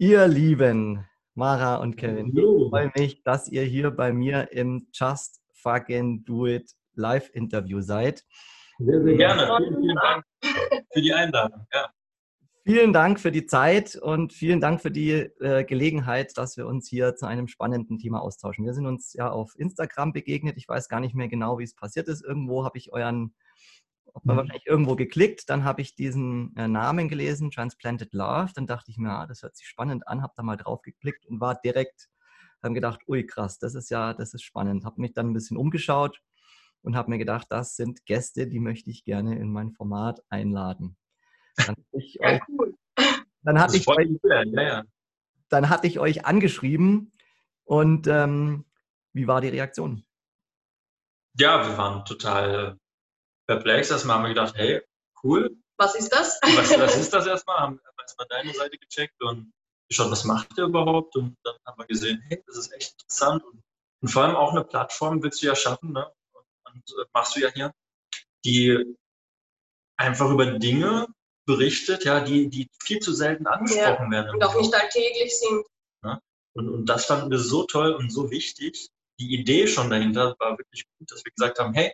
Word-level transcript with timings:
Ihr 0.00 0.28
Lieben, 0.28 1.04
Mara 1.34 1.78
und 1.78 1.96
Kevin, 1.96 2.32
Hallo. 2.36 2.62
ich 2.62 2.70
freue 2.70 2.92
mich, 2.96 3.22
dass 3.24 3.48
ihr 3.48 3.62
hier 3.62 3.90
bei 3.90 4.12
mir 4.12 4.52
im 4.52 4.86
Just 4.92 5.40
Fucking 5.54 6.24
Do 6.24 6.46
It 6.46 6.70
Live-Interview 6.94 7.80
seid. 7.80 8.24
Sehr, 8.78 9.02
sehr 9.02 9.16
gerne. 9.16 9.50
Vielen, 9.58 9.76
vielen 9.80 9.96
Dank 9.96 10.24
für 10.92 11.00
die 11.00 11.12
Einladung. 11.12 11.66
Ja. 11.74 11.90
Vielen 12.64 12.92
Dank 12.92 13.18
für 13.18 13.32
die 13.32 13.46
Zeit 13.46 13.96
und 13.96 14.32
vielen 14.32 14.60
Dank 14.60 14.80
für 14.80 14.92
die 14.92 15.10
äh, 15.40 15.64
Gelegenheit, 15.64 16.38
dass 16.38 16.56
wir 16.56 16.68
uns 16.68 16.88
hier 16.88 17.16
zu 17.16 17.26
einem 17.26 17.48
spannenden 17.48 17.98
Thema 17.98 18.22
austauschen. 18.22 18.64
Wir 18.64 18.74
sind 18.74 18.86
uns 18.86 19.14
ja 19.14 19.28
auf 19.32 19.58
Instagram 19.58 20.12
begegnet. 20.12 20.56
Ich 20.58 20.68
weiß 20.68 20.88
gar 20.88 21.00
nicht 21.00 21.16
mehr 21.16 21.26
genau, 21.26 21.58
wie 21.58 21.64
es 21.64 21.74
passiert 21.74 22.06
ist. 22.06 22.24
Irgendwo 22.24 22.64
habe 22.64 22.78
ich 22.78 22.92
euren 22.92 23.34
habe 24.18 24.32
mhm. 24.32 24.36
wahrscheinlich 24.38 24.66
irgendwo 24.66 24.96
geklickt, 24.96 25.48
dann 25.48 25.64
habe 25.64 25.80
ich 25.82 25.94
diesen 25.94 26.54
äh, 26.56 26.68
Namen 26.68 27.08
gelesen, 27.08 27.50
Transplanted 27.50 28.12
Love, 28.12 28.50
dann 28.54 28.66
dachte 28.66 28.90
ich 28.90 28.98
mir, 28.98 29.10
ah, 29.10 29.26
das 29.26 29.42
hört 29.42 29.56
sich 29.56 29.66
spannend 29.66 30.06
an, 30.08 30.22
habe 30.22 30.32
da 30.36 30.42
mal 30.42 30.56
drauf 30.56 30.82
geklickt 30.82 31.26
und 31.26 31.40
war 31.40 31.54
direkt, 31.54 32.08
habe 32.62 32.74
gedacht, 32.74 33.00
ui 33.08 33.24
krass, 33.24 33.58
das 33.58 33.74
ist 33.74 33.90
ja, 33.90 34.14
das 34.14 34.34
ist 34.34 34.42
spannend, 34.42 34.84
habe 34.84 35.00
mich 35.00 35.12
dann 35.12 35.30
ein 35.30 35.34
bisschen 35.34 35.56
umgeschaut 35.56 36.20
und 36.82 36.96
habe 36.96 37.10
mir 37.10 37.18
gedacht, 37.18 37.46
das 37.50 37.76
sind 37.76 38.04
Gäste, 38.06 38.46
die 38.46 38.60
möchte 38.60 38.90
ich 38.90 39.04
gerne 39.04 39.38
in 39.38 39.52
mein 39.52 39.72
Format 39.72 40.20
einladen. 40.28 40.96
Dann 41.56 41.76
hatte 41.76 41.86
ich 41.92 42.20
euch, 42.20 42.40
dann 43.42 43.60
hatte 43.60 43.76
ich 43.76 43.88
euch, 43.88 44.08
dann 45.48 45.68
hatte 45.68 45.86
ich 45.86 45.98
euch 45.98 46.26
angeschrieben 46.26 47.12
und 47.64 48.06
ähm, 48.06 48.64
wie 49.12 49.26
war 49.26 49.40
die 49.40 49.48
Reaktion? 49.48 50.04
Ja, 51.34 51.66
wir 51.66 51.78
waren 51.78 52.04
total 52.04 52.78
perplex. 53.48 53.90
Erstmal 53.90 54.16
haben 54.16 54.24
wir 54.24 54.28
gedacht, 54.30 54.54
hey, 54.56 54.82
cool. 55.24 55.56
Was 55.78 55.94
ist 55.94 56.10
das? 56.10 56.38
Was, 56.42 56.78
was 56.78 56.96
ist 56.96 57.12
das 57.12 57.26
erstmal? 57.26 57.58
Haben 57.58 57.80
erstmal 58.00 58.26
deine 58.28 58.52
Seite 58.52 58.78
gecheckt 58.78 59.20
und 59.22 59.52
geschaut, 59.88 60.10
was 60.10 60.24
macht 60.24 60.56
ihr 60.56 60.64
überhaupt? 60.64 61.16
Und 61.16 61.36
dann 61.42 61.56
haben 61.66 61.78
wir 61.78 61.86
gesehen, 61.86 62.22
hey, 62.28 62.42
das 62.46 62.56
ist 62.56 62.72
echt 62.72 62.92
interessant. 62.92 63.44
Und, 63.44 63.62
und 64.02 64.08
vor 64.08 64.24
allem 64.24 64.36
auch 64.36 64.52
eine 64.52 64.64
Plattform 64.64 65.22
willst 65.22 65.42
du 65.42 65.46
ja 65.46 65.56
schaffen, 65.56 65.92
ne? 65.92 66.06
Und, 66.32 66.44
und 66.72 67.00
äh, 67.00 67.06
machst 67.12 67.36
du 67.36 67.40
ja 67.40 67.50
hier, 67.52 67.72
die 68.44 68.96
einfach 69.96 70.30
über 70.30 70.46
Dinge 70.58 71.06
berichtet, 71.46 72.04
ja, 72.04 72.20
die, 72.20 72.48
die 72.48 72.68
viel 72.82 73.00
zu 73.00 73.12
selten 73.12 73.46
angesprochen 73.46 74.06
ja, 74.06 74.10
werden. 74.10 74.34
Und 74.34 74.44
auch 74.44 74.54
nicht 74.56 74.74
alltäglich 74.74 75.38
sind. 75.38 75.64
Ja? 76.04 76.20
Und, 76.54 76.68
und 76.68 76.86
das 76.86 77.06
fanden 77.06 77.30
wir 77.30 77.38
so 77.38 77.64
toll 77.64 77.92
und 77.94 78.12
so 78.12 78.30
wichtig. 78.30 78.90
Die 79.18 79.34
Idee 79.34 79.66
schon 79.66 79.90
dahinter 79.90 80.36
war 80.38 80.58
wirklich 80.58 80.84
gut, 80.98 81.10
dass 81.10 81.24
wir 81.24 81.32
gesagt 81.32 81.58
haben, 81.58 81.74
hey, 81.74 81.92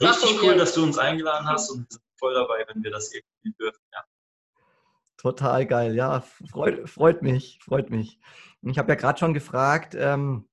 Richtig 0.00 0.42
cool, 0.42 0.56
dass 0.56 0.74
du 0.74 0.82
uns 0.82 0.98
eingeladen 0.98 1.46
hast 1.46 1.70
und 1.70 1.80
wir 1.80 1.86
sind 1.90 2.02
voll 2.18 2.34
dabei, 2.34 2.64
wenn 2.68 2.82
wir 2.82 2.90
das 2.90 3.12
irgendwie 3.12 3.56
dürfen. 3.58 3.82
Ja. 3.92 4.04
Total 5.16 5.66
geil, 5.66 5.94
ja, 5.94 6.20
freut, 6.20 6.88
freut 6.88 7.22
mich, 7.22 7.58
freut 7.64 7.90
mich. 7.90 8.18
Ich 8.62 8.78
habe 8.78 8.90
ja 8.90 8.94
gerade 8.96 9.18
schon 9.18 9.32
gefragt, 9.32 9.94
ähm, 9.94 10.48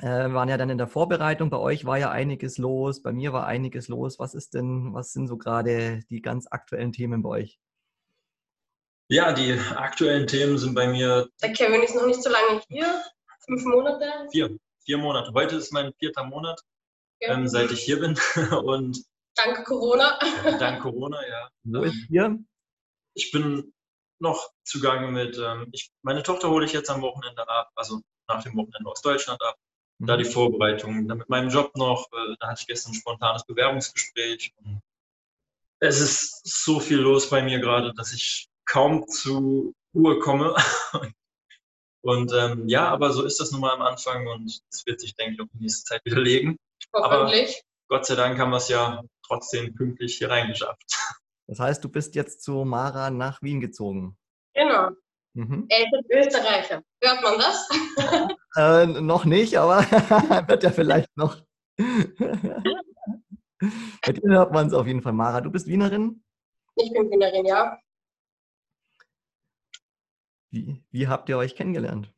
äh, 0.00 0.32
waren 0.32 0.48
ja 0.48 0.56
dann 0.56 0.70
in 0.70 0.78
der 0.78 0.86
Vorbereitung, 0.86 1.50
bei 1.50 1.56
euch 1.56 1.84
war 1.84 1.98
ja 1.98 2.10
einiges 2.10 2.58
los, 2.58 3.02
bei 3.02 3.12
mir 3.12 3.32
war 3.32 3.46
einiges 3.46 3.88
los. 3.88 4.18
Was 4.18 4.34
ist 4.34 4.54
denn, 4.54 4.94
was 4.94 5.12
sind 5.12 5.26
so 5.26 5.36
gerade 5.36 6.00
die 6.10 6.20
ganz 6.20 6.46
aktuellen 6.48 6.92
Themen 6.92 7.22
bei 7.22 7.28
euch? 7.30 7.58
Ja, 9.08 9.32
die 9.32 9.58
aktuellen 9.76 10.26
Themen 10.26 10.56
sind 10.58 10.74
bei 10.74 10.88
mir. 10.88 11.28
Der 11.42 11.52
Kevin 11.52 11.82
ist 11.82 11.94
noch 11.94 12.06
nicht 12.06 12.22
so 12.22 12.30
lange 12.30 12.62
hier, 12.68 13.02
fünf 13.44 13.64
Monate. 13.64 14.06
Vier, 14.30 14.56
vier 14.84 14.98
Monate. 14.98 15.32
Heute 15.34 15.56
ist 15.56 15.72
mein 15.72 15.92
vierter 15.98 16.24
Monat 16.24 16.60
ähm, 17.20 17.48
seit 17.48 17.70
ich 17.70 17.80
hier 17.80 18.00
bin. 18.00 18.18
Und 18.64 19.04
dank 19.34 19.64
Corona. 19.64 20.18
dank 20.58 20.82
Corona, 20.82 21.26
ja. 21.26 21.48
Wo 21.64 21.82
ist 21.82 22.06
hier? 22.08 22.38
Ich 23.14 23.30
bin 23.30 23.72
noch 24.20 24.50
zugange 24.64 25.10
mit, 25.10 25.38
ähm, 25.38 25.68
ich, 25.72 25.90
meine 26.02 26.22
Tochter 26.22 26.50
hole 26.50 26.64
ich 26.64 26.72
jetzt 26.72 26.90
am 26.90 27.02
Wochenende 27.02 27.46
ab, 27.48 27.70
also 27.74 28.00
nach 28.28 28.42
dem 28.42 28.56
Wochenende 28.56 28.90
aus 28.90 29.02
Deutschland 29.02 29.42
ab. 29.42 29.56
Mhm. 29.98 30.06
Da 30.06 30.16
die 30.16 30.24
Vorbereitungen, 30.24 31.08
dann 31.08 31.18
mit 31.18 31.28
meinem 31.28 31.50
Job 31.50 31.76
noch, 31.76 32.08
äh, 32.12 32.36
da 32.40 32.48
hatte 32.48 32.60
ich 32.62 32.66
gestern 32.66 32.92
ein 32.92 32.96
spontanes 32.96 33.44
Bewerbungsgespräch. 33.44 34.52
es 35.80 36.00
ist 36.00 36.40
so 36.44 36.80
viel 36.80 36.98
los 36.98 37.28
bei 37.28 37.42
mir 37.42 37.58
gerade, 37.60 37.92
dass 37.94 38.12
ich 38.12 38.48
kaum 38.64 39.06
zu 39.08 39.74
Ruhe 39.94 40.18
komme. 40.18 40.54
und 42.02 42.32
ähm, 42.32 42.68
ja, 42.68 42.88
aber 42.88 43.12
so 43.12 43.24
ist 43.24 43.40
das 43.40 43.52
nun 43.52 43.60
mal 43.60 43.74
am 43.74 43.82
Anfang 43.82 44.26
und 44.26 44.62
es 44.70 44.86
wird 44.86 45.00
sich, 45.00 45.14
denke 45.14 45.34
ich, 45.34 45.40
auch 45.40 45.52
in 45.54 45.60
nächster 45.60 45.94
Zeit 45.94 46.04
widerlegen. 46.04 46.56
Hoffentlich. 46.92 47.64
Aber 47.88 47.98
Gott 47.98 48.06
sei 48.06 48.14
Dank 48.14 48.38
haben 48.38 48.50
wir 48.50 48.58
es 48.58 48.68
ja 48.68 49.02
trotzdem 49.26 49.74
pünktlich 49.74 50.18
hier 50.18 50.30
reingeschafft. 50.30 50.84
Das 51.46 51.60
heißt, 51.60 51.84
du 51.84 51.88
bist 51.88 52.14
jetzt 52.14 52.42
zu 52.42 52.64
Mara 52.64 53.10
nach 53.10 53.42
Wien 53.42 53.60
gezogen. 53.60 54.16
Genau. 54.54 54.90
Mhm. 55.34 55.66
Er 55.68 55.80
ist 55.80 55.92
Österreicher. 56.10 56.82
Hört 57.02 57.22
man 57.22 57.38
das? 57.38 57.68
äh, 58.56 58.86
noch 58.86 59.24
nicht, 59.24 59.58
aber 59.58 59.78
wird 60.48 60.62
ja 60.62 60.70
vielleicht 60.70 61.10
noch. 61.16 61.42
Bei 61.78 62.04
dir 64.12 64.30
hört 64.30 64.52
man 64.52 64.68
es 64.68 64.72
auf 64.72 64.86
jeden 64.86 65.02
Fall. 65.02 65.12
Mara, 65.12 65.40
du 65.40 65.50
bist 65.50 65.66
Wienerin? 65.66 66.22
Ich 66.76 66.92
bin 66.92 67.10
Wienerin, 67.10 67.46
ja. 67.46 67.76
Wie, 70.50 70.80
wie 70.90 71.08
habt 71.08 71.28
ihr 71.28 71.36
euch 71.36 71.56
kennengelernt? 71.56 72.14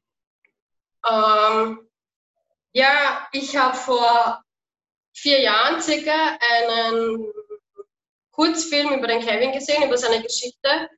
Ähm, 1.08 1.88
ja, 2.72 3.26
ich 3.32 3.56
habe 3.56 3.76
vor 3.76 4.44
vier 5.16 5.40
Jahren 5.40 5.80
circa 5.80 6.38
einen 6.40 7.32
Kurzfilm 8.32 8.92
über 8.92 9.06
den 9.06 9.24
Kevin 9.24 9.52
gesehen, 9.52 9.82
über 9.82 9.96
seine 9.96 10.22
Geschichte, 10.22 10.90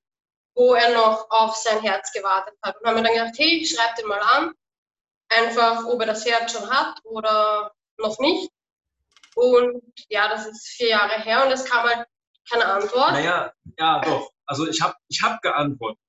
wo 0.54 0.74
er 0.74 0.92
noch 0.92 1.30
auf 1.30 1.54
sein 1.54 1.80
Herz 1.82 2.12
gewartet 2.12 2.54
hat. 2.62 2.76
Und 2.80 2.86
haben 2.86 2.96
mir 2.96 3.04
dann 3.04 3.14
gedacht, 3.14 3.38
hey, 3.38 3.60
ich 3.60 3.70
schreibe 3.70 3.94
den 3.96 4.08
mal 4.08 4.20
an, 4.20 4.52
einfach 5.28 5.84
ob 5.84 6.00
er 6.00 6.08
das 6.08 6.26
Herz 6.26 6.52
schon 6.52 6.68
hat 6.68 6.98
oder 7.04 7.72
noch 7.98 8.18
nicht. 8.18 8.50
Und 9.36 9.82
ja, 10.08 10.28
das 10.28 10.46
ist 10.46 10.66
vier 10.66 10.88
Jahre 10.88 11.22
her 11.22 11.46
und 11.46 11.52
es 11.52 11.64
kam 11.64 11.84
halt 11.84 12.06
keine 12.50 12.66
Antwort. 12.66 13.12
Naja, 13.12 13.52
ja, 13.78 14.00
doch. 14.00 14.30
Also 14.46 14.66
ich 14.66 14.80
habe 14.80 14.94
ich 15.08 15.22
hab 15.22 15.40
geantwortet. 15.42 16.00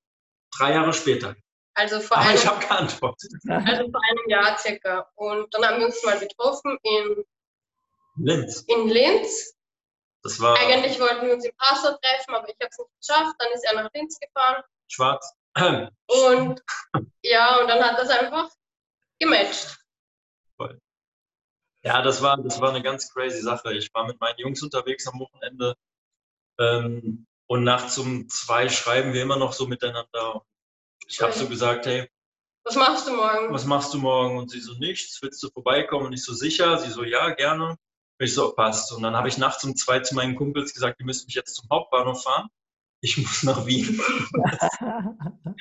Drei 0.58 0.74
Jahre 0.74 0.94
später. 0.94 1.36
Also 1.76 2.00
vor 2.00 2.18
Aber 2.18 2.28
einem, 2.28 2.38
ich 2.38 2.48
habe 2.48 2.66
geantwortet. 2.66 3.32
Also 3.48 3.92
vor 3.92 4.02
einem 4.10 4.30
Jahr 4.30 4.58
circa. 4.58 5.08
Und 5.16 5.54
dann 5.54 5.64
haben 5.64 5.80
wir 5.80 5.86
uns 5.86 6.04
mal 6.04 6.18
getroffen 6.18 6.78
in 6.82 7.24
Linz. 8.20 8.64
In 8.68 8.88
Linz. 8.88 9.56
Das 10.24 10.40
war 10.40 10.58
Eigentlich 10.58 11.00
wollten 11.00 11.26
wir 11.26 11.34
uns 11.34 11.46
in 11.46 11.56
Passau 11.58 11.98
treffen, 11.98 12.36
aber 12.36 12.50
ich 12.50 12.56
habe 12.60 12.70
es 12.70 12.78
nicht 12.78 12.90
geschafft. 13.00 13.36
Dann 13.40 13.52
ist 13.54 13.64
er 13.64 13.74
nach 13.76 13.90
Linz 13.94 14.20
gefahren. 14.20 14.64
Schwarz. 14.88 15.34
Und 16.08 16.62
ja, 17.22 17.60
und 17.62 17.68
dann 17.68 17.84
hat 17.84 17.98
das 17.98 18.10
einfach 18.10 18.50
gematcht. 19.20 19.78
Voll. 20.58 20.80
Ja, 21.84 22.02
das 22.02 22.22
war, 22.22 22.38
das 22.38 22.60
war 22.60 22.70
eine 22.70 22.82
ganz 22.82 23.12
crazy 23.14 23.42
Sache. 23.42 23.74
Ich 23.74 23.94
war 23.94 24.06
mit 24.06 24.20
meinen 24.20 24.38
Jungs 24.38 24.62
unterwegs 24.62 25.08
am 25.08 25.20
Wochenende 25.20 25.76
ähm, 26.60 27.26
und 27.48 27.64
nachts 27.64 27.98
um 27.98 28.28
zwei 28.30 28.70
schreiben 28.70 29.14
wir 29.14 29.22
immer 29.22 29.38
noch 29.38 29.54
so 29.54 29.68
miteinander. 29.68 30.46
Ich 31.08 31.22
habe 31.22 31.34
so 31.34 31.48
gesagt, 31.48 31.86
hey, 31.86 32.10
was 32.64 32.76
machst 32.76 33.08
du 33.08 33.16
morgen? 33.16 33.54
Was 33.54 33.66
machst 33.66 33.94
du 33.94 33.98
morgen? 33.98 34.38
Und 34.38 34.52
sie 34.52 34.60
so, 34.60 34.74
nichts, 34.74 35.22
willst 35.22 35.42
du 35.42 35.50
vorbeikommen? 35.50 36.08
Und 36.08 36.14
ich 36.14 36.24
so, 36.24 36.34
sicher? 36.34 36.78
Sie 36.78 36.92
so, 36.92 37.04
ja, 37.04 37.32
gerne. 37.32 37.78
Ich 38.22 38.34
so, 38.34 38.52
passt. 38.52 38.92
Und 38.92 39.02
dann 39.02 39.16
habe 39.16 39.30
ich 39.30 39.38
nachts 39.38 39.64
um 39.64 39.78
zwei 39.78 40.02
zu 40.02 40.14
meinen 40.14 40.36
Kumpels 40.36 40.74
gesagt, 40.74 41.00
ihr 41.00 41.06
müsst 41.06 41.26
mich 41.26 41.36
jetzt 41.36 41.56
zum 41.56 41.70
Hauptbahnhof 41.72 42.24
fahren. 42.24 42.50
Ich 43.02 43.18
muss 43.18 43.44
nach 43.44 43.66
Wien. 43.66 44.02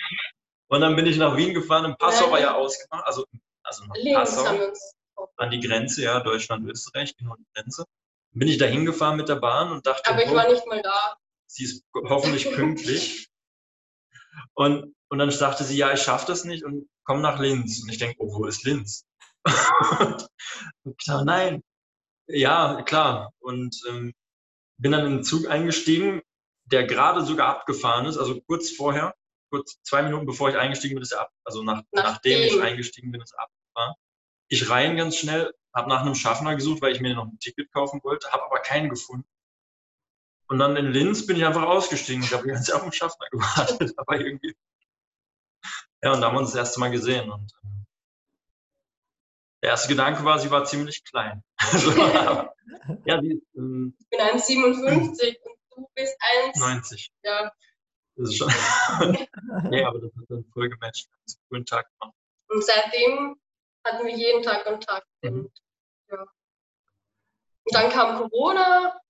und 0.69 0.81
dann 0.81 0.97
bin 0.97 1.07
ich 1.07 1.19
nach 1.19 1.37
Wien 1.37 1.55
gefahren. 1.55 1.85
Im 1.85 1.97
Passau 1.97 2.33
war 2.33 2.41
ja 2.41 2.57
ausgemacht, 2.57 3.07
also, 3.07 3.25
also 3.63 3.85
nach 3.85 3.95
Passau, 4.15 4.73
an 5.37 5.51
die 5.53 5.61
Grenze, 5.61 6.03
ja, 6.03 6.19
Deutschland-Österreich, 6.19 7.17
genau 7.17 7.37
die 7.37 7.47
Grenze. 7.55 7.85
Dann 8.33 8.39
bin 8.41 8.49
ich 8.49 8.59
da 8.59 8.67
hingefahren 8.67 9.17
mit 9.17 9.29
der 9.29 9.37
Bahn 9.37 9.71
und 9.71 9.87
dachte, 9.87 10.11
aber 10.11 10.25
ich 10.25 10.33
war 10.33 10.51
nicht 10.51 10.67
mal 10.67 10.83
da. 10.83 11.17
Sie 11.47 11.63
ist 11.63 11.85
hoffentlich 11.95 12.53
pünktlich. 12.53 13.29
Und, 14.55 14.97
und 15.09 15.19
dann 15.19 15.31
dachte 15.31 15.63
sie, 15.63 15.77
ja, 15.77 15.93
ich 15.93 16.03
schaffe 16.03 16.27
das 16.27 16.45
nicht 16.45 16.65
und 16.65 16.89
komm 17.05 17.21
nach 17.21 17.39
Linz. 17.39 17.83
Und 17.83 17.89
ich 17.91 17.99
denke, 17.99 18.17
oh, 18.19 18.37
wo 18.37 18.47
ist 18.47 18.65
Linz? 18.65 19.07
und 19.45 20.29
ich 20.99 21.07
dachte, 21.07 21.25
nein, 21.25 21.63
ja, 22.29 22.83
klar. 22.83 23.33
Und 23.41 23.81
ähm, 23.89 24.15
bin 24.79 24.93
dann 24.93 25.07
in 25.07 25.17
den 25.17 25.25
Zug 25.25 25.49
eingestiegen, 25.49 26.23
der 26.65 26.85
gerade 26.87 27.25
sogar 27.25 27.49
abgefahren 27.49 28.07
ist, 28.07 28.19
also 28.19 28.41
kurz 28.43 28.71
vorher, 28.71 29.15
kurz 29.51 29.81
zwei 29.83 30.03
Minuten 30.03 30.27
bevor 30.27 30.51
ich 30.51 30.57
eingestiegen 30.57 30.95
bin, 30.95 31.03
ist 31.03 31.13
er 31.13 31.23
ab. 31.23 31.33
Also 31.45 31.63
nach, 31.63 31.83
nachdem 31.93 32.43
ich 32.43 32.61
eingestiegen 32.61 33.11
bin, 33.11 33.21
ist 33.21 33.33
er 33.33 33.45
abgefahren. 33.45 33.95
Ich 34.49 34.71
rein 34.71 34.97
ganz 34.97 35.17
schnell, 35.17 35.53
habe 35.75 35.89
nach 35.89 36.03
einem 36.03 36.15
Schaffner 36.15 36.55
gesucht, 36.55 36.83
weil 36.83 36.93
ich 36.93 37.01
mir 37.01 37.15
noch 37.15 37.27
ein 37.27 37.39
Ticket 37.39 37.73
kaufen 37.73 38.01
wollte, 38.03 38.31
habe 38.31 38.45
aber 38.45 38.61
keinen 38.61 38.91
gefunden. 38.91 39.29
Und 40.49 40.59
dann 40.59 40.77
in 40.77 40.93
Linz 40.93 41.27
bin 41.27 41.37
ich 41.37 41.45
einfach 41.45 41.63
ausgestiegen. 41.63 42.23
Ich 42.23 42.33
habe 42.33 42.45
die 42.45 42.51
ganze 42.51 42.65
Zeit 42.65 42.77
auf 42.77 42.83
den 42.83 42.93
Schaffner 42.93 43.27
gewartet, 43.31 43.93
aber 43.97 44.19
irgendwie. 44.19 44.57
Ja, 46.03 46.13
und 46.13 46.21
da 46.21 46.29
haben 46.29 46.37
wir 46.37 46.41
uns 46.41 46.53
das 46.53 46.59
erste 46.59 46.81
Mal 46.81 46.91
gesehen. 46.91 47.31
Und 47.31 47.53
ähm, 47.65 47.78
der 49.63 49.71
erste 49.71 49.89
Gedanke 49.89 50.25
war, 50.25 50.39
sie 50.39 50.51
war 50.51 50.65
ziemlich 50.65 51.05
klein. 51.05 51.43
Also, 51.73 51.91
ja, 53.05 53.21
die, 53.21 53.43
ähm, 53.57 53.95
ich 53.99 54.09
bin 54.09 54.21
1,57 54.21 55.37
und 55.41 55.59
du 55.77 55.89
bist 55.95 56.17
1,90. 56.55 56.59
90. 56.61 57.13
Ja. 57.23 57.53
Das 58.17 58.31
ist 58.31 58.37
schon. 58.37 58.49
nee, 59.71 59.85
aber 59.85 60.01
das 60.01 60.11
hat 60.17 60.25
dann 60.29 60.45
voll 60.53 60.69
gematcht. 60.69 61.09
Einen 61.09 61.49
coolen 61.49 61.67
Tag 61.67 61.89
gemacht. 61.99 62.17
Und 62.49 62.65
seitdem 62.65 63.37
hatten 63.85 64.07
wir 64.07 64.17
jeden 64.17 64.43
Tag 64.43 64.65
Kontakt. 64.65 65.07
Mhm. 65.23 65.41
Und, 65.41 65.53
ja. 66.11 66.21
und 66.21 67.75
dann 67.75 67.91
kam 67.91 68.19
Corona. 68.19 69.01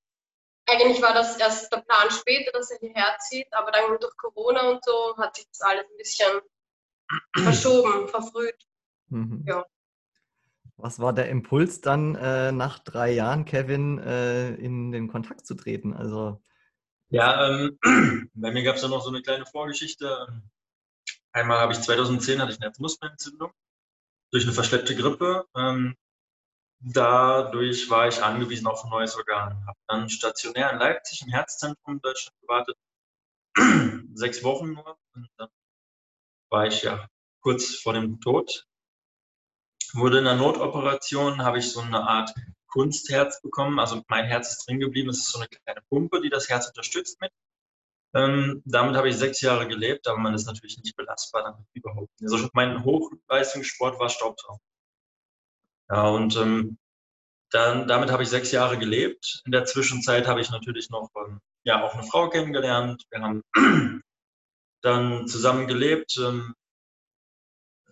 Eigentlich 0.66 1.00
war 1.00 1.14
das 1.14 1.38
erst 1.38 1.72
der 1.72 1.78
Plan 1.78 2.10
später, 2.10 2.52
dass 2.52 2.70
er 2.70 2.78
hierher 2.78 3.16
zieht, 3.20 3.50
aber 3.52 3.70
dann 3.70 3.98
durch 3.98 4.16
Corona 4.16 4.68
und 4.70 4.84
so 4.84 5.16
hat 5.16 5.36
sich 5.36 5.48
das 5.48 5.62
alles 5.62 5.84
ein 5.90 5.96
bisschen 5.96 6.40
verschoben, 7.34 8.08
verfrüht. 8.08 8.66
Mhm. 9.08 9.44
Ja. 9.46 9.64
Was 10.80 11.00
war 11.00 11.12
der 11.12 11.28
Impuls 11.28 11.80
dann 11.80 12.14
äh, 12.14 12.52
nach 12.52 12.78
drei 12.78 13.10
Jahren, 13.10 13.44
Kevin, 13.44 13.98
äh, 13.98 14.54
in 14.54 14.92
den 14.92 15.08
Kontakt 15.08 15.44
zu 15.44 15.56
treten? 15.56 15.92
Also 15.92 16.40
Ja, 17.10 17.48
ähm, 17.48 17.78
bei 18.34 18.52
mir 18.52 18.62
gab 18.62 18.76
es 18.76 18.82
dann 18.82 18.92
noch 18.92 19.02
so 19.02 19.10
eine 19.10 19.20
kleine 19.20 19.44
Vorgeschichte. 19.44 20.28
Einmal 21.32 21.58
habe 21.58 21.72
ich 21.72 21.80
2010 21.80 22.40
hatte 22.40 22.52
ich 22.52 22.58
eine 22.58 22.66
Herzmuskelentzündung 22.66 23.50
durch 24.30 24.44
eine 24.44 24.52
verschleppte 24.52 24.94
Grippe. 24.94 25.46
Ähm, 25.56 25.96
dadurch 26.78 27.90
war 27.90 28.06
ich 28.06 28.22
angewiesen 28.22 28.68
auf 28.68 28.84
ein 28.84 28.90
neues 28.90 29.16
Organ. 29.16 29.66
Habe 29.66 29.78
dann 29.88 30.08
stationär 30.08 30.72
in 30.72 30.78
Leipzig 30.78 31.22
im 31.22 31.32
Herzzentrum 31.32 31.94
in 31.94 32.00
Deutschland 32.00 32.36
gewartet. 32.40 32.76
Sechs 34.14 34.44
Wochen 34.44 34.74
nur. 34.74 34.96
Und 35.16 35.28
dann 35.38 35.48
war 36.50 36.68
ich 36.68 36.82
ja 36.82 37.08
kurz 37.40 37.74
vor 37.74 37.94
dem 37.94 38.20
Tod. 38.20 38.67
Wurde 39.94 40.18
in 40.18 40.24
der 40.24 40.36
Notoperation, 40.36 41.42
habe 41.42 41.58
ich 41.58 41.70
so 41.70 41.80
eine 41.80 42.02
Art 42.02 42.32
Kunstherz 42.68 43.40
bekommen. 43.42 43.78
Also 43.78 44.02
mein 44.08 44.26
Herz 44.26 44.50
ist 44.50 44.68
drin 44.68 44.80
geblieben. 44.80 45.10
Es 45.10 45.18
ist 45.18 45.32
so 45.32 45.38
eine 45.38 45.48
kleine 45.48 45.80
Pumpe, 45.88 46.20
die 46.20 46.30
das 46.30 46.48
Herz 46.48 46.68
unterstützt 46.68 47.20
mit. 47.20 47.32
Ähm, 48.14 48.62
damit 48.64 48.96
habe 48.96 49.08
ich 49.08 49.16
sechs 49.16 49.40
Jahre 49.40 49.68
gelebt, 49.68 50.08
aber 50.08 50.18
man 50.18 50.34
ist 50.34 50.46
natürlich 50.46 50.78
nicht 50.78 50.96
belastbar 50.96 51.42
damit 51.42 51.66
überhaupt. 51.74 52.10
Also 52.22 52.48
mein 52.54 52.82
Hochleistungssport 52.82 53.98
war 53.98 54.08
Staubsaugen. 54.08 54.60
Ja, 55.90 56.08
und 56.08 56.36
ähm, 56.36 56.78
dann, 57.50 57.86
damit 57.86 58.10
habe 58.10 58.22
ich 58.22 58.28
sechs 58.28 58.50
Jahre 58.52 58.78
gelebt. 58.78 59.42
In 59.44 59.52
der 59.52 59.64
Zwischenzeit 59.64 60.26
habe 60.26 60.40
ich 60.40 60.50
natürlich 60.50 60.90
noch 60.90 61.10
ähm, 61.16 61.40
ja, 61.64 61.82
auch 61.82 61.94
eine 61.94 62.02
Frau 62.02 62.28
kennengelernt. 62.28 63.04
Wir 63.10 63.20
haben 63.20 63.42
dann 64.82 65.26
zusammen 65.26 65.66
gelebt. 65.66 66.18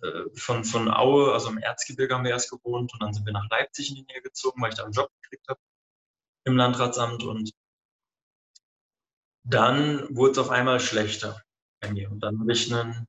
Äh, 0.06 0.31
von, 0.35 0.64
von 0.64 0.91
Aue, 0.91 1.32
also 1.32 1.50
im 1.50 1.58
Erzgebirge 1.58 2.14
haben 2.14 2.25
wir 2.25 2.31
erst 2.31 2.50
gewohnt 2.50 2.93
und 2.93 3.03
dann 3.03 3.12
sind 3.12 3.26
wir 3.26 3.32
nach 3.32 3.49
Leipzig 3.50 3.91
in 3.91 3.97
die 3.97 4.03
Nähe 4.05 4.23
gezogen, 4.23 4.61
weil 4.62 4.70
ich 4.70 4.76
da 4.76 4.85
einen 4.85 4.93
Job 4.93 5.11
gekriegt 5.23 5.49
habe 5.49 5.61
im 6.44 6.56
Landratsamt 6.56 7.25
und 7.25 7.53
dann 9.44 10.14
wurde 10.14 10.32
es 10.32 10.38
auf 10.38 10.50
einmal 10.50 10.81
schlechter 10.81 11.43
bei 11.81 11.91
mir. 11.93 12.11
Und 12.11 12.20
dann 12.20 12.49
ich 12.49 12.73
einen, 12.73 13.06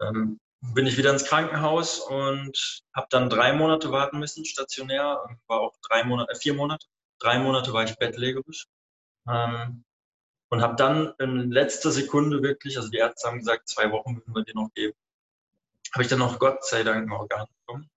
ähm, 0.00 0.40
bin 0.74 0.86
ich 0.86 0.96
wieder 0.96 1.12
ins 1.12 1.24
Krankenhaus 1.26 2.00
und 2.00 2.82
habe 2.94 3.06
dann 3.10 3.30
drei 3.30 3.52
Monate 3.52 3.92
warten 3.92 4.18
müssen, 4.18 4.44
stationär. 4.44 5.22
War 5.46 5.60
auch 5.60 5.76
drei 5.88 6.04
Monate, 6.04 6.32
äh, 6.32 6.36
vier 6.36 6.54
Monate. 6.54 6.86
Drei 7.20 7.38
Monate 7.38 7.72
war 7.72 7.84
ich 7.84 7.96
bettlägerisch. 7.96 8.66
Ähm, 9.28 9.84
und 10.50 10.62
habe 10.62 10.76
dann 10.76 11.14
in 11.18 11.50
letzter 11.50 11.90
Sekunde 11.90 12.42
wirklich, 12.42 12.78
also 12.78 12.88
die 12.88 12.96
Ärzte 12.96 13.28
haben 13.28 13.38
gesagt, 13.38 13.68
zwei 13.68 13.90
Wochen 13.92 14.16
würden 14.16 14.34
wir 14.34 14.44
dir 14.44 14.54
noch 14.54 14.72
geben, 14.72 14.96
habe 15.94 16.02
ich 16.02 16.08
dann 16.08 16.18
noch 16.18 16.38
Gott 16.38 16.64
sei 16.64 16.82
Dank 16.82 17.08
ein 17.08 17.12
Organ 17.12 17.46
bekommen. 17.60 17.90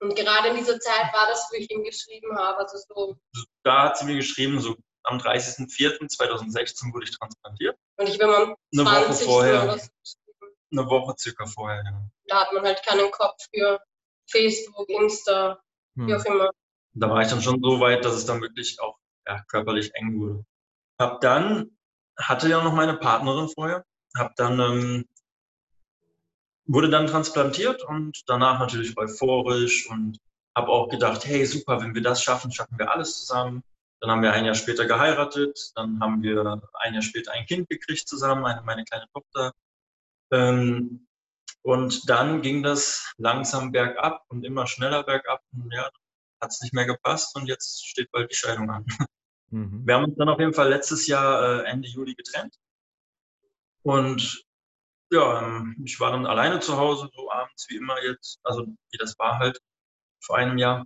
Und 0.00 0.16
gerade 0.16 0.48
in 0.48 0.56
dieser 0.56 0.78
Zeit 0.80 1.12
war 1.12 1.28
das, 1.28 1.48
wo 1.50 1.56
ich 1.56 1.70
ihm 1.70 1.84
geschrieben 1.84 2.36
habe. 2.36 2.58
Also 2.58 2.78
so. 2.88 3.16
Da 3.62 3.84
hat 3.84 3.98
sie 3.98 4.04
mir 4.04 4.16
geschrieben, 4.16 4.60
so 4.60 4.76
am 5.04 5.18
30.04.2016 5.18 6.92
wurde 6.92 7.04
ich 7.04 7.18
transplantiert. 7.18 7.76
Und 7.96 8.08
ich 8.08 8.18
bin 8.18 8.28
am 8.28 8.56
Eine 8.72 8.84
Woche 8.84 9.04
20. 9.04 9.26
vorher. 9.26 9.62
Eine 10.72 10.86
Woche 10.86 11.14
circa 11.18 11.46
vorher, 11.46 11.82
ja. 11.84 12.02
Da 12.26 12.40
hat 12.42 12.52
man 12.52 12.64
halt 12.64 12.82
keinen 12.84 13.10
Kopf 13.10 13.46
für 13.54 13.80
Facebook, 14.30 14.88
Insta, 14.88 15.62
wie 15.94 16.14
auch 16.14 16.24
hm. 16.24 16.34
immer. 16.34 16.50
Da 16.94 17.08
war 17.08 17.22
ich 17.22 17.28
dann 17.28 17.42
schon 17.42 17.62
so 17.62 17.80
weit, 17.80 18.04
dass 18.04 18.14
es 18.14 18.26
dann 18.26 18.40
wirklich 18.40 18.80
auch 18.80 18.98
ja, 19.26 19.42
körperlich 19.48 19.94
eng 19.94 20.18
wurde. 20.18 20.44
Hab 20.98 21.20
dann, 21.20 21.76
hatte 22.18 22.48
ja 22.48 22.62
noch 22.62 22.74
meine 22.74 22.96
Partnerin 22.96 23.48
vorher, 23.48 23.84
hab 24.16 24.34
dann, 24.36 24.60
ähm, 24.60 25.08
wurde 26.66 26.90
dann 26.90 27.06
transplantiert 27.06 27.82
und 27.84 28.22
danach 28.26 28.58
natürlich 28.58 28.96
euphorisch 28.96 29.88
und 29.90 30.18
habe 30.56 30.68
auch 30.68 30.88
gedacht, 30.88 31.24
hey 31.24 31.44
super, 31.46 31.80
wenn 31.80 31.94
wir 31.94 32.02
das 32.02 32.22
schaffen, 32.22 32.52
schaffen 32.52 32.78
wir 32.78 32.90
alles 32.90 33.18
zusammen. 33.18 33.62
Dann 34.00 34.10
haben 34.10 34.22
wir 34.22 34.32
ein 34.32 34.44
Jahr 34.44 34.54
später 34.54 34.86
geheiratet, 34.86 35.72
dann 35.76 36.00
haben 36.00 36.22
wir 36.22 36.60
ein 36.74 36.94
Jahr 36.94 37.02
später 37.02 37.32
ein 37.32 37.46
Kind 37.46 37.68
gekriegt 37.68 38.08
zusammen, 38.08 38.44
eine, 38.44 38.62
meine 38.62 38.84
kleine 38.84 39.06
Tochter. 39.12 39.52
Ähm, 40.32 41.06
und 41.62 42.10
dann 42.10 42.42
ging 42.42 42.62
das 42.62 43.12
langsam 43.18 43.70
bergab 43.70 44.24
und 44.28 44.44
immer 44.44 44.66
schneller 44.66 45.04
bergab. 45.04 45.40
Und 45.52 45.72
ja, 45.72 45.88
hat 46.40 46.50
es 46.50 46.60
nicht 46.60 46.74
mehr 46.74 46.86
gepasst 46.86 47.36
und 47.36 47.46
jetzt 47.46 47.86
steht 47.86 48.10
bald 48.10 48.30
die 48.30 48.36
Scheidung 48.36 48.70
an. 48.70 48.86
Mhm. 49.54 49.86
Wir 49.86 49.96
haben 49.96 50.04
uns 50.04 50.16
dann 50.16 50.30
auf 50.30 50.40
jeden 50.40 50.54
Fall 50.54 50.70
letztes 50.70 51.06
Jahr 51.06 51.60
äh, 51.60 51.68
Ende 51.68 51.86
Juli 51.86 52.14
getrennt. 52.14 52.56
Und 53.82 54.46
ja, 55.12 55.42
ähm, 55.46 55.76
ich 55.84 56.00
war 56.00 56.10
dann 56.12 56.26
alleine 56.26 56.60
zu 56.60 56.76
Hause, 56.76 57.08
so 57.14 57.30
abends 57.30 57.66
wie 57.68 57.76
immer 57.76 58.02
jetzt, 58.02 58.40
also 58.42 58.62
wie 58.66 58.98
das 58.98 59.18
war 59.18 59.38
halt 59.38 59.60
vor 60.24 60.36
einem 60.36 60.58
Jahr. 60.58 60.84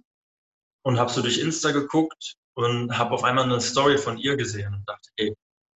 Und 0.82 0.98
habe 1.00 1.10
so 1.10 1.20
durch 1.22 1.38
Insta 1.38 1.72
geguckt 1.72 2.34
und 2.54 2.96
habe 2.96 3.10
auf 3.12 3.24
einmal 3.24 3.44
eine 3.44 3.60
Story 3.60 3.98
von 3.98 4.18
ihr 4.18 4.36
gesehen 4.36 4.72
und 4.74 4.88
dachte, 4.88 5.10
ey, 5.16 5.34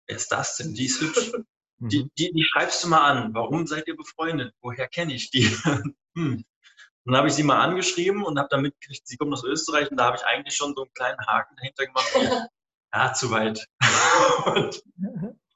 wer 0.07 0.15
ist 0.17 0.31
das 0.31 0.57
denn? 0.57 0.73
Die 0.73 0.85
ist 0.85 1.01
hübsch. 1.01 1.31
Die, 1.79 2.05
Mhm. 2.05 2.11
die, 2.17 2.31
die 2.33 2.43
schreibst 2.43 2.83
du 2.83 2.87
mal 2.87 3.01
an. 3.11 3.35
Warum 3.35 3.67
seid 3.67 3.87
ihr 3.87 3.95
befreundet? 3.95 4.51
Woher 4.61 4.87
kenne 4.87 5.13
ich 5.13 5.29
die? 5.29 5.43
hm. 6.17 6.43
Dann 7.05 7.15
habe 7.15 7.27
ich 7.27 7.35
sie 7.35 7.43
mal 7.43 7.61
angeschrieben 7.61 8.23
und 8.25 8.39
habe 8.39 8.47
dann 8.49 8.63
mitgekriegt, 8.63 9.07
sie 9.07 9.15
kommt 9.15 9.31
aus 9.31 9.43
Österreich 9.43 9.91
und 9.91 9.97
da 9.97 10.05
habe 10.05 10.17
ich 10.17 10.25
eigentlich 10.25 10.55
schon 10.55 10.73
so 10.75 10.81
einen 10.81 10.93
kleinen 10.95 11.19
Haken 11.27 11.55
dahinter 11.55 11.85
gemacht. 11.85 12.07
Ja, 12.95 13.13
zu 13.13 13.29
weit. 13.29 13.67
und, 14.45 14.81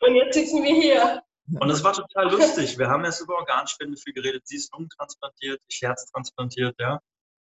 Und 0.02 0.16
jetzt 0.16 0.36
sitzen 0.36 0.62
wir 0.64 0.76
hier. 0.76 1.24
Und 1.60 1.68
das 1.68 1.84
war 1.84 1.94
total 1.94 2.32
lustig. 2.32 2.78
Wir 2.78 2.88
haben 2.88 3.04
erst 3.04 3.22
über 3.22 3.36
Organspende 3.36 3.98
viel 3.98 4.14
geredet. 4.14 4.48
Sie 4.48 4.56
ist 4.56 4.72
lungentransplantiert, 4.74 5.62
ich 5.68 5.82
herztransplantiert, 5.82 6.76
ja. 6.80 7.00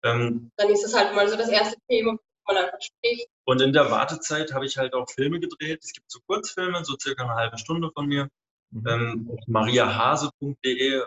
Ähm, 0.03 0.51
Dann 0.55 0.69
ist 0.69 0.83
das 0.83 0.93
halt 0.93 1.13
mal 1.13 1.27
so 1.27 1.35
das 1.35 1.49
erste 1.49 1.77
Thema, 1.89 2.13
wo 2.13 2.53
man 2.53 2.63
einfach 2.63 2.79
spricht. 2.81 3.27
und 3.45 3.61
in 3.61 3.73
der 3.73 3.91
Wartezeit 3.91 4.53
habe 4.53 4.65
ich 4.65 4.77
halt 4.77 4.93
auch 4.93 5.09
Filme 5.09 5.39
gedreht. 5.39 5.83
Es 5.83 5.93
gibt 5.93 6.09
so 6.09 6.19
Kurzfilme, 6.25 6.85
so 6.85 6.95
circa 6.99 7.23
eine 7.23 7.35
halbe 7.35 7.57
Stunde 7.57 7.91
von 7.91 8.07
mir. 8.07 8.29
Mhm. 8.71 8.87
ähm, 8.87 9.31
auf 9.31 9.39
mariahase.de. 9.47 11.03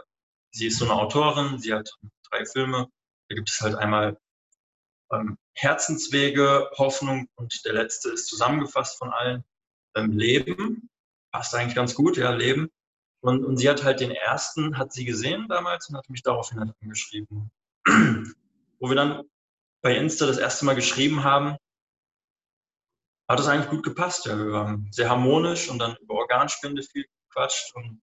Sie 0.50 0.66
ist 0.66 0.78
so 0.78 0.84
eine 0.84 0.94
Autorin, 0.94 1.58
sie 1.58 1.72
hat 1.72 1.90
drei 2.30 2.44
Filme. 2.44 2.88
Da 3.28 3.34
gibt 3.34 3.48
es 3.48 3.60
halt 3.60 3.74
einmal 3.74 4.18
ähm, 5.12 5.38
Herzenswege, 5.54 6.70
Hoffnung 6.76 7.28
und 7.36 7.64
der 7.64 7.74
letzte 7.74 8.10
ist 8.10 8.26
zusammengefasst 8.28 8.98
von 8.98 9.10
allen. 9.10 9.44
Ähm, 9.94 10.12
Leben, 10.12 10.90
passt 11.32 11.54
eigentlich 11.54 11.74
ganz 11.74 11.94
gut, 11.94 12.16
ja, 12.16 12.30
Leben. 12.30 12.70
Und, 13.22 13.44
und 13.44 13.56
sie 13.56 13.70
hat 13.70 13.84
halt 13.84 14.00
den 14.00 14.10
ersten, 14.10 14.76
hat 14.78 14.92
sie 14.92 15.04
gesehen 15.04 15.46
damals 15.48 15.88
und 15.88 15.96
hat 15.96 16.10
mich 16.10 16.22
daraufhin 16.22 16.58
halt 16.58 16.74
angeschrieben. 16.82 17.52
Wo 17.86 18.88
wir 18.88 18.96
dann 18.96 19.22
bei 19.80 19.96
Insta 19.96 20.26
das 20.26 20.38
erste 20.38 20.64
Mal 20.64 20.74
geschrieben 20.74 21.22
haben, 21.22 21.56
hat 23.28 23.38
es 23.38 23.46
eigentlich 23.46 23.70
gut 23.70 23.84
gepasst. 23.84 24.26
Ja. 24.26 24.36
Wir 24.36 24.52
waren 24.52 24.88
sehr 24.90 25.08
harmonisch 25.08 25.70
und 25.70 25.78
dann 25.78 25.96
über 25.96 26.14
Organspende 26.14 26.82
viel 26.82 27.06
gequatscht. 27.28 27.72
Und, 27.76 28.02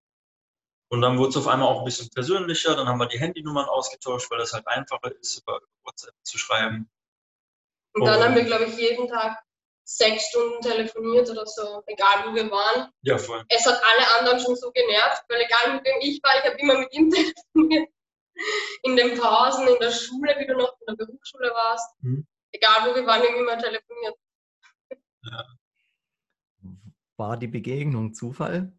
und 0.89 1.01
dann 1.01 1.17
wurde 1.17 1.29
es 1.31 1.37
auf 1.37 1.47
einmal 1.47 1.67
auch 1.67 1.79
ein 1.79 1.85
bisschen 1.85 2.09
persönlicher. 2.09 2.75
Dann 2.75 2.87
haben 2.87 2.99
wir 2.99 3.07
die 3.07 3.19
Handynummern 3.19 3.65
ausgetauscht, 3.65 4.31
weil 4.31 4.39
das 4.39 4.53
halt 4.53 4.67
einfacher 4.67 5.13
ist, 5.19 5.41
über 5.41 5.59
WhatsApp 5.83 6.15
zu 6.23 6.37
schreiben. 6.37 6.89
Und 7.93 8.05
dann 8.05 8.19
Oh. 8.21 8.23
haben 8.23 8.35
wir, 8.35 8.45
glaube 8.45 8.65
ich, 8.65 8.77
jeden 8.77 9.09
Tag 9.09 9.37
sechs 9.89 10.27
Stunden 10.27 10.61
telefoniert 10.61 11.29
oder 11.29 11.45
so, 11.47 11.81
egal 11.87 12.25
wo 12.25 12.35
wir 12.35 12.49
waren. 12.51 12.91
Ja, 13.01 13.17
voll. 13.17 13.43
Es 13.49 13.65
hat 13.65 13.81
alle 13.83 14.19
anderen 14.19 14.39
schon 14.39 14.55
so 14.55 14.71
genervt, 14.71 15.23
weil 15.27 15.41
egal 15.41 15.73
mit 15.75 15.85
wem 15.85 15.99
ich 16.01 16.21
war, 16.21 16.37
ich 16.37 16.45
habe 16.45 16.59
immer 16.59 16.77
mit 16.77 16.93
ihm 16.93 17.09
telefoniert. 17.55 17.89
In 18.83 18.95
den 18.95 19.17
Pausen, 19.17 19.67
in 19.67 19.79
der 19.79 19.91
Schule, 19.91 20.35
wie 20.37 20.45
du 20.45 20.55
noch 20.55 20.73
in 20.79 20.95
der 20.95 21.05
Berufsschule 21.05 21.49
warst. 21.49 21.91
Mhm. 22.01 22.25
Egal 22.51 22.89
wo 22.89 22.95
wir 22.95 23.05
waren, 23.05 23.21
wir 23.21 23.29
haben 23.29 23.39
immer 23.39 23.57
telefoniert. 23.57 24.15
War 27.17 27.35
die 27.35 27.47
Begegnung 27.47 28.13
Zufall? 28.13 28.71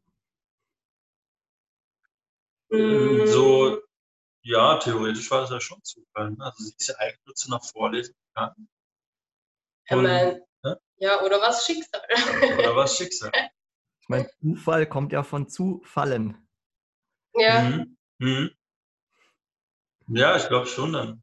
Mm, 2.70 3.26
So, 3.26 3.82
ja, 4.42 4.78
theoretisch 4.78 5.30
war 5.30 5.42
das 5.42 5.50
ja 5.50 5.60
schon 5.60 5.82
Zufall. 5.82 6.30
Ne? 6.30 6.44
Also 6.44 6.64
sie 6.64 6.74
ist 6.78 6.88
ja 6.88 6.94
eigentlich 6.98 7.26
nur 7.26 7.34
zu 7.34 7.48
einer 7.52 7.60
Vorlesung 7.60 8.14
gegangen. 8.32 8.68
ich 9.84 10.49
Ja? 10.62 10.76
ja, 10.96 11.22
oder 11.22 11.40
was 11.40 11.64
Schicksal. 11.66 12.02
Oder 12.58 12.76
was 12.76 12.96
Schicksal. 12.96 13.32
Ich 14.00 14.08
meine, 14.08 14.28
Zufall 14.40 14.86
kommt 14.86 15.12
ja 15.12 15.22
von 15.22 15.48
Zufallen. 15.48 16.48
ja, 17.34 17.60
Mhm. 17.62 17.96
Mhm. 18.18 18.50
Ja, 20.08 20.36
ich 20.36 20.48
glaube 20.48 20.66
schon 20.66 20.92
dann. 20.92 21.22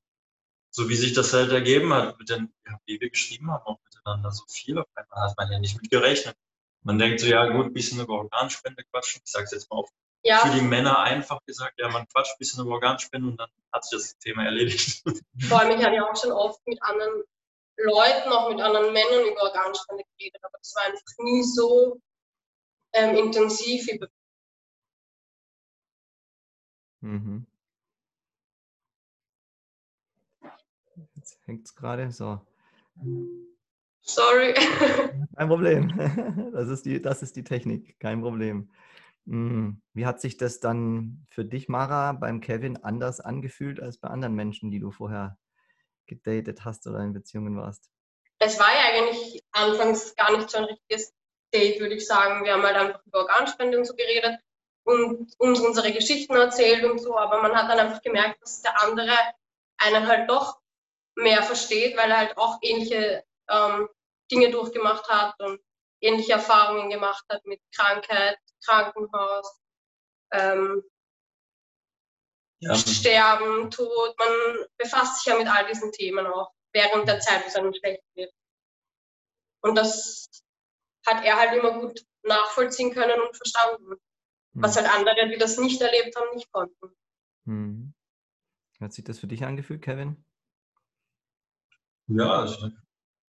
So 0.69 0.89
wie 0.89 0.95
sich 0.95 1.13
das 1.13 1.33
halt 1.33 1.51
ergeben 1.51 1.93
hat, 1.93 2.17
mit 2.19 2.29
den, 2.29 2.53
ja, 2.65 2.79
wie 2.85 2.99
wir 2.99 3.09
geschrieben 3.09 3.51
haben 3.51 3.65
auch 3.65 3.79
miteinander, 3.83 4.31
so 4.31 4.45
viel 4.47 4.77
auf 4.77 4.87
einmal 4.95 5.29
hat 5.29 5.37
man 5.37 5.51
ja 5.51 5.59
nicht 5.59 5.81
mit 5.81 5.89
gerechnet. 5.91 6.35
Man 6.83 6.97
denkt 6.99 7.19
so, 7.19 7.27
ja 7.27 7.45
gut, 7.47 7.65
ein 7.67 7.73
bisschen 7.73 7.99
über 7.99 8.13
Organspende 8.13 8.83
quatschen. 8.85 9.21
Ich 9.25 9.31
sage 9.31 9.45
es 9.45 9.51
jetzt 9.51 9.69
mal 9.69 9.77
auf 9.77 9.89
Ja, 10.23 10.37
für 10.39 10.53
die 10.53 10.61
Männer 10.61 10.99
einfach 10.99 11.39
gesagt, 11.45 11.79
ja, 11.79 11.89
man 11.89 12.07
quatscht 12.07 12.35
ein 12.35 12.39
bisschen 12.39 12.63
über 12.63 12.75
Organspende 12.75 13.27
und 13.27 13.37
dann 13.37 13.49
hat 13.73 13.83
sich 13.83 13.99
das 13.99 14.17
Thema 14.19 14.45
erledigt. 14.45 15.03
vor 15.49 15.59
allem, 15.59 15.77
ich 15.77 15.85
habe 15.85 15.95
ja 15.95 16.09
auch 16.09 16.15
schon 16.15 16.31
oft 16.31 16.65
mit 16.65 16.81
anderen 16.81 17.23
Leuten, 17.77 18.29
auch 18.31 18.49
mit 18.49 18.59
anderen 18.59 18.91
Männern 18.93 19.25
über 19.31 19.43
Organspende 19.43 20.03
geredet, 20.17 20.41
aber 20.43 20.57
das 20.59 20.73
war 20.75 20.85
einfach 20.85 21.17
nie 21.19 21.43
so 21.43 22.01
ähm, 22.93 23.15
intensiv 23.15 23.87
wie 23.87 23.99
bei 23.99 24.07
Mhm. 27.01 27.45
Jetzt 31.15 31.39
hängt 31.45 31.65
es 31.65 31.75
gerade. 31.75 32.11
So. 32.11 32.41
Sorry. 34.01 34.53
Kein 35.35 35.47
Problem. 35.47 35.93
Das 36.57 36.69
ist 36.69 36.85
die, 36.87 36.99
das 36.99 37.21
ist 37.21 37.35
die 37.35 37.43
Technik. 37.43 37.99
Kein 37.99 38.21
Problem. 38.21 38.71
Mm, 39.25 39.73
Wie 39.93 40.05
hat 40.07 40.19
sich 40.19 40.37
das 40.37 40.59
dann 40.59 41.25
für 41.29 41.45
dich, 41.45 41.69
Mara, 41.69 42.13
beim 42.13 42.41
Kevin 42.41 42.77
anders 42.77 43.19
angefühlt 43.19 43.79
als 43.79 43.99
bei 43.99 44.07
anderen 44.07 44.33
Menschen, 44.33 44.71
die 44.71 44.79
du 44.79 44.89
vorher 44.89 45.37
gedatet 46.07 46.65
hast 46.65 46.87
oder 46.87 46.99
in 46.99 47.13
Beziehungen 47.13 47.57
warst? 47.57 47.89
es 48.39 48.59
war 48.59 48.69
ja 48.73 48.93
eigentlich 48.93 49.43
anfangs 49.51 50.15
gar 50.15 50.35
nicht 50.35 50.49
so 50.49 50.59
ein 50.59 50.65
richtiges 50.65 51.13
Date, 51.53 51.79
würde 51.79 51.95
ich 51.95 52.05
sagen. 52.05 52.43
Wir 52.43 52.53
haben 52.53 52.63
halt 52.63 52.75
einfach 52.75 53.05
über 53.05 53.19
Organspende 53.19 53.77
und 53.77 53.85
so 53.85 53.95
geredet 53.95 54.39
und 54.83 55.33
uns 55.37 55.59
unsere 55.59 55.91
Geschichten 55.91 56.35
erzählt 56.35 56.83
und 56.83 56.99
so, 56.99 57.17
aber 57.17 57.41
man 57.41 57.55
hat 57.55 57.69
dann 57.69 57.79
einfach 57.79 58.01
gemerkt, 58.01 58.41
dass 58.41 58.61
der 58.61 58.81
andere 58.81 59.13
einen 59.77 60.07
halt 60.07 60.29
doch 60.29 60.59
mehr 61.15 61.43
versteht, 61.43 61.97
weil 61.97 62.11
er 62.11 62.17
halt 62.17 62.37
auch 62.37 62.59
ähnliche 62.61 63.23
ähm, 63.49 63.89
Dinge 64.31 64.51
durchgemacht 64.51 65.09
hat 65.09 65.39
und 65.41 65.59
ähnliche 65.99 66.33
Erfahrungen 66.33 66.89
gemacht 66.89 67.25
hat 67.29 67.45
mit 67.45 67.59
Krankheit, 67.75 68.37
Krankenhaus, 68.63 69.59
ähm, 70.31 70.83
Ja, 72.59 72.75
Sterben, 72.75 73.69
Tod. 73.69 74.15
Man 74.17 74.65
befasst 74.77 75.17
sich 75.17 75.31
ja 75.31 75.37
mit 75.37 75.47
all 75.47 75.67
diesen 75.67 75.91
Themen 75.91 76.25
auch 76.25 76.51
während 76.73 77.07
der 77.07 77.19
Zeit, 77.19 77.43
wo 77.43 77.47
es 77.47 77.55
einem 77.55 77.73
schlecht 77.73 78.03
wird. 78.15 78.33
Und 79.61 79.75
das 79.75 80.27
hat 81.05 81.23
er 81.23 81.37
halt 81.37 81.53
immer 81.57 81.79
gut 81.79 82.03
nachvollziehen 82.23 82.93
können 82.93 83.19
und 83.21 83.35
verstanden, 83.35 83.95
was 84.53 84.75
halt 84.75 84.89
andere, 84.89 85.29
die 85.29 85.37
das 85.37 85.57
nicht 85.57 85.81
erlebt 85.81 86.15
haben, 86.15 86.35
nicht 86.35 86.51
konnten. 86.51 86.95
Mhm. 87.45 87.93
Wie 88.77 88.83
Hat 88.83 88.93
sich 88.93 89.05
das 89.05 89.19
für 89.19 89.27
dich 89.27 89.43
angefühlt, 89.43 89.81
Kevin? 89.81 90.23
ja 92.07 92.39
also 92.41 92.69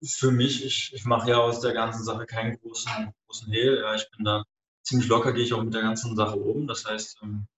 für 0.03 0.31
mich, 0.31 0.63
ich, 0.63 0.91
ich 0.93 1.05
mache 1.05 1.29
ja 1.29 1.37
aus 1.37 1.61
der 1.61 1.73
ganzen 1.73 2.03
Sache 2.03 2.25
keinen 2.25 2.59
großen, 2.59 3.13
großen 3.25 3.51
Hehl. 3.51 3.79
Ja, 3.81 3.95
ich 3.95 4.09
bin 4.11 4.25
da 4.25 4.43
ziemlich 4.83 5.07
locker, 5.07 5.33
gehe 5.33 5.43
ich 5.43 5.53
auch 5.53 5.63
mit 5.63 5.73
der 5.73 5.81
ganzen 5.81 6.15
Sache 6.15 6.35
um. 6.35 6.67
Das 6.67 6.85
heißt, 6.85 7.19
ähm, 7.23 7.47
äh, 7.47 7.54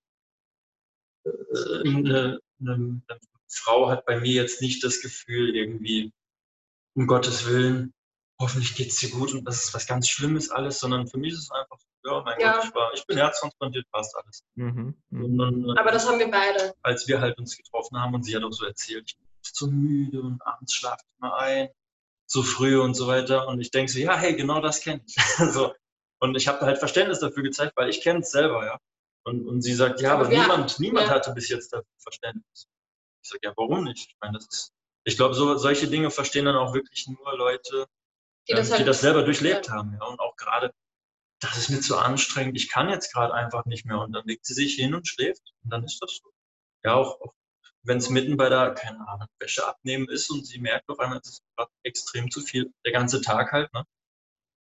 eine, 1.86 2.40
eine, 2.60 2.74
eine 3.08 3.20
Frau 3.50 3.90
hat 3.90 4.06
bei 4.06 4.20
mir 4.20 4.34
jetzt 4.34 4.62
nicht 4.62 4.84
das 4.84 5.02
Gefühl, 5.02 5.56
irgendwie, 5.56 6.12
um 6.96 7.08
Gottes 7.08 7.48
Willen, 7.48 7.94
hoffentlich 8.40 8.76
geht 8.76 8.90
es 8.90 8.98
dir 8.98 9.10
gut 9.10 9.34
und 9.34 9.46
das 9.46 9.64
ist 9.64 9.74
was 9.74 9.88
ganz 9.88 10.08
Schlimmes 10.10 10.50
alles, 10.52 10.80
sondern 10.80 11.08
für 11.08 11.18
mich 11.18 11.34
ist 11.34 11.44
es 11.44 11.52
einfach, 11.52 11.78
ja, 12.06 12.22
mein 12.24 12.40
Ja. 12.40 12.54
Gott, 12.58 12.66
ich, 12.66 12.76
war, 12.76 12.94
ich 12.94 13.06
bin 13.08 13.18
herztransplantiert, 13.18 13.86
passt 13.92 14.16
alles. 14.16 14.44
Mhm. 14.56 14.96
Mhm. 15.10 15.38
Dann, 15.38 15.70
äh, 15.70 15.80
Aber 15.80 15.92
das 15.92 16.08
haben 16.08 16.20
wir 16.20 16.30
beide. 16.30 16.74
als 16.84 17.08
wir 17.08 17.20
halt 17.20 17.38
uns 17.38 17.58
getroffen 17.58 18.00
haben 18.00 18.14
und 18.14 18.24
sie 18.24 18.36
hat 18.36 18.44
auch 18.44 18.52
so 18.52 18.66
erzählt, 18.66 19.06
ich 19.08 19.18
bin 19.18 19.28
so 19.42 19.68
müde 19.68 20.22
und 20.22 20.42
abends 20.46 20.74
schlafe 20.74 21.04
ich 21.04 21.20
mal 21.20 21.38
ein, 21.38 21.70
so 22.26 22.44
früh 22.44 22.80
und 22.80 22.94
so 22.96 23.08
weiter. 23.08 23.48
Und 23.48 23.62
ich 23.62 23.72
denke 23.72 23.92
so, 23.92 24.00
ja, 24.00 24.16
hey, 24.18 24.36
genau 24.36 24.62
das 24.62 24.82
kenne 24.82 25.02
ich. 25.08 25.16
so. 25.54 25.74
Und 26.20 26.36
ich 26.36 26.48
habe 26.48 26.66
halt 26.66 26.78
Verständnis 26.78 27.20
dafür 27.20 27.44
gezeigt, 27.44 27.74
weil 27.76 27.90
ich 27.90 28.02
kenne 28.02 28.20
es 28.20 28.32
selber, 28.32 28.66
ja. 28.66 28.80
Und, 29.28 29.46
und 29.46 29.62
sie 29.62 29.74
sagt, 29.74 30.00
ja, 30.00 30.14
Aber 30.14 30.30
wir- 30.30 30.40
niemand, 30.42 30.80
niemand 30.80 31.08
ja. 31.08 31.14
hatte 31.16 31.34
bis 31.34 31.50
jetzt 31.50 31.74
dafür 31.74 31.86
Verständnis. 31.98 32.68
Ich 33.22 33.30
sage, 33.30 33.42
ja, 33.44 33.54
warum 33.58 33.84
nicht? 33.84 34.08
Ich 34.08 34.16
meine, 34.22 34.38
das 34.38 34.48
ist, 34.48 34.72
ich 35.04 35.18
glaube, 35.18 35.34
so, 35.36 35.58
solche 35.58 35.90
Dinge 35.90 36.12
verstehen 36.12 36.46
dann 36.46 36.56
auch 36.56 36.74
wirklich 36.74 37.08
nur 37.08 37.36
Leute, 37.38 37.88
Die 38.48 38.54
ähm, 38.54 38.58
das, 38.60 38.72
halt, 38.72 38.80
die 38.80 38.86
das 38.86 39.02
selber 39.02 39.24
durchlebt 39.24 39.70
haben, 39.70 39.98
ja. 40.00 40.06
Und 40.06 40.22
auch 40.22 40.38
gerade, 40.38 40.74
das 41.42 41.58
ist 41.58 41.70
mir 41.70 41.82
zu 41.82 41.98
anstrengend, 41.98 42.56
ich 42.56 42.70
kann 42.70 42.88
jetzt 42.90 43.12
gerade 43.12 43.34
einfach 43.34 43.66
nicht 43.66 43.86
mehr. 43.86 44.00
Und 44.00 44.14
dann 44.14 44.26
legt 44.26 44.46
sie 44.46 44.54
sich 44.54 44.76
hin 44.76 44.96
und 44.96 45.08
schläft. 45.10 45.44
Und 45.62 45.72
dann 45.74 45.84
ist 45.84 46.02
das 46.02 46.20
so. 46.24 46.32
Ja, 46.86 46.94
auch, 46.94 47.20
auch 47.20 47.34
wenn 47.84 47.98
es 47.98 48.10
mitten 48.10 48.38
bei 48.38 48.48
der, 48.48 48.76
keine 48.76 49.06
Ahnung, 49.10 49.28
Wäsche 49.40 49.68
abnehmen 49.68 50.08
ist 50.08 50.30
und 50.30 50.48
sie 50.48 50.60
merkt 50.60 50.88
auf 50.90 51.00
einmal, 51.00 51.20
es 51.22 51.28
ist 51.30 51.44
gerade 51.58 51.72
extrem 51.84 52.32
zu 52.32 52.40
viel, 52.40 52.72
der 52.86 52.94
ganze 52.94 53.20
Tag 53.22 53.52
halt, 53.52 53.74
ne? 53.74 53.84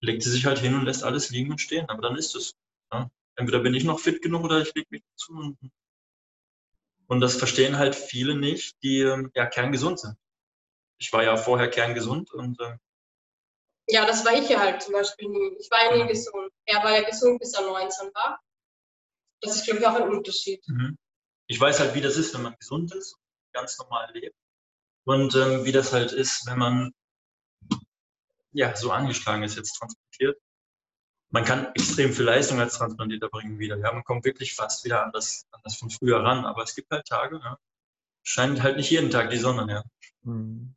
Legt 0.01 0.23
sie 0.23 0.31
sich 0.31 0.45
halt 0.47 0.57
hin 0.57 0.73
und 0.73 0.85
lässt 0.85 1.03
alles 1.03 1.29
liegen 1.29 1.51
und 1.51 1.61
stehen. 1.61 1.87
Aber 1.89 2.01
dann 2.01 2.15
ist 2.15 2.35
es. 2.35 2.55
Ja? 2.91 3.11
Entweder 3.39 3.59
bin 3.59 3.73
ich 3.73 3.85
noch 3.85 4.01
fit 4.01 4.21
genug 4.21 4.43
oder 4.43 4.59
ich 4.59 4.73
lege 4.75 4.87
mich 4.89 5.01
zu. 5.15 5.31
Und, 5.31 5.57
und 7.07 7.21
das 7.21 7.37
verstehen 7.37 7.77
halt 7.77 7.95
viele 7.95 8.35
nicht, 8.35 8.75
die 8.83 8.99
ähm, 8.99 9.31
ja 9.33 9.45
kerngesund 9.45 9.99
sind. 10.01 10.17
Ich 10.99 11.13
war 11.13 11.23
ja 11.23 11.37
vorher 11.37 11.69
kerngesund 11.69 12.31
und 12.31 12.59
ähm, 12.59 12.79
ja, 13.87 14.05
das 14.05 14.23
war 14.25 14.33
ich 14.33 14.49
ja 14.49 14.59
halt 14.59 14.83
zum 14.83 14.93
Beispiel 14.93 15.29
nie. 15.29 15.55
Ich 15.57 15.71
war 15.71 15.85
ja 15.85 15.95
nie 15.95 16.03
Mhm. 16.03 16.09
gesund. 16.09 16.51
Er 16.65 16.83
war 16.83 16.91
ja 16.91 17.09
gesund, 17.09 17.39
bis 17.39 17.53
er 17.53 17.61
19 17.61 18.13
war. 18.13 18.39
Das 19.41 19.55
ist, 19.55 19.63
glaube 19.65 19.79
ich, 19.79 19.87
auch 19.87 19.95
ein 19.95 20.09
Unterschied. 20.09 20.61
Mhm. 20.67 20.97
Ich 21.47 21.59
weiß 21.59 21.79
halt, 21.79 21.95
wie 21.95 22.01
das 22.01 22.17
ist, 22.17 22.33
wenn 22.35 22.43
man 22.43 22.55
gesund 22.59 22.93
ist, 22.93 23.15
ganz 23.53 23.79
normal 23.79 24.11
lebt. 24.13 24.35
Und 25.05 25.33
ähm, 25.35 25.63
wie 25.63 25.71
das 25.71 25.93
halt 25.93 26.11
ist, 26.11 26.45
wenn 26.45 26.59
man 26.59 26.91
ja 28.51 28.75
so 28.75 28.91
angeschlagen 28.91 29.43
ist, 29.43 29.55
jetzt 29.55 29.73
transplantiert. 29.77 30.37
Man 31.31 31.45
kann 31.45 31.67
extrem 31.75 32.11
viel 32.11 32.25
Leistung 32.25 32.59
als 32.59 32.77
Transplantierter 32.77 33.29
bringen 33.29 33.59
wieder. 33.59 33.77
Ja, 33.77 33.93
man 33.93 34.03
kommt 34.03 34.25
wirklich 34.25 34.55
fast 34.55 34.83
wieder 34.83 35.05
an 35.05 35.11
das, 35.11 35.45
an 35.51 35.61
das 35.63 35.75
von 35.75 35.89
früher 35.89 36.23
ran. 36.23 36.45
Aber 36.45 36.63
es 36.63 36.75
gibt 36.75 36.89
halt 36.91 37.05
Tage, 37.05 37.39
ja. 37.43 37.57
Scheint 38.23 38.63
halt 38.63 38.77
nicht 38.77 38.89
jeden 38.89 39.11
Tag 39.11 39.29
die 39.29 39.37
Sonne, 39.37 39.71
ja. 39.71 39.83
Mhm. 40.23 40.75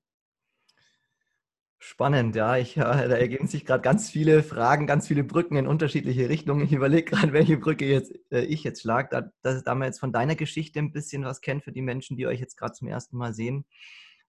Spannend, 1.78 2.36
ja. 2.36 2.56
Ich, 2.58 2.76
ja 2.76 3.08
da 3.08 3.16
ergeben 3.16 3.46
sich 3.48 3.64
gerade 3.64 3.82
ganz 3.82 4.10
viele 4.10 4.42
Fragen, 4.42 4.86
ganz 4.86 5.08
viele 5.08 5.24
Brücken 5.24 5.56
in 5.56 5.66
unterschiedliche 5.66 6.28
Richtungen. 6.28 6.64
Ich 6.64 6.72
überlege 6.72 7.10
gerade, 7.10 7.32
welche 7.32 7.56
Brücke 7.56 7.86
jetzt, 7.86 8.12
äh, 8.30 8.44
ich 8.44 8.62
jetzt 8.62 8.82
schlage. 8.82 9.08
Da, 9.10 9.30
dass, 9.42 9.64
da 9.64 9.74
man 9.74 9.86
jetzt 9.86 10.00
von 10.00 10.12
deiner 10.12 10.36
Geschichte 10.36 10.78
ein 10.78 10.92
bisschen 10.92 11.24
was 11.24 11.40
kennt 11.40 11.64
für 11.64 11.72
die 11.72 11.82
Menschen, 11.82 12.16
die 12.16 12.26
euch 12.26 12.40
jetzt 12.40 12.56
gerade 12.56 12.74
zum 12.74 12.88
ersten 12.88 13.16
Mal 13.16 13.34
sehen. 13.34 13.64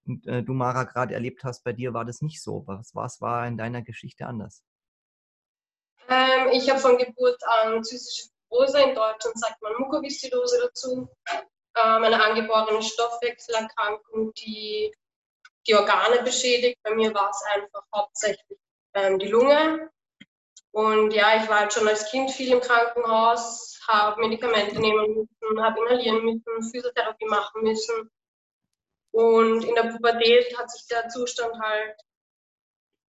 Und 0.06 0.26
äh, 0.26 0.42
du, 0.42 0.52
Mara, 0.54 0.84
gerade 0.84 1.14
erlebt 1.14 1.44
hast, 1.44 1.64
bei 1.64 1.72
dir 1.72 1.94
war 1.94 2.04
das 2.04 2.22
nicht 2.22 2.42
so. 2.42 2.64
Was, 2.66 2.94
was 2.94 3.20
war 3.20 3.46
in 3.46 3.56
deiner 3.56 3.82
Geschichte 3.82 4.26
anders? 4.26 4.64
Ähm, 6.08 6.48
ich 6.52 6.68
habe 6.70 6.80
von 6.80 6.98
Geburt 6.98 7.42
an 7.46 7.82
zystische 7.82 8.28
Fibrose, 8.48 8.80
in 8.82 8.94
Deutschland 8.94 9.38
sagt 9.38 9.60
man 9.62 9.72
Mukoviszidose 9.78 10.60
dazu. 10.60 11.08
Ähm, 11.30 12.04
eine 12.04 12.22
angeborene 12.22 12.82
Stoffwechselerkrankung, 12.82 14.32
die 14.34 14.92
die 15.66 15.74
Organe 15.74 16.22
beschädigt. 16.22 16.78
Bei 16.82 16.94
mir 16.94 17.12
war 17.14 17.30
es 17.30 17.42
einfach 17.54 17.82
hauptsächlich 17.94 18.58
ähm, 18.94 19.18
die 19.18 19.28
Lunge. 19.28 19.90
Und 20.72 21.12
ja, 21.12 21.40
ich 21.42 21.48
war 21.48 21.60
halt 21.60 21.72
schon 21.72 21.86
als 21.86 22.10
Kind 22.10 22.30
viel 22.30 22.52
im 22.52 22.60
Krankenhaus, 22.60 23.80
habe 23.86 24.20
Medikamente 24.20 24.80
nehmen 24.80 25.14
müssen, 25.14 25.62
habe 25.62 25.80
inhalieren 25.80 26.24
müssen, 26.24 26.72
Physiotherapie 26.72 27.26
machen 27.26 27.62
müssen. 27.62 28.10
Und 29.12 29.64
in 29.64 29.74
der 29.76 29.92
Pubertät 29.92 30.58
hat 30.58 30.70
sich 30.70 30.86
der 30.88 31.08
Zustand 31.08 31.54
halt 31.60 31.96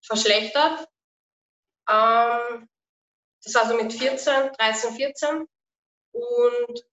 verschlechtert. 0.03 0.87
Ähm, 1.91 2.69
das 3.45 3.55
war 3.55 3.69
so 3.69 3.77
mit 3.77 3.93
14, 3.93 4.53
13, 4.53 4.95
14. 4.95 5.49
Und 6.13 6.85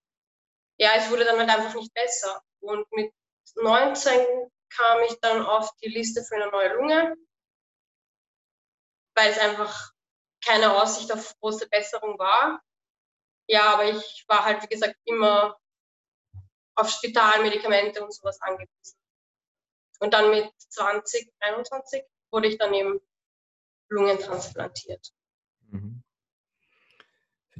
ja, 0.77 0.91
es 0.95 1.09
wurde 1.09 1.25
dann 1.25 1.39
halt 1.39 1.49
einfach 1.49 1.75
nicht 1.75 1.93
besser. 1.93 2.43
Und 2.59 2.91
mit 2.91 3.13
19 3.55 4.49
kam 4.69 5.01
ich 5.03 5.19
dann 5.21 5.45
auf 5.45 5.69
die 5.77 5.89
Liste 5.89 6.23
für 6.23 6.35
eine 6.35 6.49
neue 6.51 6.73
Lunge, 6.73 7.15
weil 9.15 9.31
es 9.31 9.37
einfach 9.37 9.91
keine 10.43 10.81
Aussicht 10.81 11.11
auf 11.11 11.37
große 11.39 11.69
Besserung 11.69 12.17
war. 12.17 12.61
Ja, 13.47 13.73
aber 13.73 13.85
ich 13.85 14.25
war 14.27 14.45
halt, 14.45 14.63
wie 14.63 14.67
gesagt, 14.67 14.95
immer 15.05 15.57
auf 16.75 16.89
Spitalmedikamente 16.89 18.03
und 18.03 18.13
sowas 18.13 18.41
angewiesen. 18.41 18.97
Und 19.99 20.13
dann 20.13 20.31
mit 20.31 20.49
20, 20.57 21.31
21 21.39 22.03
wurde 22.31 22.47
ich 22.47 22.57
dann 22.57 22.73
eben 22.73 22.99
lungentransplantiert. 23.89 25.13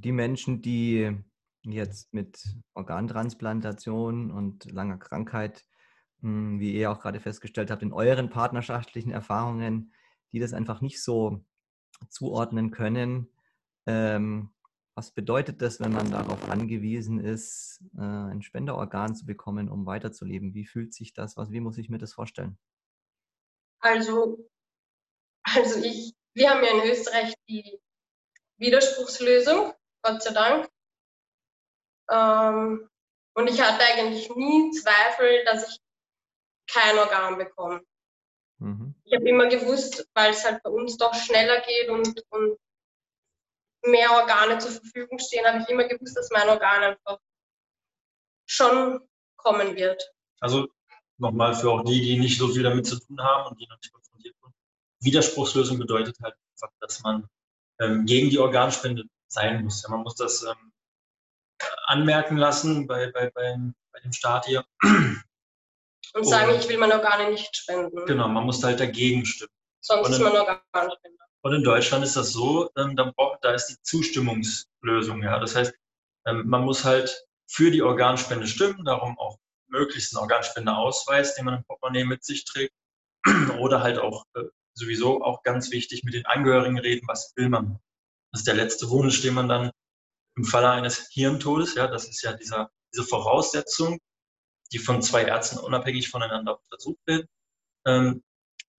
Für 0.01 0.07
die 0.07 0.13
Menschen, 0.13 0.63
die 0.63 1.15
jetzt 1.61 2.11
mit 2.11 2.43
Organtransplantation 2.73 4.31
und 4.31 4.65
langer 4.71 4.97
Krankheit, 4.97 5.63
mh, 6.21 6.59
wie 6.59 6.73
ihr 6.73 6.91
auch 6.91 6.99
gerade 6.99 7.19
festgestellt 7.19 7.69
habt, 7.69 7.83
in 7.83 7.93
euren 7.93 8.31
partnerschaftlichen 8.31 9.11
Erfahrungen, 9.11 9.93
die 10.31 10.39
das 10.39 10.53
einfach 10.53 10.81
nicht 10.81 11.03
so 11.03 11.45
zuordnen 12.09 12.71
können, 12.71 13.27
ähm, 13.85 14.49
was 14.95 15.11
bedeutet 15.11 15.61
das, 15.61 15.79
wenn 15.79 15.93
man 15.93 16.09
darauf 16.09 16.49
angewiesen 16.49 17.19
ist, 17.19 17.83
äh, 17.95 18.01
ein 18.01 18.41
Spenderorgan 18.41 19.15
zu 19.15 19.27
bekommen, 19.27 19.69
um 19.69 19.85
weiterzuleben? 19.85 20.55
Wie 20.55 20.65
fühlt 20.65 20.95
sich 20.95 21.13
das? 21.13 21.37
Was, 21.37 21.51
wie 21.51 21.59
muss 21.59 21.77
ich 21.77 21.89
mir 21.89 21.99
das 21.99 22.13
vorstellen? 22.13 22.57
Also, 23.81 24.49
also 25.43 25.79
ich, 25.83 26.15
wir 26.33 26.49
haben 26.49 26.63
ja 26.63 26.83
in 26.83 26.89
Österreich 26.89 27.35
die 27.47 27.79
Widerspruchslösung, 28.57 29.73
Gott 30.03 30.21
sei 30.23 30.33
Dank. 30.33 30.69
Ähm, 32.09 32.89
und 33.33 33.47
ich 33.47 33.61
hatte 33.61 33.83
eigentlich 33.83 34.29
nie 34.35 34.71
Zweifel, 34.71 35.43
dass 35.45 35.69
ich 35.69 35.79
kein 36.69 36.97
Organ 36.97 37.37
bekomme. 37.37 37.81
Mhm. 38.59 38.95
Ich 39.05 39.13
habe 39.13 39.27
immer 39.27 39.47
gewusst, 39.47 40.07
weil 40.13 40.31
es 40.31 40.45
halt 40.45 40.61
bei 40.63 40.69
uns 40.69 40.97
doch 40.97 41.13
schneller 41.13 41.61
geht 41.61 41.89
und, 41.89 42.23
und 42.29 42.57
mehr 43.83 44.11
Organe 44.11 44.59
zur 44.59 44.71
Verfügung 44.71 45.19
stehen, 45.19 45.45
habe 45.45 45.59
ich 45.59 45.69
immer 45.69 45.85
gewusst, 45.85 46.15
dass 46.15 46.29
mein 46.31 46.47
Organ 46.49 46.83
einfach 46.83 47.19
schon 48.45 49.07
kommen 49.37 49.75
wird. 49.75 50.13
Also 50.39 50.67
nochmal 51.17 51.55
für 51.55 51.71
auch 51.71 51.83
die, 51.83 52.01
die 52.01 52.19
nicht 52.19 52.37
so 52.37 52.47
viel 52.49 52.63
damit 52.63 52.85
zu 52.85 52.99
tun 52.99 53.21
haben 53.21 53.49
und 53.49 53.59
die 53.59 53.67
noch 53.67 53.77
nicht 53.77 53.93
konfrontiert 53.93 54.35
wurden. 54.41 54.53
Widerspruchslösung 54.99 55.79
bedeutet 55.79 56.17
halt 56.21 56.35
einfach, 56.35 56.73
dass 56.79 57.01
man 57.01 57.27
ähm, 57.79 58.05
gegen 58.05 58.29
die 58.29 58.39
Organspende 58.39 59.05
sein 59.31 59.63
muss. 59.63 59.83
Ja, 59.83 59.89
man 59.89 60.01
muss 60.01 60.15
das 60.15 60.43
ähm, 60.43 60.71
anmerken 61.85 62.37
lassen 62.37 62.87
bei, 62.87 63.11
bei, 63.11 63.29
bei, 63.29 63.57
bei 63.91 63.99
dem 63.99 64.13
Staat 64.13 64.45
hier. 64.45 64.65
Und 66.13 66.27
sagen, 66.27 66.51
und, 66.51 66.59
ich 66.59 66.67
will 66.67 66.77
meine 66.77 66.95
Organe 66.95 67.31
nicht 67.31 67.55
spenden. 67.55 68.05
Genau, 68.05 68.27
man 68.27 68.45
muss 68.45 68.63
halt 68.63 68.79
dagegen 68.79 69.25
stimmen. 69.25 69.51
Sonst 69.79 70.07
in, 70.07 70.13
ist 70.13 70.19
man 70.19 70.35
Organspender. 70.35 71.25
Und 71.43 71.53
in 71.55 71.63
Deutschland 71.63 72.03
ist 72.03 72.15
das 72.15 72.31
so, 72.31 72.69
ähm, 72.77 72.95
da, 72.95 73.11
da 73.41 73.53
ist 73.53 73.67
die 73.67 73.81
Zustimmungslösung. 73.81 75.23
Ja? 75.23 75.39
Das 75.39 75.55
heißt, 75.55 75.73
ähm, 76.27 76.43
man 76.47 76.65
muss 76.65 76.83
halt 76.83 77.25
für 77.47 77.71
die 77.71 77.81
Organspende 77.81 78.47
stimmen, 78.47 78.83
darum 78.85 79.17
auch 79.17 79.37
möglichst 79.67 80.15
einen 80.15 80.21
Organspendeausweis, 80.21 81.35
den 81.35 81.45
man 81.45 81.55
im 81.55 81.63
Portemonnaie 81.63 82.03
mit 82.03 82.23
sich 82.23 82.45
trägt. 82.45 82.73
Oder 83.59 83.81
halt 83.81 83.97
auch 83.97 84.25
äh, 84.35 84.43
sowieso 84.73 85.23
auch 85.23 85.43
ganz 85.43 85.71
wichtig 85.71 86.03
mit 86.03 86.13
den 86.13 86.25
Angehörigen 86.25 86.79
reden, 86.79 87.07
was 87.07 87.33
will 87.35 87.49
man. 87.49 87.79
Das 88.31 88.41
ist 88.41 88.47
der 88.47 88.55
letzte 88.55 88.89
Wunsch, 88.89 89.21
den 89.21 89.33
man 89.33 89.49
dann 89.49 89.71
im 90.35 90.45
Falle 90.45 90.69
eines 90.69 91.09
Hirntodes, 91.11 91.75
ja, 91.75 91.87
das 91.87 92.07
ist 92.07 92.21
ja 92.21 92.33
dieser, 92.33 92.71
diese 92.93 93.03
Voraussetzung, 93.03 93.99
die 94.71 94.79
von 94.79 95.01
zwei 95.01 95.23
Ärzten 95.23 95.59
unabhängig 95.59 96.09
voneinander 96.09 96.59
untersucht 96.59 96.99
wird, 97.05 97.27
ähm, 97.85 98.23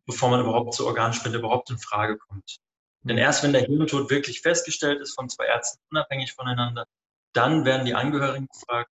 bevor 0.07 0.31
man 0.31 0.41
überhaupt 0.41 0.75
zur 0.75 0.87
Organspende 0.87 1.39
überhaupt 1.39 1.71
in 1.71 1.79
Frage 1.79 2.17
kommt. 2.19 2.59
Denn 3.03 3.19
erst 3.19 3.43
wenn 3.43 3.53
der 3.53 3.63
Hirntod 3.63 4.11
wirklich 4.11 4.41
festgestellt 4.41 5.01
ist 5.01 5.15
von 5.15 5.29
zwei 5.29 5.47
Ärzten 5.47 5.81
unabhängig 5.91 6.33
voneinander, 6.33 6.87
dann 7.35 7.65
werden 7.65 7.85
die 7.85 7.95
Angehörigen 7.95 8.47
gefragt, 8.47 8.91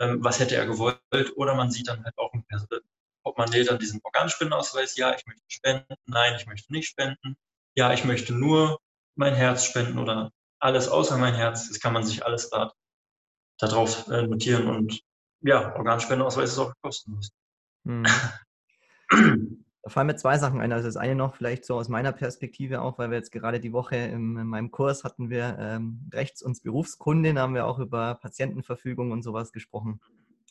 ähm, 0.00 0.24
was 0.24 0.40
hätte 0.40 0.56
er 0.56 0.66
gewollt, 0.66 1.00
oder 1.36 1.54
man 1.54 1.70
sieht 1.70 1.88
dann 1.88 2.04
halt 2.04 2.16
auch 2.16 2.32
im 2.32 2.44
Portemonnaie 3.22 3.64
dann 3.64 3.78
diesen 3.78 4.00
Organspendenausweis, 4.02 4.96
ja, 4.96 5.14
ich 5.14 5.26
möchte 5.26 5.42
spenden, 5.48 5.94
nein, 6.06 6.36
ich 6.36 6.46
möchte 6.46 6.72
nicht 6.72 6.88
spenden, 6.88 7.36
ja, 7.76 7.92
ich 7.92 8.04
möchte 8.04 8.32
nur 8.32 8.80
mein 9.14 9.34
Herz 9.34 9.64
spenden 9.64 9.98
oder 9.98 10.30
alles 10.58 10.88
außer 10.88 11.16
mein 11.16 11.34
Herz, 11.34 11.68
das 11.68 11.80
kann 11.80 11.92
man 11.92 12.04
sich 12.04 12.24
alles 12.24 12.50
da 12.50 12.72
darauf 13.58 14.08
äh, 14.08 14.22
notieren 14.22 14.68
und 14.68 15.00
ja, 15.42 15.74
Organspendeausweis 15.76 16.52
ist 16.52 16.58
auch 16.58 16.72
kostenlos. 16.82 17.30
Hm. 17.84 18.06
Da 19.82 19.88
fallen 19.88 20.08
mir 20.08 20.16
zwei 20.16 20.36
Sachen 20.36 20.60
ein. 20.60 20.72
Also 20.72 20.88
das 20.88 20.98
eine 20.98 21.14
noch 21.14 21.34
vielleicht 21.34 21.64
so 21.64 21.74
aus 21.76 21.88
meiner 21.88 22.12
Perspektive 22.12 22.82
auch, 22.82 22.98
weil 22.98 23.10
wir 23.10 23.16
jetzt 23.16 23.32
gerade 23.32 23.60
die 23.60 23.72
Woche 23.72 23.96
im, 23.96 24.36
in 24.36 24.46
meinem 24.46 24.70
Kurs 24.70 25.04
hatten 25.04 25.30
wir 25.30 25.56
ähm, 25.58 26.10
Rechts- 26.12 26.42
und 26.42 26.62
Berufskunde, 26.62 27.32
da 27.32 27.40
haben 27.40 27.54
wir 27.54 27.66
auch 27.66 27.78
über 27.78 28.16
Patientenverfügung 28.16 29.10
und 29.10 29.22
sowas 29.22 29.52
gesprochen. 29.52 30.00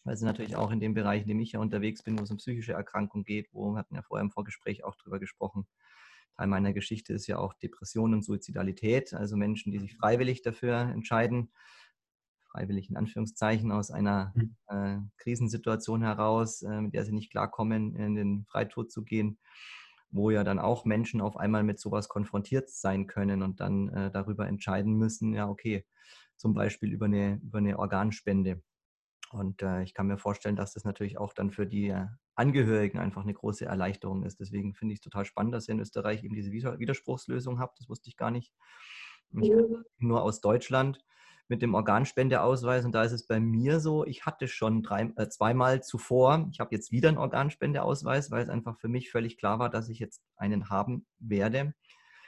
Weil 0.03 0.15
es 0.15 0.21
natürlich 0.21 0.55
auch 0.55 0.71
in 0.71 0.79
dem 0.79 0.95
Bereich, 0.95 1.21
in 1.21 1.27
dem 1.27 1.39
ich 1.41 1.51
ja 1.51 1.59
unterwegs 1.59 2.01
bin, 2.01 2.17
wo 2.17 2.23
es 2.23 2.31
um 2.31 2.37
psychische 2.37 2.73
Erkrankung 2.73 3.23
geht, 3.23 3.49
wo 3.51 3.69
wir 3.71 3.77
hatten 3.77 3.93
ja 3.93 4.01
vorher 4.01 4.23
im 4.23 4.31
Vorgespräch 4.31 4.83
auch 4.83 4.95
drüber 4.95 5.19
gesprochen. 5.19 5.67
Teil 6.39 6.47
meiner 6.47 6.73
Geschichte 6.73 7.13
ist 7.13 7.27
ja 7.27 7.37
auch 7.37 7.53
Depression 7.55 8.13
und 8.13 8.23
Suizidalität, 8.23 9.13
also 9.13 9.35
Menschen, 9.35 9.71
die 9.71 9.79
sich 9.79 9.97
freiwillig 9.97 10.41
dafür 10.41 10.77
entscheiden, 10.77 11.51
freiwillig 12.49 12.89
in 12.89 12.95
Anführungszeichen 12.95 13.73
aus 13.73 13.91
einer 13.91 14.31
mhm. 14.35 14.55
äh, 14.67 14.97
Krisensituation 15.17 16.01
heraus, 16.01 16.61
äh, 16.61 16.81
mit 16.81 16.93
der 16.93 17.03
sie 17.03 17.11
nicht 17.11 17.31
klarkommen, 17.31 17.93
in 17.95 18.15
den 18.15 18.45
Freitod 18.45 18.89
zu 18.89 19.03
gehen, 19.03 19.37
wo 20.11 20.31
ja 20.31 20.45
dann 20.45 20.59
auch 20.59 20.85
Menschen 20.85 21.19
auf 21.19 21.35
einmal 21.35 21.63
mit 21.63 21.79
sowas 21.79 22.07
konfrontiert 22.07 22.69
sein 22.69 23.05
können 23.05 23.43
und 23.43 23.59
dann 23.59 23.89
äh, 23.89 24.09
darüber 24.09 24.47
entscheiden 24.47 24.93
müssen, 24.93 25.33
ja, 25.33 25.49
okay, 25.49 25.85
zum 26.37 26.53
Beispiel 26.53 26.93
über 26.93 27.05
eine, 27.05 27.35
über 27.43 27.57
eine 27.57 27.77
Organspende. 27.77 28.63
Und 29.31 29.61
äh, 29.61 29.83
ich 29.83 29.93
kann 29.93 30.07
mir 30.07 30.17
vorstellen, 30.17 30.55
dass 30.55 30.73
das 30.73 30.85
natürlich 30.85 31.17
auch 31.17 31.33
dann 31.33 31.51
für 31.51 31.67
die 31.67 31.89
äh, 31.89 32.07
Angehörigen 32.39 32.97
einfach 32.97 33.21
eine 33.23 33.33
große 33.33 33.65
Erleichterung 33.65 34.23
ist. 34.23 34.39
Deswegen 34.39 34.73
finde 34.73 34.93
ich 34.93 34.99
es 34.99 35.03
total 35.03 35.25
spannend, 35.25 35.53
dass 35.53 35.67
ihr 35.67 35.75
in 35.75 35.81
Österreich 35.81 36.23
eben 36.23 36.33
diese 36.33 36.51
Widerspruchslösung 36.51 37.59
habt. 37.59 37.79
Das 37.79 37.89
wusste 37.89 38.09
ich 38.09 38.17
gar 38.17 38.31
nicht. 38.31 38.53
Ich 39.39 39.51
nur 39.99 40.23
aus 40.23 40.41
Deutschland 40.41 41.03
mit 41.49 41.61
dem 41.61 41.73
Organspendeausweis. 41.73 42.85
Und 42.85 42.93
da 42.93 43.03
ist 43.03 43.11
es 43.11 43.27
bei 43.27 43.39
mir 43.39 43.79
so, 43.79 44.05
ich 44.05 44.25
hatte 44.25 44.47
schon 44.47 44.83
drei, 44.83 45.11
äh, 45.17 45.27
zweimal 45.29 45.83
zuvor, 45.83 46.47
ich 46.51 46.59
habe 46.59 46.73
jetzt 46.73 46.91
wieder 46.91 47.09
einen 47.09 47.17
Organspendeausweis, 47.17 48.31
weil 48.31 48.43
es 48.43 48.49
einfach 48.49 48.77
für 48.79 48.87
mich 48.87 49.11
völlig 49.11 49.37
klar 49.37 49.59
war, 49.59 49.69
dass 49.69 49.89
ich 49.89 49.99
jetzt 49.99 50.21
einen 50.37 50.69
haben 50.69 51.05
werde. 51.19 51.73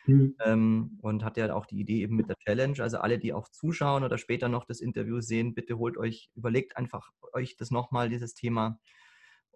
Mhm. 0.08 0.36
Ähm, 0.44 0.98
und 1.02 1.24
hatte 1.24 1.42
ja 1.42 1.54
auch 1.54 1.68
die 1.68 1.80
Idee 1.80 2.02
eben 2.02 2.16
mit 2.16 2.30
der 2.30 2.38
Challenge. 2.38 2.82
Also 2.82 2.98
alle, 2.98 3.20
die 3.20 3.34
auch 3.34 3.48
zuschauen 3.50 4.04
oder 4.04 4.18
später 4.18 4.50
noch 4.50 4.66
das 4.66 4.82
Interview 4.82 5.22
sehen, 5.22 5.54
bitte 5.54 5.78
holt 5.78 5.98
euch, 5.98 6.32
überlegt 6.36 6.76
einfach 6.76 7.12
euch 7.34 7.56
das 7.56 7.70
nochmal, 7.70 8.10
dieses 8.10 8.34
Thema 8.34 8.80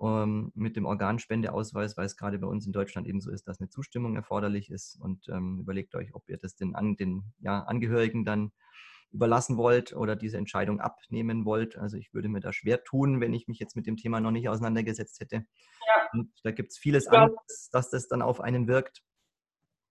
ähm, 0.01 0.51
mit 0.55 0.75
dem 0.75 0.85
Organspendeausweis, 0.85 1.97
weil 1.97 2.05
es 2.05 2.17
gerade 2.17 2.39
bei 2.39 2.47
uns 2.47 2.65
in 2.65 2.73
Deutschland 2.73 3.07
eben 3.07 3.21
so 3.21 3.31
ist, 3.31 3.47
dass 3.47 3.59
eine 3.59 3.69
Zustimmung 3.69 4.15
erforderlich 4.15 4.69
ist. 4.69 4.99
Und 4.99 5.27
ähm, 5.29 5.59
überlegt 5.59 5.95
euch, 5.95 6.13
ob 6.13 6.27
ihr 6.27 6.37
das 6.37 6.55
den, 6.55 6.75
an, 6.75 6.95
den 6.95 7.23
ja, 7.39 7.61
Angehörigen 7.63 8.25
dann 8.25 8.51
überlassen 9.11 9.57
wollt 9.57 9.95
oder 9.95 10.15
diese 10.15 10.37
Entscheidung 10.37 10.81
abnehmen 10.81 11.45
wollt. 11.45 11.77
Also 11.77 11.97
ich 11.97 12.13
würde 12.13 12.27
mir 12.27 12.41
da 12.41 12.51
schwer 12.51 12.83
tun, 12.83 13.21
wenn 13.21 13.33
ich 13.33 13.47
mich 13.47 13.59
jetzt 13.59 13.75
mit 13.75 13.87
dem 13.87 13.97
Thema 13.97 14.19
noch 14.19 14.31
nicht 14.31 14.49
auseinandergesetzt 14.49 15.19
hätte. 15.21 15.35
Ja. 15.35 16.09
Und 16.13 16.31
da 16.43 16.51
gibt 16.51 16.71
es 16.71 16.77
vieles 16.77 17.07
anderes, 17.07 17.69
dass 17.71 17.89
das 17.89 18.07
dann 18.07 18.21
auf 18.21 18.41
einen 18.41 18.67
wirkt. 18.67 19.01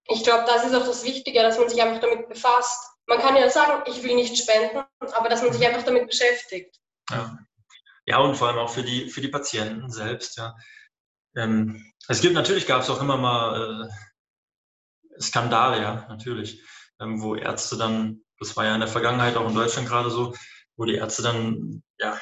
Ich 0.06 0.22
glaube, 0.22 0.44
das 0.46 0.66
ist 0.66 0.74
auch 0.74 0.86
das 0.86 1.04
Wichtige, 1.04 1.40
dass 1.40 1.58
man 1.58 1.68
sich 1.68 1.82
einfach 1.82 2.00
damit 2.00 2.28
befasst. 2.28 2.90
Man 3.06 3.18
kann 3.18 3.36
ja 3.36 3.48
sagen, 3.48 3.82
ich 3.86 4.02
will 4.02 4.14
nicht 4.14 4.36
spenden, 4.36 4.84
aber 5.00 5.28
dass 5.30 5.42
man 5.42 5.52
sich 5.52 5.66
einfach 5.66 5.82
damit 5.82 6.06
beschäftigt. 6.06 6.78
Ja, 7.10 7.38
ja 8.06 8.18
und 8.18 8.36
vor 8.36 8.48
allem 8.48 8.58
auch 8.58 8.70
für 8.70 8.82
die, 8.82 9.08
für 9.08 9.20
die 9.20 9.28
Patienten 9.28 9.90
selbst. 9.90 10.36
Ja. 10.36 10.56
Ähm, 11.36 11.92
es 12.08 12.20
gibt 12.20 12.34
natürlich, 12.34 12.66
gab 12.66 12.82
es 12.82 12.90
auch 12.90 13.00
immer 13.00 13.16
mal 13.16 13.88
äh, 13.88 15.20
Skandale, 15.20 15.82
ja, 15.82 16.06
natürlich, 16.08 16.62
ähm, 17.00 17.20
wo 17.22 17.34
Ärzte 17.34 17.76
dann 17.76 18.24
das 18.38 18.56
war 18.56 18.64
ja 18.64 18.74
in 18.74 18.80
der 18.80 18.88
Vergangenheit 18.88 19.36
auch 19.36 19.48
in 19.48 19.54
Deutschland 19.54 19.88
gerade 19.88 20.10
so, 20.10 20.34
wo 20.76 20.84
die 20.84 20.96
Ärzte 20.96 21.22
dann 21.22 21.82
ja 21.98 22.18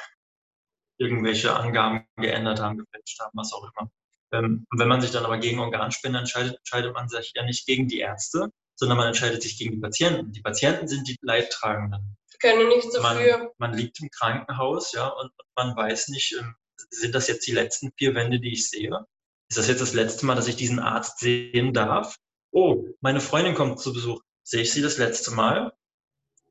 irgendwelche 0.97 1.55
Angaben 1.55 2.07
geändert 2.17 2.59
haben, 2.59 2.77
gefälscht 2.77 3.19
haben, 3.19 3.31
was 3.33 3.51
auch 3.53 3.63
immer. 3.63 3.91
Ähm, 4.31 4.65
wenn 4.71 4.87
man 4.87 5.01
sich 5.01 5.11
dann 5.11 5.25
aber 5.25 5.37
gegen 5.37 5.59
Organspende 5.59 6.19
entscheidet, 6.19 6.57
entscheidet 6.57 6.93
man 6.93 7.09
sich 7.09 7.33
ja 7.35 7.43
nicht 7.43 7.65
gegen 7.65 7.87
die 7.87 7.99
Ärzte, 7.99 8.49
sondern 8.75 8.97
man 8.97 9.07
entscheidet 9.07 9.41
sich 9.41 9.57
gegen 9.57 9.71
die 9.71 9.81
Patienten. 9.81 10.31
Die 10.31 10.41
Patienten 10.41 10.87
sind 10.87 11.07
die 11.07 11.17
Leidtragenden. 11.21 12.17
Können 12.43 12.67
nichts 12.67 12.93
dafür. 12.93 13.37
Man, 13.37 13.49
man 13.57 13.73
liegt 13.73 14.01
im 14.01 14.09
Krankenhaus, 14.09 14.91
ja, 14.91 15.07
und 15.07 15.31
man 15.55 15.77
weiß 15.77 16.09
nicht, 16.09 16.35
ähm, 16.37 16.55
sind 16.89 17.15
das 17.15 17.29
jetzt 17.29 17.47
die 17.47 17.53
letzten 17.53 17.93
vier 17.97 18.15
Wände, 18.15 18.41
die 18.41 18.51
ich 18.51 18.69
sehe? 18.69 19.05
Ist 19.49 19.57
das 19.57 19.69
jetzt 19.69 19.81
das 19.81 19.93
letzte 19.93 20.25
Mal, 20.25 20.35
dass 20.35 20.49
ich 20.49 20.57
diesen 20.57 20.79
Arzt 20.79 21.19
sehen 21.19 21.73
darf? 21.73 22.17
Oh, 22.51 22.85
meine 22.99 23.21
Freundin 23.21 23.55
kommt 23.55 23.79
zu 23.79 23.93
Besuch. 23.93 24.21
Sehe 24.43 24.63
ich 24.63 24.73
sie 24.73 24.81
das 24.81 24.97
letzte 24.97 25.31
Mal? 25.31 25.71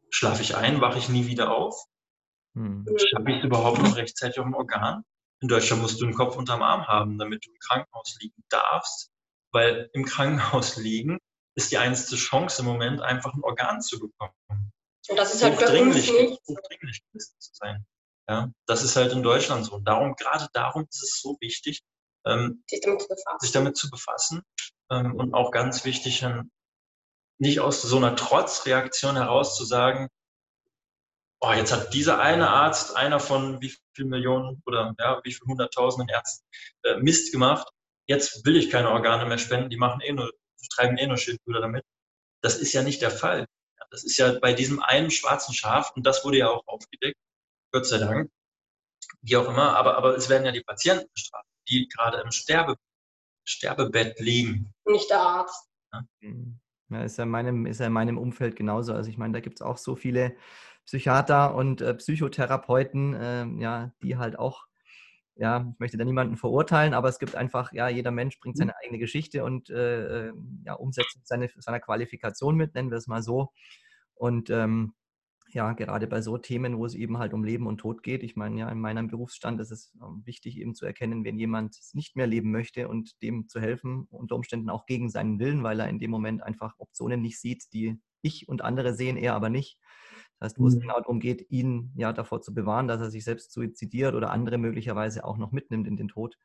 Schlafe 0.09 0.40
ich 0.40 0.57
ein, 0.57 0.81
wache 0.81 0.98
ich 0.98 1.11
nie 1.11 1.26
wieder 1.26 1.55
auf? 1.55 1.85
Hm. 2.55 2.87
Schaffe 2.96 3.31
ich 3.31 3.38
es 3.38 3.44
überhaupt 3.44 3.83
noch 3.83 3.96
rechtzeitig 3.96 4.38
auf 4.38 4.46
dem 4.46 4.55
Organ? 4.55 5.05
In 5.40 5.48
Deutschland 5.48 5.83
musst 5.83 6.00
du 6.00 6.07
einen 6.07 6.14
Kopf 6.14 6.37
unterm 6.37 6.62
Arm 6.62 6.87
haben, 6.87 7.18
damit 7.18 7.44
du 7.44 7.50
im 7.50 7.59
Krankenhaus 7.59 8.16
liegen 8.18 8.42
darfst, 8.48 9.11
weil 9.50 9.90
im 9.92 10.07
Krankenhaus 10.07 10.76
liegen 10.76 11.18
ist 11.55 11.70
die 11.70 11.76
einzige 11.76 12.16
Chance 12.16 12.62
im 12.62 12.68
Moment, 12.68 13.02
einfach 13.02 13.35
ein 13.35 13.42
Organ 13.42 13.83
zu 13.83 13.98
bekommen. 13.98 14.72
Und 15.09 15.17
das 15.17 15.35
ist 15.35 15.43
halt 15.43 15.61
hochdringlich, 15.61 16.11
hochdringlich 16.11 17.03
zu 17.11 17.51
sein. 17.53 17.85
Ja, 18.29 18.51
das 18.67 18.85
ist 18.85 18.97
halt 18.97 19.12
in 19.12 19.23
Deutschland 19.23 19.65
so. 19.65 19.75
Und 19.75 19.85
darum, 19.87 20.15
gerade 20.15 20.49
darum 20.53 20.87
ist 20.88 21.03
es 21.03 21.21
so 21.21 21.37
wichtig, 21.41 21.83
ähm, 22.25 22.62
sich, 22.69 22.81
damit 22.81 23.03
sich, 23.41 23.53
damit 23.53 23.77
zu 23.77 23.91
befassen. 23.91 24.43
Ähm, 24.91 25.17
und 25.17 25.35
auch 25.35 25.51
ganz 25.51 25.85
wichtig, 25.85 26.23
ähm, 26.23 26.51
nicht 27.38 27.61
aus 27.61 27.83
so 27.83 27.97
einer 27.97 28.15
Trotzreaktion 28.15 29.17
heraus 29.17 29.57
zu 29.57 29.65
sagen, 29.65 30.09
oh, 31.41 31.53
jetzt 31.53 31.73
hat 31.73 31.93
dieser 31.93 32.21
eine 32.21 32.49
Arzt, 32.49 32.97
einer 32.97 33.19
von 33.19 33.61
wie 33.61 33.75
viel 33.95 34.05
Millionen 34.05 34.62
oder 34.65 34.95
ja, 34.99 35.21
wie 35.25 35.33
viel 35.33 35.47
hunderttausenden 35.47 36.09
Ärzten 36.09 36.47
äh, 36.85 36.97
Mist 36.99 37.33
gemacht, 37.33 37.69
jetzt 38.07 38.47
will 38.47 38.57
ich 38.57 38.71
keine 38.71 38.91
Organe 38.91 39.27
mehr 39.27 39.38
spenden, 39.38 39.71
die 39.71 39.77
machen 39.77 40.01
eh 40.01 40.12
nur, 40.12 40.33
treiben 40.75 40.97
eh 40.97 41.07
nur 41.07 41.17
Schildbrüder 41.17 41.61
damit. 41.61 41.85
Das 42.43 42.57
ist 42.57 42.73
ja 42.73 42.83
nicht 42.83 43.03
der 43.03 43.11
Fall. 43.11 43.47
Das 43.92 44.05
ist 44.05 44.16
ja 44.16 44.38
bei 44.40 44.55
diesem 44.55 44.83
einen 44.83 45.11
schwarzen 45.11 45.55
Schaf, 45.55 45.92
und 45.94 46.07
das 46.07 46.24
wurde 46.24 46.38
ja 46.38 46.48
auch 46.48 46.66
aufgedeckt, 46.66 47.18
Gott 47.72 47.87
sei 47.87 47.98
Dank, 47.98 48.31
wie 49.20 49.37
auch 49.37 49.46
immer, 49.48 49.76
aber, 49.76 49.96
aber 49.96 50.16
es 50.16 50.28
werden 50.31 50.46
ja 50.46 50.52
die 50.52 50.62
Patienten 50.62 51.09
bestraft, 51.14 51.46
die 51.68 51.88
gerade 51.88 52.20
im 52.22 52.31
Sterbe, 52.33 52.76
Sterbebett 53.44 54.18
liegen. 54.18 54.72
Nicht 54.87 55.11
der 55.11 55.20
Arzt. 55.20 55.68
Ja? 55.92 56.05
Ja, 56.88 57.05
ist 57.05 57.18
ja 57.18 57.24
in 57.24 57.31
meinem, 57.31 57.66
ist 57.66 57.81
ja 57.81 57.87
in 57.87 57.92
meinem 57.92 58.18
Umfeld 58.18 58.57
genauso. 58.57 58.94
Also 58.94 59.11
ich 59.11 59.18
meine, 59.18 59.35
da 59.35 59.40
gibt 59.40 59.57
es 59.57 59.62
auch 59.62 59.76
so 59.76 59.94
viele 59.94 60.37
Psychiater 60.87 61.55
und 61.55 61.81
äh, 61.81 61.94
Psychotherapeuten, 61.94 63.14
äh, 63.14 63.46
ja, 63.62 63.92
die 64.02 64.16
halt 64.16 64.38
auch, 64.38 64.66
ja, 65.37 65.66
ich 65.73 65.79
möchte 65.79 65.97
da 65.97 66.05
niemanden 66.05 66.37
verurteilen, 66.37 66.95
aber 66.95 67.09
es 67.09 67.18
gibt 67.18 67.35
einfach, 67.35 67.73
ja, 67.73 67.88
jeder 67.88 68.11
Mensch 68.11 68.38
bringt 68.38 68.57
seine 68.57 68.75
eigene 68.83 68.99
Geschichte 68.99 69.45
und 69.45 69.71
äh, 69.71 70.29
äh 70.29 70.33
ja, 70.64 70.75
Umsetzung 70.75 71.23
seine, 71.25 71.49
seiner 71.57 71.81
Qualifikation 71.81 72.57
mit, 72.57 72.75
nennen 72.75 72.90
wir 72.90 72.99
es 72.99 73.07
mal 73.07 73.23
so. 73.23 73.51
Und 74.14 74.51
ähm, 74.51 74.95
ja, 75.53 75.73
gerade 75.75 76.07
bei 76.07 76.23
so 76.23 76.38
Themen, 76.38 76.79
wo 76.79 76.87
es 76.87 76.95
eben 76.95 77.18
halt 77.18 77.35
um 77.35 77.45
Leben 77.45 77.66
und 77.66 77.79
Tod 77.79 78.03
geht. 78.03 78.23
Ich 78.23 78.37
meine, 78.37 78.59
ja, 78.59 78.68
in 78.71 78.81
meinem 78.81 79.09
Berufsstand 79.09 79.61
ist 79.61 79.71
es 79.71 79.92
ähm, 80.03 80.23
wichtig, 80.25 80.59
eben 80.59 80.75
zu 80.75 80.87
erkennen, 80.87 81.25
wenn 81.25 81.38
jemand 81.38 81.77
es 81.77 81.92
nicht 81.95 82.16
mehr 82.16 82.27
leben 82.27 82.51
möchte 82.51 82.88
und 82.88 83.21
dem 83.23 83.49
zu 83.49 83.61
helfen, 83.61 84.07
unter 84.11 84.35
Umständen 84.37 84.71
auch 84.71 84.87
gegen 84.87 85.11
seinen 85.11 85.38
Willen, 85.38 85.62
weil 85.62 85.81
er 85.81 85.88
in 85.88 85.99
dem 85.99 86.11
Moment 86.11 86.42
einfach 86.42 86.75
Optionen 86.79 87.21
nicht 87.21 87.38
sieht, 87.38 87.73
die 87.73 88.01
ich 88.23 88.49
und 88.49 88.62
andere 88.62 88.95
sehen, 88.95 89.16
er 89.16 89.35
aber 89.35 89.51
nicht. 89.51 89.79
Das 90.42 90.55
heißt, 90.55 90.59
wo 90.59 90.66
es 90.66 90.81
genau 90.81 90.98
darum 90.98 91.20
geht, 91.20 91.52
ihn 91.52 91.92
ja 91.94 92.12
davor 92.12 92.42
zu 92.42 92.52
bewahren, 92.52 92.88
dass 92.88 93.00
er 93.00 93.12
sich 93.12 93.22
selbst 93.22 93.52
suizidiert 93.52 94.16
oder 94.16 94.33
andere 94.33 94.59
möglicherweise 94.59 95.24
auch 95.24 95.38
noch 95.38 95.52
mitnimmt 95.52 95.87
in 95.87 95.96
den 95.96 96.09
Tod. 96.09 96.37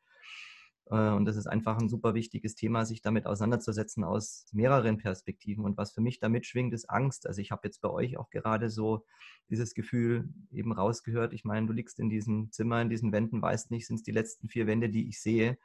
Äh, 0.91 1.09
und 1.13 1.25
das 1.25 1.35
ist 1.35 1.47
einfach 1.47 1.79
ein 1.79 1.89
super 1.89 2.13
wichtiges 2.13 2.53
Thema, 2.53 2.85
sich 2.85 3.01
damit 3.01 3.25
auseinanderzusetzen 3.25 4.03
aus 4.03 4.45
mehreren 4.53 4.99
Perspektiven. 4.99 5.65
Und 5.65 5.77
was 5.77 5.93
für 5.93 6.01
mich 6.01 6.19
damit 6.19 6.45
schwingt, 6.45 6.75
ist 6.75 6.91
Angst. 6.91 7.25
Also 7.25 7.41
ich 7.41 7.49
habe 7.49 7.61
jetzt 7.63 7.81
bei 7.81 7.89
euch 7.89 8.17
auch 8.17 8.29
gerade 8.29 8.69
so 8.69 9.03
dieses 9.49 9.73
Gefühl 9.73 10.29
eben 10.51 10.73
rausgehört. 10.73 11.33
Ich 11.33 11.43
meine, 11.43 11.65
du 11.65 11.73
liegst 11.73 11.99
in 11.99 12.11
diesem 12.11 12.51
Zimmer, 12.51 12.79
in 12.83 12.89
diesen 12.89 13.11
Wänden, 13.11 13.41
weißt 13.41 13.71
nicht, 13.71 13.87
sind 13.87 13.95
es 13.95 14.03
die 14.03 14.11
letzten 14.11 14.47
vier 14.47 14.67
Wände, 14.67 14.89
die 14.89 15.09
ich 15.09 15.19
sehe. 15.19 15.57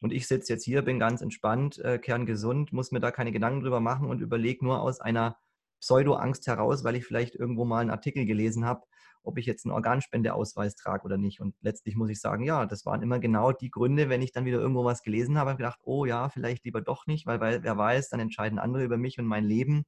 Und 0.00 0.12
ich 0.12 0.26
sitze 0.26 0.52
jetzt 0.52 0.64
hier, 0.64 0.82
bin 0.82 0.98
ganz 0.98 1.20
entspannt, 1.20 1.78
äh, 1.78 2.00
kerngesund, 2.00 2.72
muss 2.72 2.90
mir 2.90 2.98
da 2.98 3.12
keine 3.12 3.30
Gedanken 3.30 3.60
drüber 3.60 3.78
machen 3.78 4.08
und 4.08 4.22
überlege 4.22 4.64
nur 4.64 4.80
aus 4.80 5.00
einer 5.00 5.38
Pseudo-Angst 5.86 6.48
heraus, 6.48 6.82
weil 6.82 6.96
ich 6.96 7.06
vielleicht 7.06 7.36
irgendwo 7.36 7.64
mal 7.64 7.80
einen 7.80 7.90
Artikel 7.90 8.26
gelesen 8.26 8.64
habe, 8.64 8.82
ob 9.22 9.38
ich 9.38 9.46
jetzt 9.46 9.64
einen 9.64 9.72
Organspendeausweis 9.72 10.74
trage 10.74 11.04
oder 11.04 11.16
nicht. 11.16 11.40
Und 11.40 11.54
letztlich 11.60 11.94
muss 11.94 12.10
ich 12.10 12.20
sagen, 12.20 12.42
ja, 12.42 12.66
das 12.66 12.84
waren 12.86 13.02
immer 13.02 13.20
genau 13.20 13.52
die 13.52 13.70
Gründe, 13.70 14.08
wenn 14.08 14.22
ich 14.22 14.32
dann 14.32 14.44
wieder 14.44 14.58
irgendwo 14.58 14.84
was 14.84 15.02
gelesen 15.02 15.38
habe, 15.38 15.50
habe 15.50 15.58
gedacht, 15.58 15.78
oh 15.84 16.04
ja, 16.04 16.28
vielleicht 16.28 16.64
lieber 16.64 16.80
doch 16.80 17.06
nicht, 17.06 17.24
weil, 17.26 17.40
weil 17.40 17.62
wer 17.62 17.76
weiß, 17.76 18.08
dann 18.08 18.18
entscheiden 18.18 18.58
andere 18.58 18.82
über 18.82 18.96
mich 18.96 19.18
und 19.18 19.26
mein 19.26 19.44
Leben. 19.44 19.84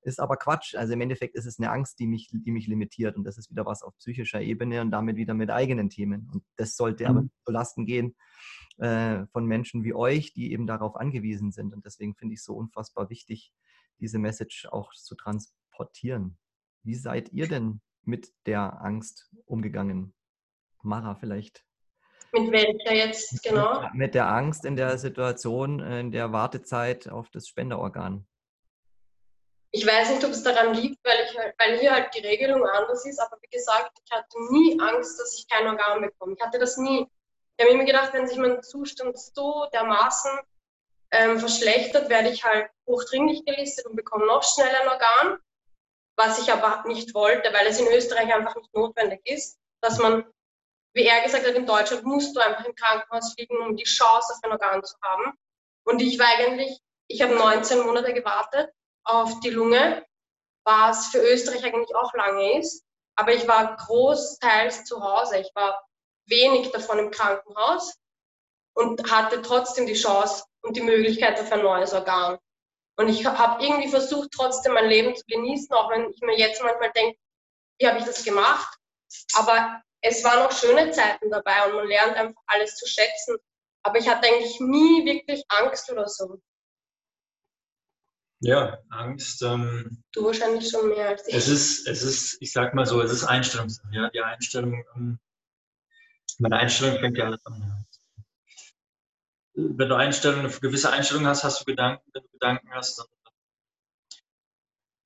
Ist 0.00 0.20
aber 0.20 0.36
Quatsch. 0.36 0.74
Also 0.76 0.94
im 0.94 1.00
Endeffekt 1.02 1.34
ist 1.34 1.44
es 1.44 1.58
eine 1.58 1.70
Angst, 1.70 1.98
die 1.98 2.06
mich, 2.06 2.30
die 2.32 2.50
mich 2.50 2.66
limitiert. 2.66 3.16
Und 3.16 3.24
das 3.24 3.36
ist 3.36 3.50
wieder 3.50 3.66
was 3.66 3.82
auf 3.82 3.96
psychischer 3.98 4.40
Ebene 4.40 4.80
und 4.80 4.90
damit 4.90 5.16
wieder 5.16 5.34
mit 5.34 5.50
eigenen 5.50 5.90
Themen. 5.90 6.30
Und 6.32 6.44
das 6.56 6.76
sollte 6.76 7.04
mhm. 7.04 7.10
aber 7.10 7.26
zu 7.44 7.52
Lasten 7.52 7.84
gehen 7.84 8.14
äh, 8.78 9.26
von 9.32 9.44
Menschen 9.44 9.84
wie 9.84 9.92
euch, 9.92 10.32
die 10.32 10.52
eben 10.52 10.66
darauf 10.66 10.96
angewiesen 10.96 11.52
sind. 11.52 11.74
Und 11.74 11.84
deswegen 11.84 12.14
finde 12.14 12.34
ich 12.34 12.40
es 12.40 12.46
so 12.46 12.54
unfassbar 12.54 13.10
wichtig, 13.10 13.52
diese 14.00 14.18
Message 14.18 14.66
auch 14.70 14.92
zu 14.94 15.14
transportieren. 15.14 16.38
Wie 16.82 16.94
seid 16.94 17.30
ihr 17.32 17.48
denn 17.48 17.80
mit 18.02 18.32
der 18.46 18.80
Angst 18.80 19.30
umgegangen? 19.46 20.14
Mara 20.82 21.14
vielleicht. 21.14 21.64
Mit 22.32 22.52
welcher 22.52 22.94
jetzt 22.94 23.42
genau? 23.42 23.88
Mit 23.94 24.14
der 24.14 24.28
Angst 24.28 24.64
in 24.64 24.76
der 24.76 24.98
Situation, 24.98 25.80
in 25.80 26.10
der 26.10 26.32
Wartezeit 26.32 27.08
auf 27.08 27.30
das 27.30 27.48
Spenderorgan. 27.48 28.26
Ich 29.70 29.86
weiß 29.86 30.10
nicht, 30.10 30.24
ob 30.24 30.30
es 30.30 30.42
daran 30.42 30.74
liegt, 30.74 30.98
weil, 31.04 31.26
ich, 31.28 31.38
halt, 31.38 31.54
weil 31.58 31.78
hier 31.78 31.92
halt 31.92 32.14
die 32.14 32.26
Regelung 32.26 32.64
anders 32.66 33.04
ist, 33.04 33.18
aber 33.18 33.36
wie 33.42 33.54
gesagt, 33.54 33.98
ich 34.02 34.10
hatte 34.10 34.36
nie 34.50 34.80
Angst, 34.80 35.20
dass 35.20 35.38
ich 35.38 35.46
kein 35.48 35.66
Organ 35.66 36.00
bekomme. 36.00 36.34
Ich 36.38 36.44
hatte 36.44 36.58
das 36.58 36.78
nie. 36.78 37.06
Ich 37.56 37.66
habe 37.66 37.76
mir 37.76 37.84
gedacht, 37.84 38.12
wenn 38.14 38.26
sich 38.26 38.38
mein 38.38 38.62
Zustand 38.62 39.18
so 39.18 39.66
dermaßen 39.72 40.30
ähm, 41.10 41.38
verschlechtert, 41.38 42.08
werde 42.08 42.30
ich 42.30 42.44
halt 42.44 42.70
hochdringlich 42.88 43.44
gelistet 43.44 43.86
und 43.86 43.94
bekomme 43.94 44.26
noch 44.26 44.42
schneller 44.42 44.80
ein 44.82 44.88
Organ 44.88 45.38
was 46.18 46.40
ich 46.40 46.52
aber 46.52 46.82
nicht 46.86 47.14
wollte, 47.14 47.52
weil 47.52 47.68
es 47.68 47.78
in 47.78 47.86
Österreich 47.86 48.34
einfach 48.34 48.56
nicht 48.56 48.74
notwendig 48.74 49.20
ist, 49.24 49.56
dass 49.80 49.98
man, 49.98 50.26
wie 50.92 51.06
er 51.06 51.22
gesagt 51.22 51.46
hat, 51.46 51.54
in 51.54 51.64
Deutschland 51.64 52.04
musst 52.04 52.34
du 52.34 52.40
einfach 52.40 52.64
im 52.64 52.74
Krankenhaus 52.74 53.34
liegen, 53.38 53.56
um 53.58 53.76
die 53.76 53.84
Chance 53.84 54.34
auf 54.34 54.40
ein 54.42 54.50
Organ 54.50 54.82
zu 54.82 54.96
haben. 55.00 55.32
Und 55.84 56.02
ich 56.02 56.18
war 56.18 56.26
eigentlich, 56.26 56.80
ich 57.06 57.22
habe 57.22 57.36
19 57.36 57.86
Monate 57.86 58.12
gewartet 58.12 58.70
auf 59.04 59.38
die 59.40 59.50
Lunge, 59.50 60.04
was 60.64 61.06
für 61.06 61.18
Österreich 61.18 61.64
eigentlich 61.64 61.94
auch 61.94 62.12
lange 62.14 62.58
ist. 62.58 62.84
Aber 63.14 63.32
ich 63.32 63.46
war 63.46 63.76
großteils 63.76 64.84
zu 64.84 65.00
Hause. 65.00 65.38
Ich 65.38 65.50
war 65.54 65.86
wenig 66.26 66.72
davon 66.72 66.98
im 66.98 67.10
Krankenhaus 67.12 67.94
und 68.74 69.08
hatte 69.10 69.40
trotzdem 69.40 69.86
die 69.86 69.94
Chance 69.94 70.44
und 70.62 70.76
die 70.76 70.82
Möglichkeit 70.82 71.38
auf 71.38 71.50
ein 71.52 71.62
neues 71.62 71.94
Organ. 71.94 72.38
Und 72.98 73.08
ich 73.08 73.24
habe 73.24 73.62
irgendwie 73.62 73.88
versucht, 73.88 74.30
trotzdem 74.32 74.74
mein 74.74 74.88
Leben 74.88 75.14
zu 75.14 75.22
genießen, 75.28 75.72
auch 75.72 75.88
wenn 75.90 76.10
ich 76.10 76.20
mir 76.20 76.36
jetzt 76.36 76.60
manchmal 76.62 76.90
denke, 76.90 77.16
wie 77.78 77.86
habe 77.86 77.98
ich 77.98 78.04
das 78.04 78.24
gemacht? 78.24 78.76
Aber 79.36 79.80
es 80.00 80.24
waren 80.24 80.44
auch 80.44 80.52
schöne 80.52 80.90
Zeiten 80.90 81.30
dabei 81.30 81.66
und 81.66 81.76
man 81.76 81.86
lernt 81.86 82.16
einfach 82.16 82.42
alles 82.46 82.74
zu 82.74 82.86
schätzen. 82.88 83.36
Aber 83.84 83.98
ich 83.98 84.08
hatte 84.08 84.26
eigentlich 84.26 84.58
nie 84.58 85.04
wirklich 85.06 85.44
Angst 85.48 85.90
oder 85.92 86.08
so. 86.08 86.40
Ja, 88.40 88.78
Angst. 88.90 89.42
Ähm, 89.42 90.02
du 90.12 90.24
wahrscheinlich 90.24 90.68
schon 90.68 90.88
mehr 90.88 91.10
als 91.10 91.26
ich. 91.28 91.34
Es 91.34 91.46
ist, 91.46 91.86
es 91.86 92.02
ist, 92.02 92.36
ich 92.40 92.52
sag 92.52 92.74
mal 92.74 92.86
so, 92.86 93.00
es 93.00 93.12
ist 93.12 93.24
Einstellung. 93.24 93.72
Ja, 93.92 94.10
die 94.10 94.20
Einstellung, 94.20 94.84
ähm, 94.96 95.20
meine 96.38 96.56
Einstellung 96.56 96.98
fängt 96.98 97.16
ja 97.16 97.26
alles 97.26 97.46
an. 97.46 97.60
Ja 97.60 97.77
wenn 99.58 99.88
du 99.88 99.96
Einstellungen, 99.96 100.46
eine 100.46 100.54
gewisse 100.60 100.90
Einstellung 100.90 101.26
hast, 101.26 101.42
hast 101.42 101.60
du 101.60 101.64
Gedanken. 101.64 102.08
Wenn 102.12 102.22
du 102.22 102.28
Gedanken 102.30 102.70
hast, 102.72 102.98
dann 102.98 103.06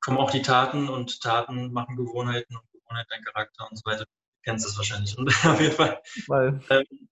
kommen 0.01 0.19
auch 0.19 0.31
die 0.31 0.43
Taten 0.43 0.89
und 0.89 1.21
Taten 1.23 1.73
machen 1.73 1.97
Gewohnheiten 1.97 2.57
und 2.57 2.71
Gewohnheit 2.73 3.07
dein 3.09 3.25
Charakter 3.25 3.69
und 3.71 3.77
so 3.77 3.85
weiter. 3.85 4.05
Du 4.05 4.43
kennst 4.45 4.67
das 4.67 4.77
wahrscheinlich. 4.77 5.17
Und 5.17 5.29
auf 5.47 5.61
jeden 5.61 5.75
Fall. 5.75 6.03
Weil. 6.27 6.61
Ähm, 6.69 7.09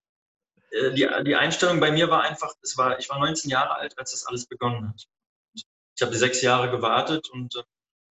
äh, 0.70 0.92
die, 0.92 1.09
die 1.24 1.37
Einstellung 1.37 1.81
bei 1.81 1.90
mir 1.90 2.11
war 2.11 2.22
einfach, 2.22 2.53
es 2.62 2.76
war, 2.76 2.98
ich 2.98 3.09
war 3.09 3.18
19 3.18 3.50
Jahre 3.50 3.76
alt, 3.76 3.98
als 3.98 4.12
das 4.12 4.26
alles 4.26 4.46
begonnen 4.46 4.90
hat. 4.90 5.07
Ich 5.55 6.03
habe 6.03 6.16
sechs 6.16 6.42
Jahre 6.42 6.70
gewartet 6.70 7.31
und 7.31 7.57
äh, 7.57 7.62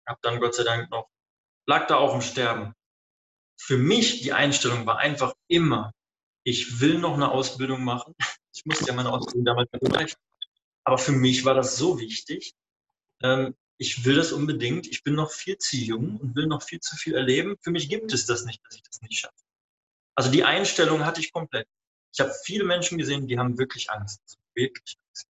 habe 0.08 0.20
dann 0.22 0.40
Gott 0.40 0.56
sei 0.56 0.64
Dank 0.64 0.90
noch, 0.90 1.10
lag 1.66 1.88
da 1.88 1.98
auf 1.98 2.12
dem 2.12 2.22
Sterben. 2.22 2.74
Für 3.60 3.78
mich 3.78 4.22
die 4.22 4.32
Einstellung 4.32 4.86
war 4.86 5.00
einfach 5.00 5.34
immer, 5.48 5.92
ich 6.46 6.80
will 6.80 7.00
noch 7.00 7.16
eine 7.16 7.30
Ausbildung 7.30 7.84
machen. 7.84 8.16
Ich 8.58 8.66
musste 8.66 8.86
ja 8.86 8.94
meine 8.94 9.12
Ausbildung 9.12 9.46
damals 9.46 9.70
machen. 9.72 10.08
Aber 10.84 10.98
für 10.98 11.12
mich 11.12 11.46
war 11.46 11.54
das 11.54 11.78
so 11.78 12.00
wichtig. 12.00 12.54
Ähm, 13.22 13.56
ich 13.78 14.04
will 14.04 14.16
das 14.16 14.32
unbedingt. 14.32 14.88
Ich 14.88 15.04
bin 15.04 15.14
noch 15.14 15.32
viel 15.32 15.58
zu 15.60 15.78
jung 15.78 16.18
und 16.18 16.36
will 16.36 16.48
noch 16.48 16.64
viel 16.64 16.80
zu 16.80 16.96
viel 16.96 17.14
erleben. 17.14 17.58
Für 17.62 17.70
mich 17.70 17.88
gibt 17.88 18.12
es 18.14 18.26
das 18.26 18.46
nicht, 18.46 18.60
dass 18.66 18.76
ich 18.76 18.82
das 18.84 19.02
nicht 19.02 19.20
schaffe. 19.20 19.36
Also 20.16 20.32
die 20.32 20.44
Einstellung 20.44 21.06
hatte 21.06 21.22
ich 21.22 21.32
komplett. 21.32 21.68
Ich 22.12 22.20
habe 22.20 22.34
viele 22.44 22.64
Menschen 22.64 22.98
gesehen, 22.98 23.28
die 23.28 23.38
haben 23.38 23.60
wirklich 23.60 23.92
Angst. 23.92 24.40
Wirklich 24.56 24.98
Angst. 25.08 25.28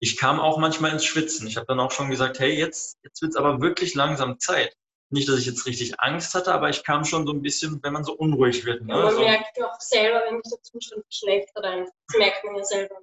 Ich 0.00 0.18
kam 0.18 0.38
auch 0.38 0.58
manchmal 0.58 0.90
ins 0.90 1.06
Schwitzen. 1.06 1.46
Ich 1.46 1.56
habe 1.56 1.66
dann 1.66 1.80
auch 1.80 1.92
schon 1.92 2.10
gesagt, 2.10 2.38
hey, 2.38 2.58
jetzt, 2.58 2.98
jetzt 3.02 3.22
wird 3.22 3.30
es 3.30 3.36
aber 3.36 3.62
wirklich 3.62 3.94
langsam 3.94 4.38
Zeit 4.38 4.76
nicht, 5.12 5.28
dass 5.28 5.38
ich 5.38 5.46
jetzt 5.46 5.66
richtig 5.66 6.00
Angst 6.00 6.34
hatte, 6.34 6.52
aber 6.52 6.70
ich 6.70 6.84
kam 6.84 7.04
schon 7.04 7.26
so 7.26 7.32
ein 7.32 7.42
bisschen, 7.42 7.82
wenn 7.82 7.92
man 7.92 8.04
so 8.04 8.14
unruhig 8.14 8.64
wird. 8.64 8.82
Ne? 8.84 8.94
Ja, 8.94 9.02
man 9.02 9.14
so. 9.14 9.20
merkt 9.20 9.56
ja 9.56 9.70
auch 9.70 9.80
selber, 9.80 10.22
wenn 10.26 10.42
sich 10.42 10.52
der 10.52 10.62
Zustand 10.62 11.04
verschlechtert, 11.04 11.64
das 11.64 12.18
merkt 12.18 12.44
man 12.44 12.56
ja 12.56 12.64
selber. 12.64 12.96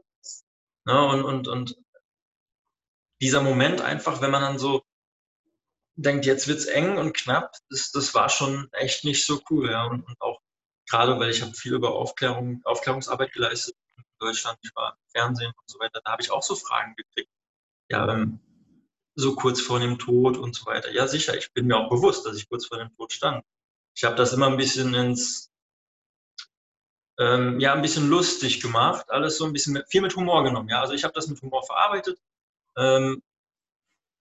Ja, 0.87 1.01
und, 1.03 1.23
und, 1.23 1.47
und 1.47 1.77
dieser 3.21 3.41
Moment 3.41 3.81
einfach, 3.81 4.21
wenn 4.21 4.31
man 4.31 4.41
dann 4.41 4.59
so 4.59 4.83
denkt, 5.95 6.25
jetzt 6.25 6.47
wird 6.47 6.59
es 6.59 6.65
eng 6.65 6.97
und 6.97 7.13
knapp, 7.13 7.53
das, 7.69 7.91
das 7.91 8.13
war 8.15 8.29
schon 8.29 8.69
echt 8.71 9.03
nicht 9.03 9.25
so 9.25 9.41
cool. 9.49 9.69
Ja. 9.69 9.85
Und, 9.85 10.03
und 10.03 10.21
auch 10.21 10.39
gerade, 10.89 11.19
weil 11.19 11.29
ich 11.29 11.41
habe 11.41 11.53
viel 11.53 11.73
über 11.73 11.93
Aufklärung, 11.93 12.61
Aufklärungsarbeit 12.63 13.33
geleistet 13.33 13.75
in 13.97 14.03
Deutschland, 14.19 14.57
ich 14.63 14.75
war 14.75 14.93
im 14.93 15.09
Fernsehen 15.11 15.53
und 15.55 15.69
so 15.69 15.79
weiter, 15.79 16.01
da 16.03 16.11
habe 16.11 16.21
ich 16.21 16.31
auch 16.31 16.43
so 16.43 16.55
Fragen 16.55 16.95
gekriegt. 16.95 17.31
Ja, 17.89 18.07
ähm, 18.13 18.39
so 19.19 19.35
kurz 19.35 19.61
vor 19.61 19.79
dem 19.79 19.99
Tod 19.99 20.37
und 20.37 20.55
so 20.55 20.65
weiter. 20.65 20.91
Ja, 20.91 21.07
sicher, 21.07 21.37
ich 21.37 21.51
bin 21.53 21.67
mir 21.67 21.77
auch 21.77 21.89
bewusst, 21.89 22.25
dass 22.25 22.37
ich 22.37 22.47
kurz 22.49 22.65
vor 22.65 22.77
dem 22.77 22.95
Tod 22.95 23.11
stand. 23.11 23.43
Ich 23.95 24.03
habe 24.03 24.15
das 24.15 24.33
immer 24.33 24.47
ein 24.47 24.57
bisschen 24.57 24.93
ins, 24.93 25.51
ähm, 27.19 27.59
ja, 27.59 27.73
ein 27.73 27.81
bisschen 27.81 28.09
lustig 28.09 28.61
gemacht, 28.61 29.09
alles 29.09 29.37
so 29.37 29.45
ein 29.45 29.53
bisschen 29.53 29.73
mit, 29.73 29.87
viel 29.89 30.01
mit 30.01 30.15
Humor 30.15 30.43
genommen. 30.43 30.69
Ja, 30.69 30.81
also 30.81 30.93
ich 30.93 31.03
habe 31.03 31.13
das 31.13 31.27
mit 31.27 31.41
Humor 31.41 31.65
verarbeitet. 31.65 32.17
Ähm, 32.77 33.21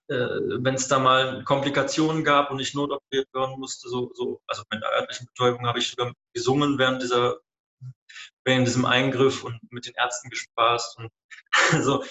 äh, 0.09 0.15
Wenn 0.17 0.75
es 0.75 0.89
da 0.89 0.99
mal 0.99 1.45
Komplikationen 1.45 2.25
gab 2.25 2.51
und 2.51 2.59
ich 2.59 2.75
notoperiert 2.75 3.33
werden 3.33 3.59
musste, 3.59 3.89
so, 3.89 4.13
so 4.15 4.41
also 4.49 4.65
mit 4.71 4.83
der 4.83 4.91
örtlichen 4.91 5.27
Betäubung 5.27 5.67
habe 5.67 5.79
ich 5.79 5.91
sogar 5.91 6.13
gesungen 6.33 6.79
während 6.79 7.03
dieser 7.03 7.39
während 8.45 8.67
diesem 8.67 8.87
Eingriff 8.87 9.45
und 9.45 9.61
mit 9.71 9.87
den 9.87 9.95
Ärzten 9.95 10.31
gespaßt 10.31 10.99
und 10.99 11.13
so. 11.85 12.05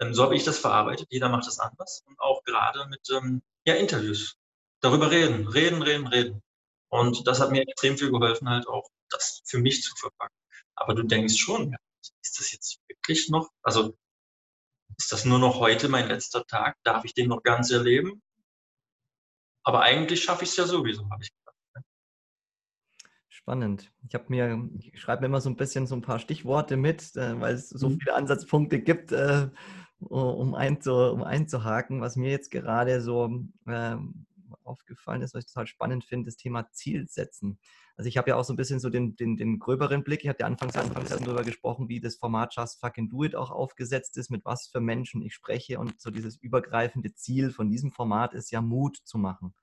Ähm, 0.00 0.14
so 0.14 0.22
habe 0.22 0.36
ich 0.36 0.44
das 0.44 0.58
verarbeitet. 0.58 1.08
Jeder 1.10 1.28
macht 1.28 1.46
das 1.46 1.58
anders 1.58 2.02
und 2.06 2.18
auch 2.20 2.42
gerade 2.44 2.86
mit 2.88 3.08
ähm, 3.10 3.42
ja, 3.66 3.74
Interviews. 3.74 4.36
Darüber 4.80 5.10
reden, 5.10 5.46
reden, 5.48 5.82
reden, 5.82 6.06
reden. 6.06 6.42
Und 6.88 7.26
das 7.26 7.40
hat 7.40 7.50
mir 7.50 7.62
extrem 7.62 7.96
viel 7.98 8.10
geholfen, 8.10 8.48
halt 8.48 8.68
auch 8.68 8.88
das 9.10 9.42
für 9.44 9.58
mich 9.58 9.82
zu 9.82 9.94
verpacken. 9.96 10.36
Aber 10.74 10.94
du 10.94 11.02
denkst 11.02 11.36
schon, 11.36 11.74
ist 12.22 12.38
das 12.38 12.52
jetzt 12.52 12.80
wirklich 12.88 13.28
noch? 13.28 13.50
Also 13.62 13.96
ist 14.98 15.12
das 15.12 15.24
nur 15.24 15.38
noch 15.38 15.58
heute 15.58 15.88
mein 15.88 16.08
letzter 16.08 16.44
Tag? 16.46 16.76
Darf 16.84 17.04
ich 17.04 17.14
den 17.14 17.28
noch 17.28 17.42
ganz 17.42 17.70
erleben? 17.70 18.22
Aber 19.64 19.82
eigentlich 19.82 20.22
schaffe 20.22 20.44
ich 20.44 20.50
es 20.50 20.56
ja 20.56 20.66
sowieso, 20.66 21.08
habe 21.10 21.24
ich 21.24 21.32
gedacht. 21.34 21.56
Ne? 21.74 21.82
Spannend. 23.28 23.92
Ich 24.08 24.14
habe 24.14 24.26
mir, 24.28 24.70
ich 24.78 25.00
schreibe 25.00 25.22
mir 25.22 25.26
immer 25.26 25.40
so 25.40 25.50
ein 25.50 25.56
bisschen 25.56 25.86
so 25.86 25.96
ein 25.96 26.02
paar 26.02 26.20
Stichworte 26.20 26.76
mit, 26.76 27.16
äh, 27.16 27.40
weil 27.40 27.54
es 27.54 27.70
so 27.70 27.88
mhm. 27.88 27.98
viele 27.98 28.14
Ansatzpunkte 28.14 28.80
gibt, 28.80 29.12
äh, 29.12 29.50
um, 30.00 30.54
einzu, 30.54 30.92
um 30.94 31.22
einzuhaken. 31.22 32.00
Was 32.00 32.16
mir 32.16 32.30
jetzt 32.30 32.50
gerade 32.50 33.00
so 33.00 33.44
äh, 33.66 33.96
aufgefallen 34.64 35.22
ist, 35.22 35.34
was 35.34 35.44
ich 35.44 35.52
total 35.52 35.66
spannend 35.66 36.04
finde, 36.04 36.26
das 36.26 36.36
Thema 36.36 36.70
Zielsetzen. 36.72 37.58
Also 37.96 38.08
ich 38.08 38.18
habe 38.18 38.30
ja 38.30 38.36
auch 38.36 38.44
so 38.44 38.52
ein 38.52 38.56
bisschen 38.56 38.78
so 38.78 38.90
den, 38.90 39.16
den, 39.16 39.36
den 39.36 39.58
gröberen 39.58 40.04
Blick. 40.04 40.22
Ich 40.22 40.28
hatte 40.28 40.44
anfangs, 40.44 40.76
anfangs 40.76 41.08
darüber 41.08 41.42
gesprochen, 41.42 41.88
wie 41.88 42.00
das 42.00 42.16
Format 42.16 42.54
Just 42.54 42.78
Fucking 42.80 43.08
Do 43.08 43.24
It 43.24 43.34
auch 43.34 43.50
aufgesetzt 43.50 44.18
ist, 44.18 44.30
mit 44.30 44.44
was 44.44 44.68
für 44.68 44.80
Menschen 44.80 45.22
ich 45.22 45.34
spreche. 45.34 45.78
Und 45.78 45.98
so 46.00 46.10
dieses 46.10 46.36
übergreifende 46.36 47.14
Ziel 47.14 47.50
von 47.50 47.70
diesem 47.70 47.92
Format 47.92 48.34
ist 48.34 48.50
ja 48.50 48.60
Mut 48.60 48.98
zu 49.04 49.16
machen. 49.16 49.54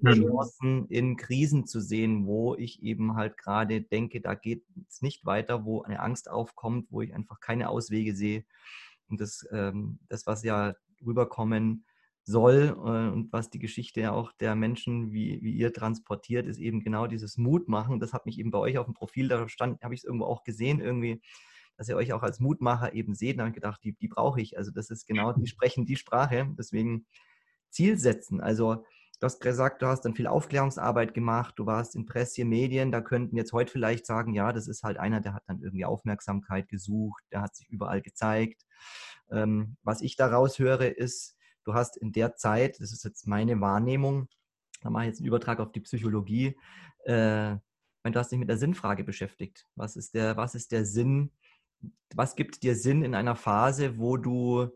Mhm. 0.00 0.14
Chancen 0.14 0.86
in 0.86 1.16
Krisen 1.16 1.66
zu 1.66 1.80
sehen, 1.80 2.26
wo 2.26 2.56
ich 2.56 2.82
eben 2.82 3.14
halt 3.14 3.36
gerade 3.36 3.80
denke, 3.80 4.20
da 4.20 4.34
geht 4.34 4.64
es 4.88 5.02
nicht 5.02 5.24
weiter, 5.24 5.64
wo 5.64 5.82
eine 5.82 6.00
Angst 6.00 6.30
aufkommt, 6.30 6.88
wo 6.90 7.02
ich 7.02 7.14
einfach 7.14 7.40
keine 7.40 7.68
Auswege 7.68 8.14
sehe. 8.14 8.44
Und 9.08 9.20
das, 9.20 9.46
ähm, 9.52 9.98
das 10.08 10.26
was 10.26 10.42
ja 10.42 10.74
rüberkommen 11.04 11.84
soll 12.24 12.76
äh, 12.76 13.12
und 13.12 13.32
was 13.32 13.48
die 13.48 13.58
Geschichte 13.58 14.12
auch 14.12 14.32
der 14.32 14.54
Menschen 14.54 15.12
wie, 15.12 15.40
wie 15.42 15.52
ihr 15.52 15.72
transportiert, 15.72 16.46
ist 16.46 16.58
eben 16.58 16.80
genau 16.80 17.06
dieses 17.06 17.38
Mutmachen. 17.38 18.00
Das 18.00 18.12
hat 18.12 18.26
mich 18.26 18.38
eben 18.38 18.50
bei 18.50 18.58
euch 18.58 18.78
auf 18.78 18.84
dem 18.84 18.94
Profil, 18.94 19.28
da 19.28 19.48
stand, 19.48 19.82
habe 19.82 19.94
ich 19.94 20.00
es 20.00 20.04
irgendwo 20.04 20.26
auch 20.26 20.44
gesehen, 20.44 20.80
irgendwie, 20.80 21.22
dass 21.76 21.88
ihr 21.88 21.96
euch 21.96 22.12
auch 22.12 22.22
als 22.22 22.38
Mutmacher 22.38 22.92
eben 22.92 23.14
seht. 23.14 23.38
Da 23.38 23.42
habe 23.42 23.50
ich 23.50 23.54
gedacht, 23.54 23.82
die, 23.82 23.94
die 23.94 24.08
brauche 24.08 24.40
ich. 24.40 24.58
Also 24.58 24.70
das 24.70 24.90
ist 24.90 25.06
genau, 25.06 25.32
die 25.32 25.46
sprechen 25.46 25.86
die 25.86 25.96
Sprache. 25.96 26.54
Deswegen 26.58 27.06
Ziel 27.70 27.98
setzen. 27.98 28.40
Also 28.40 28.84
du 29.20 29.24
hast 29.24 29.40
gesagt, 29.40 29.82
du 29.82 29.86
hast 29.86 30.02
dann 30.02 30.14
viel 30.14 30.26
Aufklärungsarbeit 30.26 31.14
gemacht, 31.14 31.54
du 31.56 31.66
warst 31.66 31.96
in 31.96 32.06
Presse, 32.06 32.44
Medien, 32.44 32.92
da 32.92 33.00
könnten 33.00 33.36
jetzt 33.36 33.52
heute 33.52 33.72
vielleicht 33.72 34.06
sagen, 34.06 34.34
ja, 34.34 34.52
das 34.52 34.68
ist 34.68 34.82
halt 34.82 34.98
einer, 34.98 35.20
der 35.20 35.34
hat 35.34 35.44
dann 35.46 35.60
irgendwie 35.60 35.84
Aufmerksamkeit 35.84 36.68
gesucht, 36.68 37.24
der 37.32 37.42
hat 37.42 37.56
sich 37.56 37.68
überall 37.68 38.02
gezeigt. 38.02 38.64
Ähm, 39.30 39.76
was 39.82 40.00
ich 40.00 40.16
daraus 40.16 40.58
höre, 40.58 40.96
ist, 40.96 41.36
du 41.64 41.74
hast 41.74 41.96
in 41.96 42.12
der 42.12 42.36
Zeit, 42.36 42.80
das 42.80 42.92
ist 42.92 43.04
jetzt 43.04 43.26
meine 43.26 43.60
Wahrnehmung, 43.60 44.28
da 44.80 44.90
mache 44.90 45.04
ich 45.04 45.08
jetzt 45.08 45.20
einen 45.20 45.28
Übertrag 45.28 45.60
auf 45.60 45.72
die 45.72 45.80
Psychologie, 45.80 46.58
äh, 47.04 47.56
du 48.04 48.18
hast 48.18 48.32
dich 48.32 48.38
mit 48.38 48.48
der 48.48 48.58
Sinnfrage 48.58 49.04
beschäftigt. 49.04 49.66
Was 49.74 49.96
ist 49.96 50.14
der, 50.14 50.36
was 50.36 50.54
ist 50.54 50.72
der 50.72 50.84
Sinn? 50.86 51.30
Was 52.14 52.36
gibt 52.36 52.62
dir 52.62 52.74
Sinn 52.74 53.02
in 53.02 53.14
einer 53.14 53.36
Phase, 53.36 53.98
wo 53.98 54.16
du, 54.16 54.68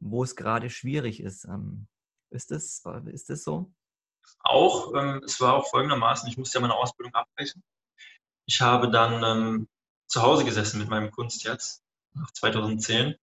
wo 0.00 0.24
es 0.24 0.34
gerade 0.34 0.70
schwierig 0.70 1.20
ist? 1.20 1.44
Ähm, 1.44 1.86
ist 2.30 2.50
das, 2.50 2.82
ist 3.06 3.30
das 3.30 3.44
so? 3.44 3.72
Auch, 4.40 4.92
ähm, 4.94 5.22
es 5.24 5.40
war 5.40 5.54
auch 5.54 5.68
folgendermaßen, 5.68 6.28
ich 6.28 6.36
musste 6.36 6.58
ja 6.58 6.62
meine 6.62 6.74
Ausbildung 6.74 7.14
abbrechen. 7.14 7.62
Ich 8.46 8.60
habe 8.60 8.90
dann 8.90 9.22
ähm, 9.22 9.68
zu 10.06 10.22
Hause 10.22 10.44
gesessen 10.44 10.80
mit 10.80 10.88
meinem 10.88 11.10
Kunst 11.10 11.44
jetzt, 11.44 11.82
nach 12.14 12.30
2010, 12.32 13.14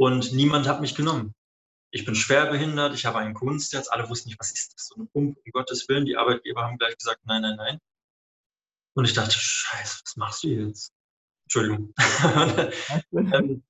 und 0.00 0.32
niemand 0.32 0.66
hat 0.66 0.80
mich 0.80 0.94
genommen 0.94 1.34
ich 1.92 2.04
bin 2.04 2.14
schwerbehindert, 2.14 2.94
ich 2.94 3.04
habe 3.04 3.18
einen 3.18 3.34
Kunst 3.34 3.72
jetzt. 3.72 3.92
Alle 3.92 4.08
wussten 4.08 4.28
nicht, 4.28 4.38
was 4.38 4.52
ist 4.52 4.74
das? 4.74 4.86
So 4.86 5.00
ein 5.00 5.08
Pump, 5.08 5.38
um 5.44 5.52
Gottes 5.52 5.88
Willen. 5.88 6.04
Die 6.04 6.16
Arbeitgeber 6.16 6.62
haben 6.62 6.78
gleich 6.78 6.96
gesagt, 6.96 7.20
nein, 7.24 7.42
nein, 7.42 7.56
nein. 7.56 7.78
Und 8.94 9.04
ich 9.04 9.14
dachte, 9.14 9.32
scheiße, 9.32 10.02
was 10.04 10.16
machst 10.16 10.42
du 10.44 10.48
jetzt? 10.48 10.92
Entschuldigung. 11.44 11.92
ähm, 13.12 13.64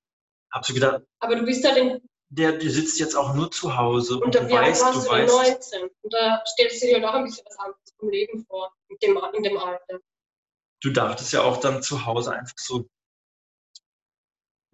hab 0.53 0.67
so 0.67 0.75
gedacht. 0.75 1.03
Aber 1.21 1.37
du 1.37 1.45
bist 1.45 1.65
ja 1.65 1.75
den. 1.75 2.01
Der, 2.33 2.53
der 2.53 2.71
sitzt 2.71 3.01
jetzt 3.01 3.17
auch 3.17 3.35
nur 3.35 3.51
zu 3.51 3.77
Hause. 3.77 4.17
Und, 4.17 4.25
und 4.25 4.35
du 4.35 4.51
weißt, 4.51 4.83
du, 4.83 5.01
du 5.01 5.09
weißt. 5.09 5.73
19. 5.73 5.83
Und 6.03 6.15
da 6.15 6.45
stellst 6.47 6.83
du 6.83 6.87
dir 6.87 7.01
doch 7.01 7.15
ein 7.15 7.25
bisschen 7.25 7.45
was 7.47 7.59
anderes 7.59 7.95
vom 7.99 8.09
Leben 8.09 8.45
vor, 8.47 8.73
in 8.89 8.97
dem, 9.03 9.19
in 9.35 9.43
dem 9.43 9.59
Alter. 9.59 9.99
Du 10.81 10.91
dachtest 10.91 11.33
ja 11.33 11.43
auch 11.43 11.57
dann 11.59 11.83
zu 11.83 12.07
Hause 12.07 12.33
einfach 12.33 12.57
so, 12.57 12.89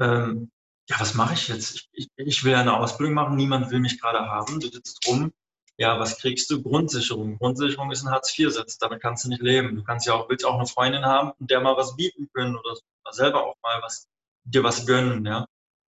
ähm, 0.01 0.51
ja, 0.89 1.01
was 1.01 1.15
mache 1.15 1.35
ich 1.35 1.49
jetzt? 1.49 1.75
Ich, 1.75 1.89
ich, 1.93 2.09
ich 2.17 2.45
will 2.45 2.55
eine 2.55 2.77
Ausbildung 2.77 3.15
machen, 3.15 3.37
niemand 3.37 3.71
will 3.71 3.81
mich 3.81 4.01
gerade 4.01 4.21
haben. 4.21 4.61
Du 4.61 4.69
sitzt 4.69 5.07
rum, 5.07 5.33
ja, 5.79 5.99
was 5.99 6.19
kriegst 6.19 6.51
du? 6.51 6.63
Grundsicherung. 6.63 7.39
Grundsicherung 7.39 7.91
ist 7.91 8.03
ein 8.05 8.11
Hartz-IV-Satz, 8.11 8.79
damit 8.79 9.03
kannst 9.03 9.25
du 9.25 9.29
nicht 9.29 9.43
leben. 9.43 9.77
Du 9.77 9.85
kannst 9.85 10.07
ja 10.07 10.15
auch, 10.15 10.29
willst 10.29 10.45
auch 10.45 10.57
eine 10.57 10.67
Freundin 10.67 11.05
haben 11.05 11.33
der 11.39 11.61
mal 11.61 11.77
was 11.77 11.97
bieten 11.97 12.29
können 12.33 12.57
oder 12.57 12.77
selber 13.11 13.45
auch 13.45 13.57
mal 13.63 13.83
was, 13.83 14.09
dir 14.45 14.65
was 14.65 14.87
gönnen, 14.87 15.25
ja. 15.27 15.47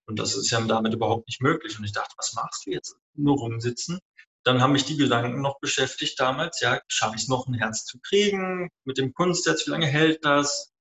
Und 0.07 0.19
das 0.19 0.37
ist 0.37 0.51
ja 0.51 0.61
damit 0.61 0.95
überhaupt 0.95 1.29
nicht 1.29 1.41
möglich. 1.41 1.79
Und 1.79 1.85
ich 1.85 1.93
dachte, 1.93 2.15
was 2.17 2.35
machst 2.35 2.67
du 2.67 2.71
jetzt? 2.71 2.97
Nur 3.15 3.39
rumsitzen. 3.39 3.99
Dann 4.45 4.63
haben 4.63 4.73
mich 4.73 4.85
die 4.85 4.97
Gedanken 4.97 5.41
noch 5.41 5.59
beschäftigt 5.59 6.21
damals, 6.21 6.61
ja, 6.61 6.81
schaffe 6.87 7.17
ich 7.17 7.23
es 7.23 7.29
noch 7.29 7.49
ein 7.49 7.55
Herz 7.55 7.85
zu 7.85 7.99
kriegen? 8.01 8.71
Mit 8.85 8.99
dem 8.99 9.13
Kunstsetz, 9.13 9.67
wie 9.67 9.73
lange 9.73 9.87
hält 9.87 10.25
das? 10.25 10.73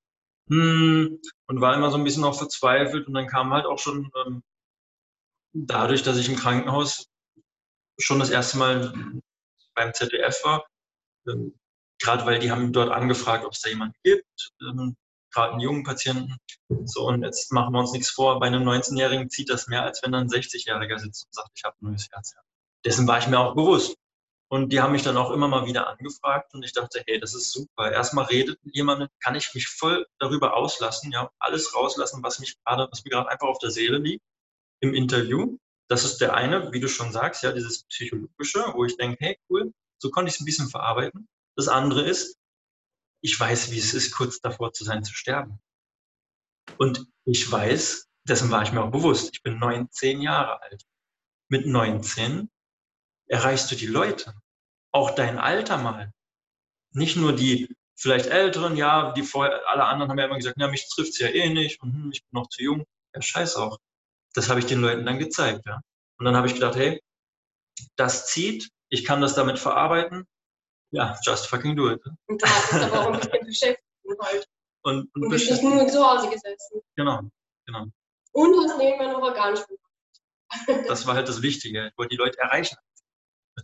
Hm, 0.49 1.19
und 1.47 1.61
war 1.61 1.75
immer 1.75 1.91
so 1.91 1.97
ein 1.97 2.03
bisschen 2.03 2.23
auch 2.23 2.37
verzweifelt. 2.37 3.07
Und 3.07 3.13
dann 3.13 3.27
kam 3.27 3.53
halt 3.53 3.65
auch 3.65 3.79
schon 3.79 4.11
ähm, 4.25 4.43
dadurch, 5.53 6.03
dass 6.03 6.17
ich 6.17 6.29
im 6.29 6.35
Krankenhaus 6.35 7.07
schon 7.97 8.19
das 8.19 8.29
erste 8.29 8.57
Mal 8.57 8.93
beim 9.73 9.93
ZDF 9.93 10.43
war, 10.43 10.65
ähm, 11.27 11.57
gerade 11.99 12.25
weil 12.25 12.39
die 12.39 12.51
haben 12.51 12.73
dort 12.73 12.91
angefragt, 12.91 13.45
ob 13.45 13.53
es 13.53 13.61
da 13.61 13.69
jemanden 13.69 13.95
gibt, 14.03 14.51
ähm, 14.61 14.95
gerade 15.31 15.51
einen 15.53 15.61
jungen 15.61 15.83
Patienten. 15.83 16.37
So, 16.85 17.07
und 17.07 17.23
jetzt 17.23 17.51
machen 17.51 17.73
wir 17.73 17.79
uns 17.79 17.91
nichts 17.91 18.09
vor, 18.09 18.39
bei 18.39 18.47
einem 18.47 18.67
19-Jährigen 18.67 19.29
zieht 19.29 19.49
das 19.49 19.67
mehr, 19.67 19.83
als 19.83 20.01
wenn 20.03 20.11
da 20.11 20.19
ein 20.19 20.29
60-Jähriger 20.29 20.97
sitzt 20.99 21.25
und 21.25 21.33
sagt, 21.33 21.51
ich 21.55 21.63
habe 21.63 21.75
ein 21.81 21.91
neues 21.91 22.07
Herz. 22.11 22.33
Dessen 22.85 23.07
war 23.07 23.19
ich 23.19 23.27
mir 23.27 23.39
auch 23.39 23.55
bewusst. 23.55 23.95
Und 24.55 24.71
die 24.71 24.79
haben 24.79 24.93
mich 24.93 25.03
dann 25.03 25.17
auch 25.17 25.31
immer 25.31 25.49
mal 25.49 25.65
wieder 25.65 25.89
angefragt 25.89 26.53
und 26.53 26.63
ich 26.63 26.71
dachte, 26.71 27.03
hey, 27.05 27.19
das 27.19 27.35
ist 27.35 27.51
super. 27.51 27.91
Erstmal 27.91 28.23
redet 28.23 28.57
mit 28.63 28.73
jemandem, 28.73 29.09
kann 29.21 29.35
ich 29.35 29.53
mich 29.53 29.67
voll 29.67 30.07
darüber 30.17 30.55
auslassen, 30.55 31.11
ja, 31.11 31.29
alles 31.39 31.75
rauslassen, 31.75 32.23
was 32.23 32.39
mich 32.39 32.55
gerade, 32.63 32.87
was 32.89 33.03
mir 33.03 33.09
gerade 33.09 33.27
einfach 33.27 33.49
auf 33.49 33.59
der 33.59 33.71
Seele 33.71 33.97
liegt 33.97 34.23
im 34.79 34.93
Interview. 34.93 35.57
Das 35.89 36.05
ist 36.05 36.21
der 36.21 36.35
eine, 36.35 36.71
wie 36.71 36.79
du 36.79 36.87
schon 36.87 37.11
sagst, 37.11 37.43
ja, 37.43 37.51
dieses 37.51 37.83
psychologische, 37.83 38.63
wo 38.75 38.85
ich 38.85 38.95
denke, 38.95 39.17
hey, 39.19 39.37
cool, 39.49 39.73
so 40.01 40.09
konnte 40.09 40.29
ich 40.29 40.35
es 40.35 40.39
ein 40.39 40.45
bisschen 40.45 40.69
verarbeiten. 40.69 41.27
Das 41.57 41.67
andere 41.67 42.07
ist, 42.07 42.37
ich 43.21 43.37
weiß, 43.37 43.71
wie 43.71 43.77
es 43.79 43.93
ist, 43.93 44.13
kurz 44.15 44.39
davor 44.39 44.71
zu 44.71 44.85
sein, 44.85 45.03
zu 45.03 45.13
sterben. 45.13 45.59
Und 46.77 47.05
ich 47.25 47.51
weiß, 47.51 48.07
dessen 48.23 48.51
war 48.51 48.63
ich 48.63 48.71
mir 48.71 48.83
auch 48.83 48.91
bewusst, 48.91 49.31
ich 49.33 49.43
bin 49.43 49.59
19 49.59 50.21
Jahre 50.21 50.61
alt. 50.61 50.81
Mit 51.49 51.65
19 51.65 52.49
erreichst 53.27 53.69
du 53.69 53.75
die 53.75 53.87
Leute. 53.87 54.33
Auch 54.95 55.11
dein 55.11 55.37
Alter 55.37 55.75
mal. 55.75 56.13
Nicht 56.93 57.17
nur 57.17 57.33
die 57.33 57.67
vielleicht 57.97 58.27
Älteren, 58.27 58.77
ja, 58.77 59.11
die 59.11 59.23
vorher, 59.23 59.67
alle 59.67 59.83
anderen 59.83 60.09
haben 60.09 60.17
ja 60.17 60.23
immer 60.23 60.37
gesagt, 60.37 60.55
ja, 60.57 60.69
mich 60.69 60.87
trifft 60.87 61.09
es 61.09 61.19
ja 61.19 61.27
eh 61.27 61.49
nicht 61.49 61.81
und 61.81 61.91
hm, 61.93 62.11
ich 62.13 62.21
bin 62.21 62.39
noch 62.39 62.47
zu 62.47 62.63
jung. 62.63 62.85
Ja, 63.13 63.21
scheiß 63.21 63.57
auch. 63.57 63.77
Das 64.35 64.49
habe 64.49 64.61
ich 64.61 64.67
den 64.67 64.79
Leuten 64.79 65.05
dann 65.05 65.19
gezeigt, 65.19 65.65
ja. 65.65 65.81
Und 66.17 66.23
dann 66.23 66.37
habe 66.37 66.47
ich 66.47 66.53
gedacht, 66.53 66.77
hey, 66.77 67.01
das 67.97 68.27
zieht, 68.27 68.69
ich 68.87 69.03
kann 69.03 69.19
das 69.19 69.35
damit 69.35 69.59
verarbeiten. 69.59 70.25
Ja, 70.91 71.19
just 71.23 71.47
fucking 71.47 71.75
do 71.75 71.91
it. 71.91 72.01
Und 72.27 72.41
da 72.41 72.47
hast 72.47 72.71
du 72.71 72.77
aber 72.77 73.01
auch 73.01 73.11
ein 73.11 73.19
bisschen 73.19 73.39
beschäftigt 73.45 74.21
halt. 74.21 74.47
Und, 74.83 75.13
und, 75.13 75.23
und 75.25 75.29
bist 75.29 75.51
nicht 75.51 75.61
nur 75.61 75.85
zu 75.89 76.09
Hause 76.09 76.29
gesessen. 76.29 76.79
Genau, 76.95 77.19
genau. 77.65 77.87
Und 78.31 78.63
hast 78.63 78.77
nebenbei 78.77 79.07
noch 79.07 79.21
Organspenden. 79.21 79.83
Das 80.87 81.05
war 81.05 81.15
halt 81.15 81.27
das 81.27 81.41
Wichtige. 81.41 81.89
Ich 81.89 81.97
wollte 81.97 82.11
die 82.11 82.17
Leute 82.17 82.39
erreichen 82.39 82.77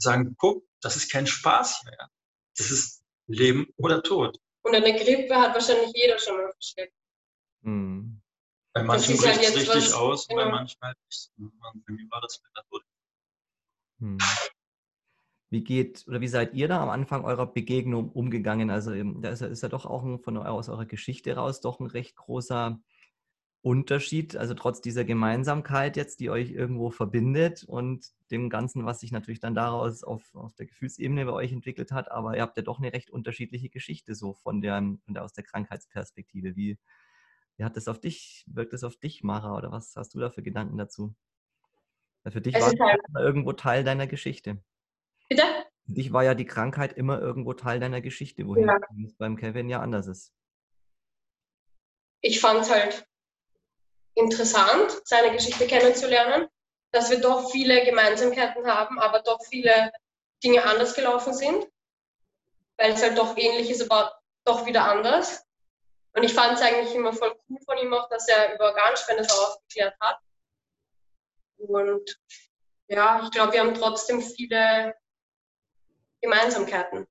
sagen, 0.02 0.36
guck, 0.38 0.66
das 0.82 0.96
ist 0.96 1.12
kein 1.12 1.28
Spaß 1.28 1.84
mehr. 1.86 2.10
Das 2.58 2.72
ist 2.72 3.04
Leben 3.28 3.68
oder 3.78 4.02
Tod. 4.04 4.38
Und 4.64 4.76
eine 4.76 4.94
Grippe 4.94 5.36
hat 5.36 5.54
wahrscheinlich 5.54 5.92
jeder 5.96 6.20
schon 6.20 6.38
mal 6.38 6.52
verschleppt. 6.52 6.94
Hm. 7.64 8.22
Bei 8.74 8.84
manchen 8.84 9.18
bricht 9.18 9.38
halt 9.38 9.48
es 9.48 9.56
richtig 9.56 9.76
was, 9.76 9.94
aus, 9.94 10.28
genau. 10.28 10.44
bei 10.44 10.50
manchen 10.50 10.80
halt 10.82 10.98
nicht. 11.06 11.32
Für 11.86 11.92
mich 11.92 12.12
war 12.12 12.22
das 12.22 12.42
mit 12.42 12.52
der 12.56 12.64
Tod. 12.70 12.84
Hm. 14.00 14.18
Wie 15.50 15.64
geht 15.64 16.06
oder 16.08 16.22
wie 16.22 16.30
seid 16.30 16.54
ihr 16.54 16.70
da 16.70 16.82
am 16.82 16.90
Anfang 16.90 17.26
eurer 17.26 17.46
Begegnung 17.46 18.10
umgegangen? 18.12 18.70
Also 18.70 18.92
da 18.94 19.30
ist 19.30 19.42
ja, 19.42 19.48
ist 19.48 19.64
ja 19.64 19.70
doch 19.70 19.86
auch 19.86 20.04
ein, 20.04 20.20
von 20.20 20.38
aus 20.38 20.70
eurer 20.70 20.86
Geschichte 20.86 21.36
raus 21.36 21.60
doch 21.60 21.80
ein 21.82 21.88
recht 21.88 22.16
großer 22.16 22.80
Unterschied, 23.64 24.36
also 24.36 24.56
trotz 24.56 24.82
dieser 24.82 25.06
Gemeinsamkeit 25.06 25.96
jetzt, 25.96 26.20
die 26.20 26.32
euch 26.32 26.50
irgendwo 26.50 26.90
verbindet 26.90 27.64
und 27.64 28.08
dem 28.32 28.50
Ganzen, 28.50 28.86
was 28.86 29.02
sich 29.02 29.12
natürlich 29.12 29.40
dann 29.40 29.54
daraus 29.54 30.04
auf, 30.04 30.34
auf 30.34 30.56
der 30.56 30.66
Gefühlsebene 30.66 31.26
bei 31.26 31.32
euch 31.32 31.52
entwickelt 31.52 31.92
hat, 31.92 32.10
aber 32.10 32.36
ihr 32.36 32.42
habt 32.42 32.58
ja 32.58 32.64
doch 32.64 32.80
eine 32.80 32.92
recht 32.92 33.12
unterschiedliche 33.12 33.70
Geschichte 33.70 34.16
so 34.16 34.34
von 34.34 34.62
der, 34.62 34.78
von 35.06 35.14
der 35.14 35.24
aus 35.24 35.34
der 35.34 35.44
Krankheitsperspektive. 35.44 36.56
Wie, 36.56 36.80
wie 37.58 37.64
hat 37.64 37.78
das 37.78 37.88
auf 37.88 38.00
dich, 38.00 38.44
wirkt 38.48 38.74
das 38.74 38.84
auf 38.84 38.98
dich, 38.98 39.22
Mara, 39.24 39.56
oder 39.56 39.72
was 39.72 39.96
hast 39.96 40.16
du 40.16 40.20
da 40.20 40.32
für 40.32 40.42
Gedanken 40.42 40.78
dazu? 40.78 41.14
Weil 42.24 42.32
für 42.32 42.42
dich 42.42 42.56
es 42.56 42.62
war 42.80 42.90
halt 42.90 43.02
immer 43.10 43.22
irgendwo 43.22 43.54
Teil 43.54 43.84
deiner 43.84 44.08
Geschichte. 44.08 44.64
Bitte? 45.30 45.44
Für 45.86 45.92
dich 45.94 46.12
war 46.12 46.24
ja 46.24 46.34
die 46.34 46.46
Krankheit 46.46 46.94
immer 46.94 47.20
irgendwo 47.20 47.54
Teil 47.54 47.80
deiner 47.80 48.02
Geschichte, 48.02 48.48
wohin 48.48 48.68
ja. 48.68 48.80
es 49.06 49.14
beim 49.18 49.36
Kevin 49.36 49.70
ja 49.70 49.82
anders 49.82 50.08
ist. 50.08 50.34
Ich 52.22 52.40
fand 52.40 52.62
es 52.62 52.72
halt 52.72 53.08
interessant, 54.16 55.02
seine 55.06 55.32
Geschichte 55.32 55.68
kennenzulernen. 55.68 56.48
dass 56.94 57.10
wir 57.10 57.22
doch 57.22 57.50
viele 57.52 57.86
Gemeinsamkeiten 57.86 58.68
haben, 58.68 59.00
aber 59.00 59.22
doch 59.22 59.40
viele 59.46 59.92
Dinge 60.44 60.64
anders 60.66 60.94
gelaufen 60.94 61.34
sind, 61.34 61.66
weil 62.78 62.92
es 62.92 63.02
halt 63.02 63.18
doch 63.18 63.38
ähnlich 63.38 63.70
ist, 63.70 63.90
aber 63.90 64.20
doch 64.44 64.66
wieder 64.66 64.84
anders. 64.84 65.44
Und 66.14 66.24
ich 66.24 66.34
fand 66.34 66.54
es 66.54 66.62
eigentlich 66.62 66.94
immer 66.94 67.14
voll 67.14 67.34
cool 67.50 67.60
von 67.66 67.78
ihm 67.78 67.94
auch, 67.94 68.10
dass 68.10 68.28
er 68.28 68.56
über 68.56 68.66
Organspende 68.66 69.24
so 69.24 69.34
aufgeklärt 69.42 69.96
hat. 70.02 70.20
Und 71.58 72.20
ja, 72.88 73.22
ich 73.24 73.32
glaube, 73.32 73.54
wir 73.54 73.62
haben 73.62 73.74
trotzdem 73.76 74.22
viele 74.22 74.94
Gemeinsamkeiten, 76.20 77.08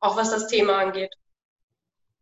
auch 0.00 0.16
was 0.16 0.30
das 0.30 0.48
Thema 0.48 0.76
angeht. 0.78 1.14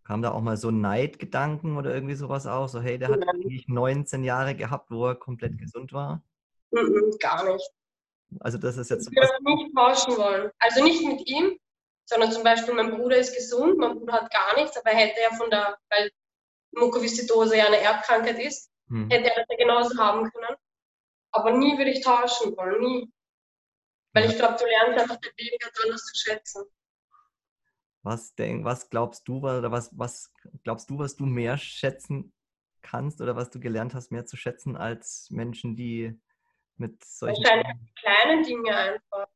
Kam 0.04 0.20
da 0.20 0.32
auch 0.32 0.42
mal 0.42 0.56
so 0.58 0.70
Neidgedanken 0.70 1.76
oder 1.78 1.94
irgendwie 1.94 2.14
sowas 2.14 2.46
auf? 2.46 2.70
So, 2.70 2.80
hey, 2.80 2.98
der 2.98 3.08
hat 3.08 3.26
eigentlich 3.26 3.68
19 3.68 4.22
Jahre 4.22 4.54
gehabt, 4.54 4.90
wo 4.90 5.06
er 5.06 5.14
komplett 5.14 5.58
gesund 5.58 5.92
war? 5.92 6.22
Mm 6.70 7.16
gar 7.20 7.50
nicht. 7.50 7.70
Also 8.40 8.58
das 8.58 8.76
ist 8.76 8.90
jetzt... 8.90 9.08
Ich 9.10 9.16
würde 9.16 9.32
nicht 9.42 9.74
tauschen 9.74 10.16
wollen. 10.16 10.50
Also 10.58 10.82
nicht 10.82 11.06
mit 11.06 11.26
ihm, 11.26 11.58
sondern 12.04 12.32
zum 12.32 12.42
Beispiel 12.42 12.74
mein 12.74 12.90
Bruder 12.90 13.16
ist 13.16 13.34
gesund, 13.34 13.78
mein 13.78 13.98
Bruder 13.98 14.14
hat 14.14 14.30
gar 14.30 14.56
nichts, 14.56 14.76
aber 14.76 14.90
hätte 14.90 15.20
er 15.20 15.36
von 15.36 15.48
der, 15.50 15.78
weil 15.90 16.10
Mukoviszidose 16.72 17.56
ja 17.56 17.66
eine 17.66 17.78
Erbkrankheit 17.78 18.38
ist, 18.38 18.70
hm. 18.88 19.08
hätte 19.10 19.30
er 19.30 19.36
das 19.36 19.46
ja 19.48 19.56
genauso 19.56 19.96
haben 19.98 20.30
können. 20.30 20.56
Aber 21.32 21.52
nie 21.52 21.78
würde 21.78 21.90
ich 21.90 22.02
tauschen 22.02 22.56
wollen, 22.56 22.80
nie. 22.80 23.12
Weil 24.12 24.30
ich 24.30 24.36
glaube, 24.36 24.56
du 24.58 24.64
lernst 24.64 25.00
einfach 25.00 25.20
dein 25.20 25.32
Leben 25.38 25.56
ganz 25.58 25.80
anders 25.82 26.04
zu 26.04 26.16
schätzen. 26.16 26.64
Was, 28.04 28.34
denk, 28.34 28.64
was 28.64 28.90
glaubst 28.90 29.26
du, 29.26 29.38
oder 29.38 29.72
was, 29.72 29.90
was 29.98 30.30
glaubst 30.62 30.90
du, 30.90 30.98
was 30.98 31.16
du 31.16 31.24
mehr 31.24 31.56
schätzen 31.56 32.32
kannst 32.82 33.20
oder 33.20 33.34
was 33.34 33.50
du 33.50 33.58
gelernt 33.58 33.94
hast, 33.94 34.12
mehr 34.12 34.26
zu 34.26 34.36
schätzen 34.36 34.76
als 34.76 35.28
Menschen, 35.30 35.74
die 35.74 36.20
mit 36.76 37.02
solchen. 37.02 37.42
Wahrscheinlich 37.42 37.94
kleine 37.96 38.42
Dinge 38.42 38.76
einfach. 38.76 39.26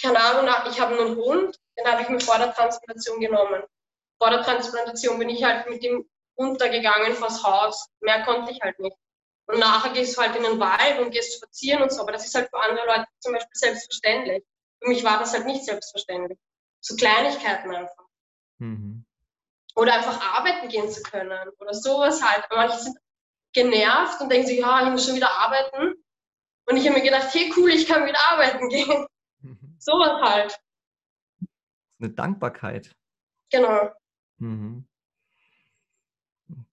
Keine 0.00 0.18
Ahnung, 0.18 0.48
ich 0.70 0.80
habe 0.80 0.98
einen 0.98 1.16
Hund, 1.16 1.60
den 1.78 1.86
habe 1.86 2.02
ich 2.02 2.08
mir 2.08 2.20
vor 2.20 2.38
der 2.38 2.54
Transplantation 2.54 3.20
genommen. 3.20 3.62
Vor 4.18 4.30
der 4.30 4.42
Transplantation 4.42 5.18
bin 5.18 5.28
ich 5.28 5.44
halt 5.44 5.68
mit 5.68 5.82
ihm 5.82 6.08
runtergegangen 6.38 7.14
vors 7.14 7.42
Haus. 7.42 7.88
Mehr 8.00 8.24
konnte 8.24 8.52
ich 8.52 8.60
halt 8.62 8.78
nicht. 8.78 8.96
Und 9.46 9.58
nachher 9.58 9.92
gehst 9.92 10.16
du 10.16 10.22
halt 10.22 10.36
in 10.36 10.42
den 10.42 10.60
Wald 10.60 11.00
und 11.00 11.10
gehst 11.10 11.36
spazieren 11.36 11.82
und 11.82 11.92
so. 11.92 12.02
Aber 12.02 12.12
das 12.12 12.24
ist 12.24 12.34
halt 12.34 12.48
für 12.48 12.60
andere 12.60 12.86
Leute 12.86 13.06
zum 13.18 13.32
Beispiel 13.32 13.54
selbstverständlich. 13.54 14.44
Für 14.80 14.88
mich 14.88 15.02
war 15.04 15.18
das 15.18 15.32
halt 15.32 15.46
nicht 15.46 15.64
selbstverständlich. 15.64 16.38
So 16.80 16.96
Kleinigkeiten 16.96 17.74
einfach. 17.74 18.04
Mhm. 18.58 19.04
Oder 19.74 19.94
einfach 19.94 20.20
arbeiten 20.36 20.68
gehen 20.68 20.90
zu 20.90 21.02
können 21.02 21.48
oder 21.58 21.74
sowas 21.74 22.22
halt. 22.22 22.44
Manche 22.50 22.78
sind 22.78 22.98
genervt 23.52 24.20
und 24.20 24.30
denken 24.30 24.46
sich, 24.46 24.58
ja, 24.58 24.84
ich 24.84 24.90
muss 24.90 25.06
schon 25.06 25.16
wieder 25.16 25.30
arbeiten. 25.30 25.94
Und 26.66 26.76
ich 26.76 26.86
habe 26.86 26.98
mir 26.98 27.04
gedacht, 27.04 27.32
hey 27.32 27.52
cool, 27.56 27.70
ich 27.70 27.86
kann 27.86 28.06
wieder 28.06 28.18
arbeiten 28.30 28.68
gehen. 28.68 29.06
Mhm. 29.40 29.76
Sowas 29.78 30.20
halt. 30.20 30.60
Eine 32.00 32.10
Dankbarkeit. 32.10 32.94
Genau. 33.50 33.90
Mhm. 34.38 34.86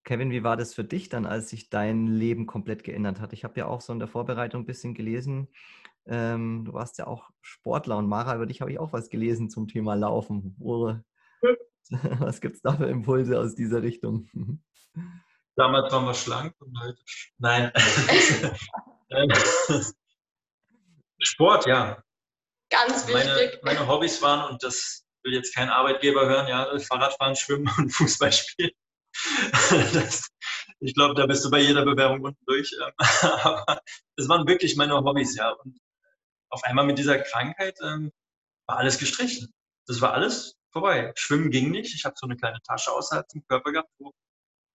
Kevin, 0.04 0.32
wie 0.32 0.44
war 0.44 0.58
das 0.58 0.74
für 0.74 0.84
dich 0.84 1.10
dann, 1.10 1.26
als 1.26 1.50
sich 1.50 1.70
dein 1.70 2.08
Leben 2.08 2.46
komplett 2.46 2.84
geändert 2.84 3.20
hat? 3.20 3.34
Ich 3.34 3.44
habe 3.44 3.60
ja 3.60 3.66
auch 3.66 3.82
so 3.82 3.92
in 3.92 4.00
der 4.00 4.08
Vorbereitung 4.08 4.62
ein 4.62 4.66
bisschen 4.66 4.94
gelesen. 4.94 5.48
Ähm, 6.08 6.66
du 6.66 6.74
warst 6.74 6.98
ja 6.98 7.08
auch 7.08 7.30
Sportler 7.42 7.98
und 7.98 8.08
Mara, 8.08 8.36
über 8.36 8.46
dich 8.46 8.62
habe 8.62 8.72
ich 8.72 8.80
auch 8.80 8.94
was 8.94 9.10
gelesen 9.10 9.50
zum 9.50 9.68
Thema 9.68 9.96
Laufen. 9.96 10.56
Wo, 10.58 10.90
hm. 11.42 11.58
was 12.20 12.42
gibt 12.42 12.56
es 12.56 12.62
da 12.62 12.74
für 12.74 12.86
Impulse 12.86 13.40
aus 13.40 13.56
dieser 13.56 13.82
Richtung? 13.82 14.30
Damals 15.56 15.92
waren 15.92 16.06
wir 16.06 16.14
schlank 16.14 16.54
und 16.60 16.78
heute. 16.82 17.02
Nein. 17.38 19.32
Sport, 21.20 21.66
ja. 21.66 22.04
Ganz 22.70 23.08
wichtig. 23.08 23.60
Meine, 23.64 23.78
meine 23.78 23.88
Hobbys 23.88 24.22
waren, 24.22 24.52
und 24.52 24.64
das 24.64 25.06
will 25.24 25.34
jetzt 25.34 25.56
kein 25.56 25.70
Arbeitgeber 25.70 26.26
hören, 26.26 26.48
ja, 26.48 26.68
Fahrradfahren, 26.80 27.36
Schwimmen 27.36 27.72
und 27.78 27.90
Fußball 27.90 28.32
spielen. 28.32 28.72
Das, 29.94 30.28
ich 30.82 30.94
glaube, 30.94 31.14
da 31.16 31.26
bist 31.26 31.46
du 31.46 31.50
bei 31.50 31.60
jeder 31.60 31.86
Bewerbung 31.86 32.22
unten 32.22 32.46
durch. 32.46 32.70
Ähm, 32.74 32.92
aber 33.44 33.80
das 34.18 34.28
waren 34.28 34.46
wirklich 34.46 34.76
meine 34.76 34.94
Hobbys, 34.94 35.38
ja. 35.38 35.52
Und 35.52 35.80
auf 36.56 36.64
einmal 36.64 36.86
mit 36.86 36.98
dieser 36.98 37.20
Krankheit 37.20 37.78
ähm, 37.84 38.12
war 38.66 38.78
alles 38.78 38.98
gestrichen. 38.98 39.54
Das 39.88 40.00
war 40.00 40.14
alles 40.14 40.56
vorbei. 40.72 41.12
Schwimmen 41.16 41.52
ging 41.52 41.70
nicht. 41.70 41.94
Ich 41.94 42.06
habe 42.06 42.16
so 42.18 42.26
eine 42.26 42.38
kleine 42.38 42.62
Tasche 42.62 42.92
außerhalb 42.92 43.30
vom 43.30 43.46
Körper 43.48 43.72
gehabt, 43.74 43.90
wo, 44.00 44.14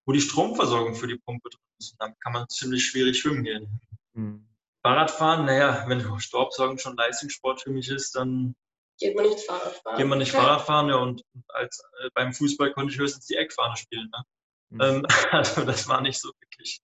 wo 0.07 0.13
die 0.13 0.21
Stromversorgung 0.21 0.95
für 0.95 1.07
die 1.07 1.17
Pumpe 1.17 1.49
drin 1.49 1.61
ist. 1.79 1.93
Und 1.93 2.03
dann 2.03 2.15
kann 2.21 2.35
man 2.35 2.49
ziemlich 2.51 2.87
schwierig 2.87 3.19
schwimmen 3.19 3.45
gehen. 3.45 3.81
Mhm. 4.13 4.47
Fahrradfahren, 4.83 5.47
naja, 5.47 5.85
wenn 5.89 6.21
Staubsaugen 6.21 6.79
schon 6.79 6.97
Leistungssport 6.97 7.63
für 7.63 7.71
mich 7.71 7.89
ist, 7.89 8.15
dann 8.15 8.55
geht 8.99 9.17
man 9.17 9.27
nicht 9.27 9.41
Fahrradfahren. 9.41 9.99
Geht 9.99 10.07
man 10.07 10.19
nicht 10.19 10.33
Fahrradfahren, 10.33 10.89
ja, 10.89 10.97
und 10.97 11.23
als, 11.49 11.83
äh, 12.03 12.11
beim 12.15 12.33
Fußball 12.35 12.73
konnte 12.73 12.93
ich 12.93 12.99
höchstens 12.99 13.27
die 13.27 13.37
Eckfahne 13.37 13.77
spielen. 13.77 14.11
Ne? 14.11 14.23
Mhm. 14.71 14.81
Ähm, 14.81 15.07
also 15.33 15.65
das 15.65 15.89
war 15.89 16.03
nicht 16.03 16.21
so 16.21 16.31
wirklich 16.41 16.81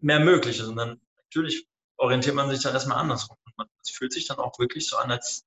mehr 0.00 0.20
möglich. 0.20 0.62
Und 0.62 0.76
dann 0.76 1.00
natürlich 1.16 1.66
orientiert 1.98 2.34
man 2.34 2.50
sich 2.50 2.62
dann 2.62 2.74
erstmal 2.74 2.98
andersrum. 2.98 3.36
Es 3.82 3.90
fühlt 3.90 4.12
sich 4.12 4.26
dann 4.26 4.38
auch 4.38 4.58
wirklich 4.58 4.88
so 4.88 4.96
an, 4.96 5.10
als 5.10 5.44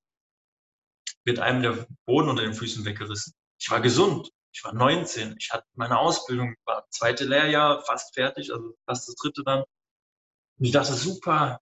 wird 1.24 1.40
einem 1.40 1.62
der 1.62 1.88
Boden 2.06 2.30
unter 2.30 2.44
den 2.44 2.54
Füßen 2.54 2.86
weggerissen. 2.86 3.34
Ich 3.60 3.70
war 3.70 3.82
gesund. 3.82 4.32
Ich 4.54 4.64
war 4.64 4.74
19. 4.74 5.36
Ich 5.38 5.52
hatte 5.52 5.66
meine 5.76 5.98
Ausbildung, 5.98 6.56
war 6.66 6.86
zweite 6.90 7.26
Lehrjahr, 7.26 7.84
fast 7.86 8.14
fertig, 8.14 8.52
also 8.52 8.76
fast 8.86 9.08
das 9.08 9.16
dritte 9.16 9.44
dann. 9.44 9.62
Und 9.62 10.66
ich 10.66 10.72
dachte, 10.72 10.94
super, 10.94 11.62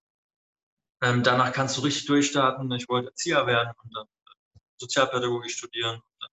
ähm, 1.02 1.24
danach 1.24 1.54
kannst 1.54 1.78
du 1.78 1.82
richtig 1.82 2.06
durchstarten. 2.08 2.72
Ich 2.72 2.90
wollte 2.90 3.10
Erzieher 3.10 3.46
werden 3.48 3.74
und 3.84 3.96
dann 3.96 4.08
Sozialpädagogik 4.78 5.52
studieren. 5.52 6.02
Dann, 6.20 6.30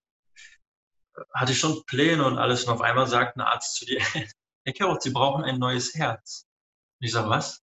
äh, 1.17 1.27
hatte 1.35 1.53
ich 1.53 1.59
schon 1.59 1.85
Pläne 1.87 2.25
und 2.25 2.39
alles. 2.39 2.65
Und 2.65 2.75
auf 2.75 2.81
einmal 2.81 3.07
sagt 3.07 3.37
ein 3.37 3.43
Arzt 3.43 3.77
zu 3.77 3.85
dir, 3.87 4.01
Herr 4.65 4.73
Kerroth, 4.73 5.03
Sie 5.03 5.11
brauchen 5.11 5.45
ein 5.45 5.59
neues 5.59 5.95
Herz. 5.95 6.47
Und 7.01 7.07
ich 7.07 7.13
sage, 7.13 7.29
was? 7.29 7.63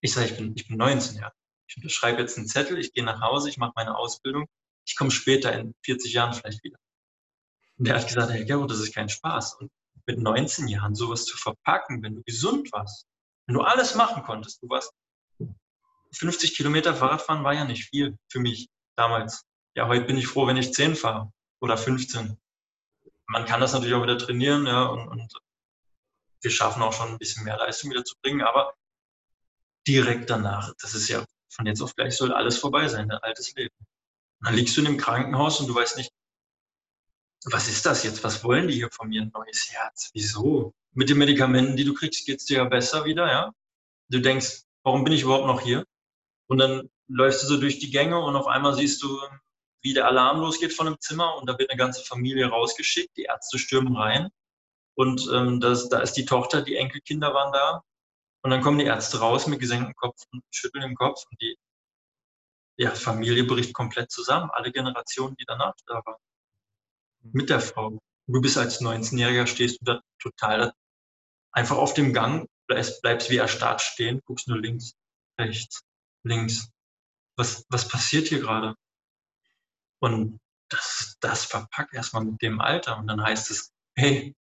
Ich 0.00 0.12
sage, 0.12 0.26
ich 0.26 0.36
bin, 0.36 0.54
ich 0.54 0.68
bin 0.68 0.76
19, 0.76 1.18
ja. 1.18 1.32
Ich 1.68 1.76
unterschreibe 1.76 2.20
jetzt 2.20 2.36
einen 2.36 2.46
Zettel, 2.46 2.78
ich 2.78 2.92
gehe 2.92 3.04
nach 3.04 3.20
Hause, 3.20 3.48
ich 3.48 3.58
mache 3.58 3.72
meine 3.76 3.96
Ausbildung. 3.96 4.46
Ich 4.86 4.96
komme 4.96 5.10
später 5.10 5.52
in 5.52 5.74
40 5.84 6.12
Jahren 6.12 6.32
vielleicht 6.32 6.62
wieder. 6.62 6.78
Und 7.78 7.88
der 7.88 7.96
hat 7.96 8.06
gesagt, 8.06 8.30
Herr 8.30 8.44
Gerhard, 8.44 8.70
das 8.70 8.80
ist 8.80 8.94
kein 8.94 9.08
Spaß. 9.08 9.54
Und 9.54 9.70
mit 10.06 10.18
19 10.18 10.68
Jahren 10.68 10.94
sowas 10.94 11.24
zu 11.24 11.36
verpacken, 11.36 12.02
wenn 12.02 12.14
du 12.14 12.22
gesund 12.22 12.72
warst, 12.72 13.06
wenn 13.46 13.54
du 13.54 13.62
alles 13.62 13.94
machen 13.94 14.22
konntest, 14.22 14.62
du 14.62 14.68
warst 14.68 14.92
50 16.12 16.54
Kilometer 16.54 16.94
Fahrradfahren 16.94 17.44
war 17.44 17.52
ja 17.52 17.64
nicht 17.64 17.88
viel 17.88 18.16
für 18.28 18.38
mich 18.38 18.68
damals. 18.96 19.42
Ja, 19.74 19.88
heute 19.88 20.06
bin 20.06 20.16
ich 20.16 20.26
froh, 20.26 20.46
wenn 20.46 20.56
ich 20.56 20.72
10 20.72 20.96
fahre 20.96 21.32
oder 21.60 21.76
15. 21.76 22.38
Man 23.26 23.44
kann 23.44 23.60
das 23.60 23.72
natürlich 23.72 23.94
auch 23.94 24.02
wieder 24.02 24.18
trainieren, 24.18 24.66
ja, 24.66 24.84
und, 24.84 25.08
und 25.08 25.32
wir 26.40 26.50
schaffen 26.50 26.82
auch 26.82 26.92
schon 26.92 27.08
ein 27.08 27.18
bisschen 27.18 27.44
mehr 27.44 27.56
Leistung 27.56 27.90
wieder 27.90 28.04
zu 28.04 28.14
bringen, 28.22 28.42
aber 28.42 28.74
direkt 29.86 30.30
danach, 30.30 30.72
das 30.80 30.94
ist 30.94 31.08
ja 31.08 31.24
von 31.56 31.66
jetzt 31.66 31.80
auf 31.82 31.96
gleich 31.96 32.16
soll 32.16 32.32
alles 32.32 32.58
vorbei 32.58 32.86
sein, 32.88 33.08
dein 33.08 33.18
altes 33.18 33.54
Leben. 33.54 33.74
Und 34.40 34.48
dann 34.48 34.54
liegst 34.54 34.76
du 34.76 34.82
in 34.82 34.86
dem 34.86 34.98
Krankenhaus 34.98 35.60
und 35.60 35.66
du 35.66 35.74
weißt 35.74 35.96
nicht, 35.96 36.12
was 37.46 37.68
ist 37.68 37.86
das 37.86 38.02
jetzt? 38.02 38.22
Was 38.24 38.44
wollen 38.44 38.68
die 38.68 38.74
hier 38.74 38.90
von 38.90 39.08
mir? 39.08 39.22
Ein 39.22 39.30
neues 39.32 39.70
Herz. 39.70 40.10
Wieso? 40.12 40.74
Mit 40.92 41.08
den 41.08 41.18
Medikamenten, 41.18 41.76
die 41.76 41.84
du 41.84 41.94
kriegst, 41.94 42.26
geht 42.26 42.40
es 42.40 42.44
dir 42.44 42.58
ja 42.58 42.64
besser 42.64 43.04
wieder, 43.04 43.26
ja? 43.26 43.52
Du 44.08 44.20
denkst, 44.20 44.62
warum 44.82 45.04
bin 45.04 45.12
ich 45.12 45.22
überhaupt 45.22 45.46
noch 45.46 45.60
hier? 45.60 45.84
Und 46.48 46.58
dann 46.58 46.90
läufst 47.08 47.42
du 47.42 47.46
so 47.46 47.56
durch 47.58 47.78
die 47.78 47.90
Gänge 47.90 48.18
und 48.18 48.36
auf 48.36 48.46
einmal 48.46 48.74
siehst 48.74 49.02
du, 49.02 49.20
wie 49.82 49.94
der 49.94 50.06
Alarm 50.06 50.40
losgeht 50.40 50.72
von 50.72 50.86
einem 50.86 51.00
Zimmer 51.00 51.36
und 51.36 51.48
da 51.48 51.58
wird 51.58 51.70
eine 51.70 51.78
ganze 51.78 52.04
Familie 52.04 52.46
rausgeschickt, 52.46 53.16
die 53.16 53.24
Ärzte 53.24 53.58
stürmen 53.58 53.96
rein 53.96 54.30
und 54.94 55.28
ähm, 55.32 55.60
das, 55.60 55.88
da 55.88 56.00
ist 56.00 56.14
die 56.14 56.24
Tochter, 56.24 56.62
die 56.62 56.76
Enkelkinder 56.76 57.32
waren 57.34 57.52
da 57.52 57.84
und 58.46 58.50
dann 58.50 58.62
kommen 58.62 58.78
die 58.78 58.84
Ärzte 58.84 59.18
raus 59.18 59.48
mit 59.48 59.58
gesenktem 59.58 59.92
Kopf 59.96 60.22
und 60.30 60.44
schütteln 60.52 60.82
den 60.82 60.94
Kopf 60.94 61.24
und 61.28 61.42
die 61.42 61.58
ja, 62.76 62.94
Familie 62.94 63.42
bricht 63.42 63.74
komplett 63.74 64.12
zusammen, 64.12 64.50
alle 64.52 64.70
Generationen, 64.70 65.34
die 65.34 65.44
danach 65.44 65.74
da 65.84 65.94
waren. 65.94 66.20
Mit 67.22 67.50
der 67.50 67.58
Frau. 67.58 67.98
Du 68.28 68.40
bist 68.40 68.56
als 68.56 68.80
19-Jähriger, 68.80 69.48
stehst 69.48 69.80
du 69.80 69.84
da 69.86 70.00
total 70.20 70.72
einfach 71.50 71.76
auf 71.76 71.94
dem 71.94 72.12
Gang, 72.12 72.48
bleibst, 72.68 73.02
bleibst 73.02 73.30
wie 73.30 73.38
erstarrt 73.38 73.80
stehen, 73.80 74.20
guckst 74.26 74.46
nur 74.46 74.60
links, 74.60 74.92
rechts, 75.40 75.80
links. 76.22 76.68
Was, 77.34 77.66
was 77.68 77.88
passiert 77.88 78.28
hier 78.28 78.38
gerade? 78.38 78.76
Und 79.98 80.38
das, 80.68 81.16
das 81.18 81.44
verpackt 81.46 81.94
erstmal 81.94 82.24
mit 82.24 82.40
dem 82.42 82.60
Alter. 82.60 82.96
Und 82.96 83.08
dann 83.08 83.20
heißt 83.20 83.50
es, 83.50 83.72
hey, 83.96 84.36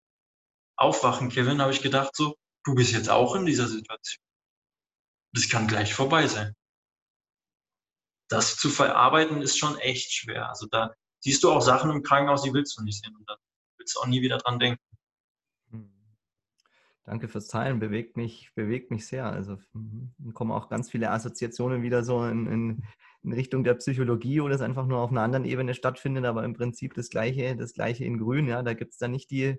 aufwachen, 0.76 1.30
Kevin, 1.30 1.62
habe 1.62 1.72
ich 1.72 1.80
gedacht, 1.80 2.14
so, 2.14 2.36
du 2.64 2.74
bist 2.74 2.92
jetzt 2.92 3.10
auch 3.10 3.36
in 3.36 3.46
dieser 3.46 3.68
Situation. 3.68 4.24
Das 5.32 5.48
kann 5.48 5.68
gleich 5.68 5.94
vorbei 5.94 6.26
sein. 6.26 6.54
Das 8.28 8.56
zu 8.56 8.70
verarbeiten 8.70 9.42
ist 9.42 9.58
schon 9.58 9.76
echt 9.78 10.12
schwer. 10.12 10.48
Also 10.48 10.66
da 10.66 10.94
siehst 11.20 11.44
du 11.44 11.50
auch 11.50 11.60
Sachen 11.60 11.90
im 11.90 12.02
Krankenhaus, 12.02 12.42
die 12.42 12.52
willst 12.52 12.78
du 12.78 12.82
nicht 12.82 13.02
sehen 13.02 13.14
und 13.16 13.28
dann 13.28 13.38
willst 13.76 13.94
du 13.94 14.00
auch 14.00 14.06
nie 14.06 14.22
wieder 14.22 14.38
dran 14.38 14.58
denken. 14.58 14.82
Hm. 15.70 15.92
Danke 17.04 17.28
fürs 17.28 17.48
Teilen, 17.48 17.80
bewegt 17.80 18.16
mich, 18.16 18.50
bewegt 18.54 18.90
mich 18.90 19.06
sehr. 19.06 19.26
Also 19.26 19.58
mhm, 19.72 20.14
kommen 20.32 20.52
auch 20.52 20.68
ganz 20.68 20.90
viele 20.90 21.10
Assoziationen 21.10 21.82
wieder 21.82 22.02
so 22.02 22.24
in, 22.24 22.46
in, 22.46 22.84
in, 23.22 23.32
Richtung 23.32 23.62
der 23.62 23.74
Psychologie, 23.74 24.40
wo 24.40 24.48
das 24.48 24.62
einfach 24.62 24.86
nur 24.86 25.00
auf 25.00 25.10
einer 25.10 25.22
anderen 25.22 25.44
Ebene 25.44 25.74
stattfindet, 25.74 26.24
aber 26.24 26.44
im 26.44 26.54
Prinzip 26.54 26.94
das 26.94 27.10
Gleiche, 27.10 27.56
das 27.56 27.74
Gleiche 27.74 28.04
in 28.04 28.18
Grün. 28.18 28.48
Ja, 28.48 28.62
da 28.62 28.72
gibt 28.72 28.92
es 28.92 28.98
dann 28.98 29.10
nicht 29.10 29.30
die, 29.30 29.58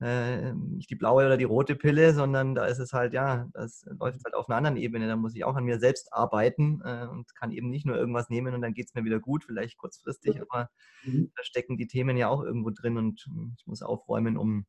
äh, 0.00 0.54
nicht 0.54 0.88
die 0.88 0.94
blaue 0.94 1.26
oder 1.26 1.36
die 1.36 1.44
rote 1.44 1.76
Pille, 1.76 2.14
sondern 2.14 2.54
da 2.54 2.64
ist 2.64 2.78
es 2.78 2.92
halt, 2.92 3.12
ja, 3.12 3.48
das 3.52 3.84
läuft 3.98 4.24
halt 4.24 4.34
auf 4.34 4.48
einer 4.48 4.56
anderen 4.56 4.76
Ebene. 4.76 5.06
Da 5.06 5.16
muss 5.16 5.34
ich 5.34 5.44
auch 5.44 5.56
an 5.56 5.64
mir 5.64 5.78
selbst 5.78 6.12
arbeiten 6.12 6.80
äh, 6.84 7.06
und 7.06 7.34
kann 7.34 7.52
eben 7.52 7.68
nicht 7.68 7.84
nur 7.84 7.96
irgendwas 7.96 8.30
nehmen 8.30 8.54
und 8.54 8.62
dann 8.62 8.72
geht 8.72 8.86
es 8.88 8.94
mir 8.94 9.04
wieder 9.04 9.20
gut, 9.20 9.44
vielleicht 9.44 9.76
kurzfristig, 9.76 10.40
aber 10.40 10.70
mhm. 11.04 11.30
da 11.36 11.42
stecken 11.44 11.76
die 11.76 11.86
Themen 11.86 12.16
ja 12.16 12.28
auch 12.28 12.42
irgendwo 12.42 12.70
drin 12.70 12.96
und 12.96 13.20
hm, 13.26 13.54
ich 13.58 13.66
muss 13.66 13.82
aufräumen, 13.82 14.36
um 14.36 14.66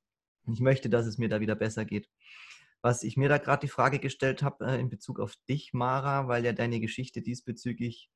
ich 0.51 0.59
möchte, 0.59 0.89
dass 0.89 1.05
es 1.05 1.17
mir 1.17 1.29
da 1.29 1.39
wieder 1.39 1.55
besser 1.55 1.85
geht. 1.85 2.09
Was 2.81 3.03
ich 3.03 3.15
mir 3.15 3.29
da 3.29 3.37
gerade 3.37 3.61
die 3.61 3.71
Frage 3.71 3.99
gestellt 3.99 4.43
habe 4.43 4.65
äh, 4.65 4.79
in 4.79 4.89
Bezug 4.89 5.19
auf 5.19 5.35
dich, 5.47 5.71
Mara, 5.71 6.27
weil 6.27 6.43
ja 6.43 6.51
deine 6.51 6.79
Geschichte 6.79 7.21
diesbezüglich 7.21 8.09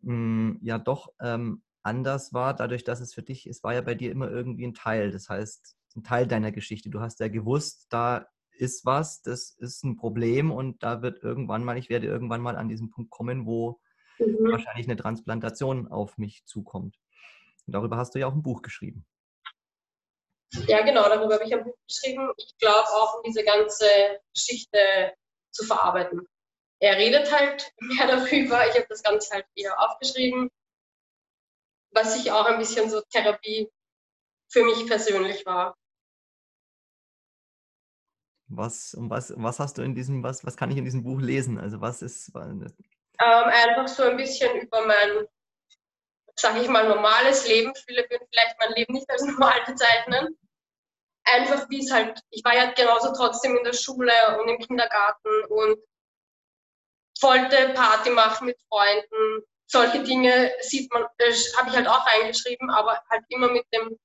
mh, 0.00 0.12
hm, 0.12 0.58
ja 0.62 0.78
doch 0.78 1.12
ähm, 1.20 1.62
anders 1.82 2.32
war, 2.32 2.54
dadurch, 2.54 2.84
dass 2.84 3.00
es 3.00 3.14
für 3.14 3.22
dich, 3.22 3.46
es 3.46 3.62
war 3.62 3.74
ja 3.74 3.80
bei 3.80 3.94
dir 3.94 4.10
immer 4.10 4.30
irgendwie 4.30 4.66
ein 4.66 4.74
Teil. 4.74 5.12
Das 5.12 5.28
heißt, 5.28 5.77
ein 5.96 6.04
Teil 6.04 6.26
deiner 6.26 6.52
Geschichte. 6.52 6.90
Du 6.90 7.00
hast 7.00 7.20
ja 7.20 7.28
gewusst, 7.28 7.86
da 7.90 8.26
ist 8.52 8.84
was, 8.84 9.22
das 9.22 9.50
ist 9.58 9.84
ein 9.84 9.96
Problem 9.96 10.50
und 10.50 10.82
da 10.82 11.02
wird 11.02 11.22
irgendwann 11.22 11.64
mal, 11.64 11.78
ich 11.78 11.88
werde 11.88 12.06
irgendwann 12.06 12.40
mal 12.40 12.56
an 12.56 12.68
diesen 12.68 12.90
Punkt 12.90 13.10
kommen, 13.10 13.46
wo 13.46 13.80
mhm. 14.18 14.50
wahrscheinlich 14.50 14.86
eine 14.86 14.96
Transplantation 14.96 15.88
auf 15.88 16.18
mich 16.18 16.44
zukommt. 16.44 16.96
Und 17.66 17.72
darüber 17.74 17.96
hast 17.96 18.14
du 18.14 18.18
ja 18.18 18.26
auch 18.26 18.34
ein 18.34 18.42
Buch 18.42 18.62
geschrieben. 18.62 19.06
Ja, 20.66 20.82
genau, 20.82 21.02
darüber 21.08 21.34
habe 21.34 21.44
ich 21.44 21.54
ein 21.54 21.64
Buch 21.64 21.76
geschrieben. 21.86 22.32
Ich 22.36 22.56
glaube 22.58 22.88
auch, 22.88 23.18
um 23.18 23.22
diese 23.22 23.44
ganze 23.44 23.86
Geschichte 24.34 24.78
zu 25.50 25.64
verarbeiten. 25.64 26.26
Er 26.80 26.96
redet 26.96 27.30
halt 27.32 27.72
mehr 27.80 28.06
darüber. 28.06 28.66
Ich 28.68 28.74
habe 28.74 28.86
das 28.88 29.02
Ganze 29.02 29.34
halt 29.34 29.46
wieder 29.54 29.78
aufgeschrieben, 29.78 30.50
was 31.90 32.14
sich 32.14 32.32
auch 32.32 32.46
ein 32.46 32.58
bisschen 32.58 32.88
so 32.88 33.00
Therapie 33.10 33.68
für 34.48 34.64
mich 34.64 34.86
persönlich 34.86 35.44
war. 35.46 35.76
Was, 38.48 38.96
was, 38.98 39.34
was 39.36 39.60
hast 39.60 39.76
du 39.76 39.82
in 39.82 39.94
diesem, 39.94 40.22
was, 40.22 40.44
was 40.44 40.56
kann 40.56 40.70
ich 40.70 40.78
in 40.78 40.84
diesem 40.84 41.02
Buch 41.02 41.20
lesen? 41.20 41.58
Also 41.58 41.80
was 41.80 42.00
ist. 42.00 42.32
Ähm, 42.34 42.64
einfach 43.20 43.88
so 43.88 44.04
ein 44.04 44.16
bisschen 44.16 44.56
über 44.60 44.86
mein, 44.86 45.26
sage 46.34 46.60
ich 46.60 46.68
mal, 46.68 46.88
normales 46.88 47.46
Leben. 47.46 47.74
Viele 47.86 48.08
würden 48.08 48.26
vielleicht 48.32 48.56
mein 48.58 48.72
Leben 48.72 48.94
nicht 48.94 49.10
als 49.10 49.22
normal 49.26 49.60
bezeichnen. 49.66 50.38
Einfach 51.24 51.68
wie 51.68 51.84
es 51.84 51.92
halt, 51.92 52.22
ich 52.30 52.42
war 52.42 52.56
ja 52.56 52.72
genauso 52.72 53.12
trotzdem 53.12 53.54
in 53.54 53.64
der 53.64 53.74
Schule 53.74 54.12
und 54.40 54.48
im 54.48 54.58
Kindergarten 54.58 55.44
und 55.50 55.78
wollte 57.20 57.74
Party 57.74 58.10
machen 58.10 58.46
mit 58.46 58.58
Freunden. 58.68 59.42
Solche 59.66 60.02
Dinge 60.02 60.50
sieht 60.62 60.90
man, 60.90 61.02
äh, 61.18 61.32
habe 61.58 61.68
ich 61.68 61.76
halt 61.76 61.86
auch 61.86 62.06
reingeschrieben, 62.06 62.70
aber 62.70 63.02
halt 63.10 63.24
immer 63.28 63.50
mit 63.50 63.66
dem 63.74 63.98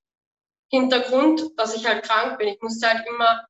Hintergrund, 0.74 1.44
dass 1.56 1.76
ich 1.76 1.86
halt 1.86 2.04
krank 2.04 2.40
bin. 2.40 2.48
Ich 2.48 2.60
musste 2.62 2.90
halt 2.90 3.06
immer, 3.08 3.46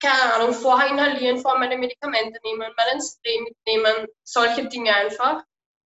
keine 0.00 0.34
Ahnung, 0.34 0.54
vorher 0.54 0.90
inhalieren, 0.90 1.38
vorher 1.38 1.58
meine 1.58 1.76
Medikamente 1.76 2.38
nehmen, 2.44 2.72
meinen 2.76 3.02
Spray 3.02 3.40
mitnehmen, 3.40 4.06
solche 4.22 4.68
Dinge 4.68 4.94
einfach. 4.94 5.42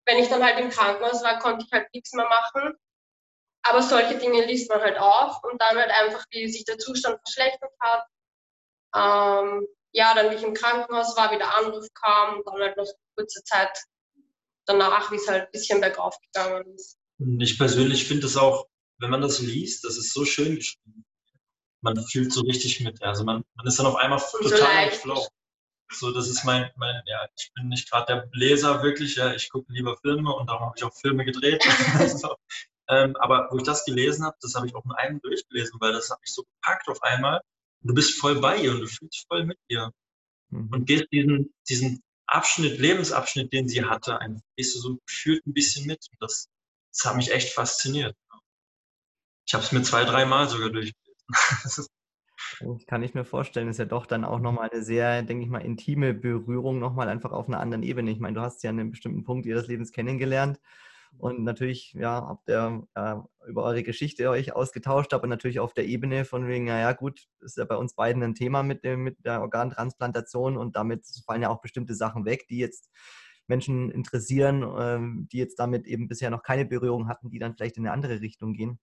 Wenn 0.07 0.19
ich 0.19 0.29
dann 0.29 0.43
halt 0.43 0.59
im 0.59 0.71
Krankenhaus 0.71 1.23
war, 1.23 1.39
konnte 1.39 1.65
ich 1.65 1.73
halt 1.73 1.87
nichts 1.95 2.13
mehr 2.15 2.29
machen. 2.29 2.75
Aber 3.63 3.81
solche 3.81 4.19
Dinge 4.19 4.45
liest 4.45 4.69
man 4.71 4.81
halt 4.81 4.99
auf 4.99 5.45
und 5.45 5.61
dann 5.61 5.77
halt 5.77 5.91
einfach, 5.91 6.25
wie 6.31 6.49
sich 6.49 6.65
der 6.65 6.79
Zustand 6.79 7.21
verschlechtert 7.25 7.73
hat. 7.79 8.07
Ähm, 8.97 9.69
ja, 9.93 10.15
dann 10.15 10.31
wie 10.33 10.35
ich 10.35 10.43
im 10.43 10.55
Krankenhaus 10.55 11.17
war, 11.17 11.31
wie 11.31 11.39
der 11.39 11.55
Anruf 11.55 11.87
kam 11.95 12.39
und 12.39 12.47
dann 12.47 12.61
halt 12.61 12.77
noch 12.77 12.91
kurze 13.17 13.45
Zeit 13.45 13.71
danach, 14.67 15.13
wie 15.13 15.17
es 15.17 15.29
halt 15.29 15.45
ein 15.45 15.53
bisschen 15.53 15.81
bergauf 15.81 16.19
gegangen 16.21 16.75
ist. 16.75 16.99
Ich 17.39 17.57
persönlich 17.57 18.09
finde 18.09 18.27
es 18.27 18.37
auch 18.37 18.67
wenn 18.99 19.11
man 19.11 19.21
das 19.21 19.41
liest, 19.41 19.85
das 19.85 19.97
ist 19.97 20.13
so 20.13 20.25
schön 20.25 20.57
geschrieben. 20.57 21.05
Man 21.81 22.03
fühlt 22.07 22.33
so 22.33 22.41
richtig 22.43 22.81
mit. 22.81 23.03
Also 23.03 23.25
man, 23.25 23.45
man 23.55 23.67
ist 23.67 23.79
dann 23.79 23.87
auf 23.87 23.97
einmal 23.97 24.19
total 24.19 24.89
im 24.89 24.93
Flow. 24.93 25.29
So, 25.91 26.13
das 26.13 26.29
ist 26.29 26.45
mein, 26.45 26.71
mein, 26.77 27.03
ja, 27.07 27.27
ich 27.37 27.51
bin 27.55 27.69
nicht 27.69 27.91
gerade 27.91 28.15
der 28.15 28.27
Bläser 28.27 28.83
wirklich, 28.83 29.17
ja, 29.17 29.33
ich 29.33 29.49
gucke 29.49 29.73
lieber 29.73 29.97
Filme 29.97 30.35
und 30.35 30.49
darum 30.49 30.67
habe 30.67 30.75
ich 30.77 30.85
auch 30.85 30.95
Filme 30.95 31.25
gedreht. 31.25 31.63
so. 32.21 32.37
ähm, 32.89 33.17
aber 33.17 33.49
wo 33.51 33.57
ich 33.57 33.63
das 33.63 33.85
gelesen 33.85 34.25
habe, 34.25 34.37
das 34.41 34.55
habe 34.55 34.67
ich 34.67 34.75
auch 34.75 34.85
in 34.85 34.93
einem 34.93 35.21
durchgelesen, 35.21 35.81
weil 35.81 35.93
das 35.93 36.11
hat 36.11 36.21
mich 36.21 36.33
so 36.33 36.43
gepackt 36.43 36.89
auf 36.89 37.03
einmal. 37.03 37.41
Und 37.83 37.89
du 37.89 37.95
bist 37.95 38.19
voll 38.19 38.41
bei 38.41 38.59
ihr 38.59 38.73
und 38.73 38.81
du 38.81 38.87
fühlst 38.87 39.25
voll 39.29 39.47
mit 39.47 39.59
ihr. 39.69 39.91
Mhm. 40.51 40.69
Und 40.73 40.87
gehst 40.87 41.07
diesen, 41.11 41.55
diesen 41.69 42.03
Abschnitt, 42.27 42.79
Lebensabschnitt, 42.79 43.53
den 43.53 43.69
sie 43.69 43.85
hatte, 43.85 44.21
einfach, 44.21 44.43
gehst 44.57 44.75
du 44.75 44.81
so 44.81 44.99
gefühlt 45.07 45.47
ein 45.47 45.55
bisschen 45.55 45.87
mit. 45.87 46.07
Und 46.11 46.21
das, 46.21 46.49
das 46.93 47.07
hat 47.07 47.17
mich 47.17 47.33
echt 47.33 47.55
fasziniert. 47.55 48.15
Ich 49.49 49.55
habe 49.55 49.65
es 49.65 49.73
mir 49.73 49.83
zwei, 49.83 50.05
dreimal 50.05 50.47
sogar 50.49 50.71
durchgelesen. 50.71 50.97
Ich 52.79 52.87
kann 52.87 53.03
ich 53.03 53.15
mir 53.15 53.25
vorstellen, 53.25 53.69
ist 53.69 53.79
ja 53.79 53.85
doch 53.85 54.07
dann 54.07 54.25
auch 54.25 54.41
nochmal 54.41 54.71
eine 54.71 54.83
sehr, 54.83 55.23
denke 55.23 55.45
ich 55.45 55.51
mal, 55.51 55.59
intime 55.59 56.15
Berührung, 56.15 56.79
nochmal 56.79 57.09
einfach 57.09 57.33
auf 57.33 57.47
einer 57.47 57.61
anderen 57.61 57.83
Ebene. 57.83 58.11
Ich 58.11 58.21
meine, 58.21 58.35
du 58.35 58.41
hast 58.41 58.63
ja 58.63 58.71
an 58.71 58.79
einem 58.79 58.91
bestimmten 58.91 59.25
Punkt 59.25 59.47
ihres 59.47 59.67
Lebens 59.67 59.93
kennengelernt 59.93 60.59
und 61.17 61.43
natürlich, 61.43 61.93
ja, 61.95 62.27
habt 62.27 62.49
ihr 62.49 62.87
äh, 62.95 63.17
über 63.49 63.65
eure 63.65 63.83
Geschichte 63.83 64.29
euch 64.31 64.55
ausgetauscht, 64.55 65.15
aber 65.15 65.27
natürlich 65.27 65.61
auf 65.61 65.73
der 65.73 65.87
Ebene 65.87 66.25
von 66.25 66.47
wegen, 66.47 66.65
naja, 66.65 66.93
gut, 66.93 67.29
ist 67.41 67.57
ja 67.57 67.65
bei 67.65 67.77
uns 67.77 67.95
beiden 67.95 68.23
ein 68.23 68.35
Thema 68.35 68.63
mit, 68.63 68.85
dem, 68.85 69.03
mit 69.03 69.25
der 69.25 69.41
Organtransplantation 69.41 70.57
und 70.57 70.77
damit 70.77 71.05
fallen 71.27 71.43
ja 71.43 71.49
auch 71.49 71.61
bestimmte 71.61 71.95
Sachen 71.95 72.25
weg, 72.25 72.47
die 72.49 72.59
jetzt 72.59 72.91
Menschen 73.47 73.91
interessieren, 73.91 74.65
ähm, 74.79 75.29
die 75.33 75.39
jetzt 75.39 75.59
damit 75.59 75.87
eben 75.87 76.09
bisher 76.09 76.31
noch 76.31 76.43
keine 76.43 76.67
Berührung 76.67 77.09
hatten, 77.09 77.31
die 77.31 77.39
dann 77.39 77.55
vielleicht 77.55 77.77
in 77.79 77.87
eine 77.87 77.93
andere 77.93 78.21
Richtung 78.21 78.53
gehen. 78.53 78.79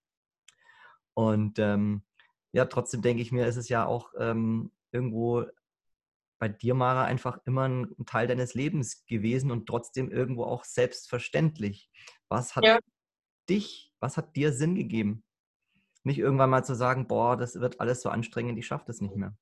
Und 1.15 1.57
ähm, 1.59 2.03
ja, 2.51 2.65
trotzdem 2.65 3.01
denke 3.01 3.21
ich 3.21 3.31
mir, 3.31 3.47
ist 3.47 3.57
es 3.57 3.69
ja 3.69 3.85
auch 3.85 4.13
ähm, 4.17 4.71
irgendwo 4.91 5.45
bei 6.37 6.49
dir, 6.49 6.73
Mara, 6.73 7.05
einfach 7.05 7.39
immer 7.45 7.67
ein 7.67 8.05
Teil 8.05 8.27
deines 8.27 8.53
Lebens 8.53 9.05
gewesen 9.05 9.51
und 9.51 9.67
trotzdem 9.67 10.11
irgendwo 10.11 10.43
auch 10.43 10.63
selbstverständlich. 10.63 11.89
Was 12.29 12.55
hat 12.55 12.65
ja. 12.65 12.79
dich, 13.49 13.93
was 13.99 14.17
hat 14.17 14.35
dir 14.35 14.53
Sinn 14.53 14.75
gegeben? 14.75 15.23
Nicht 16.03 16.19
irgendwann 16.19 16.49
mal 16.49 16.63
zu 16.63 16.75
sagen, 16.75 17.07
boah, 17.07 17.35
das 17.35 17.59
wird 17.59 17.79
alles 17.79 18.01
so 18.01 18.09
anstrengend, 18.09 18.59
ich 18.59 18.67
schaffe 18.67 18.85
das 18.87 19.01
nicht 19.01 19.15
mehr. 19.15 19.35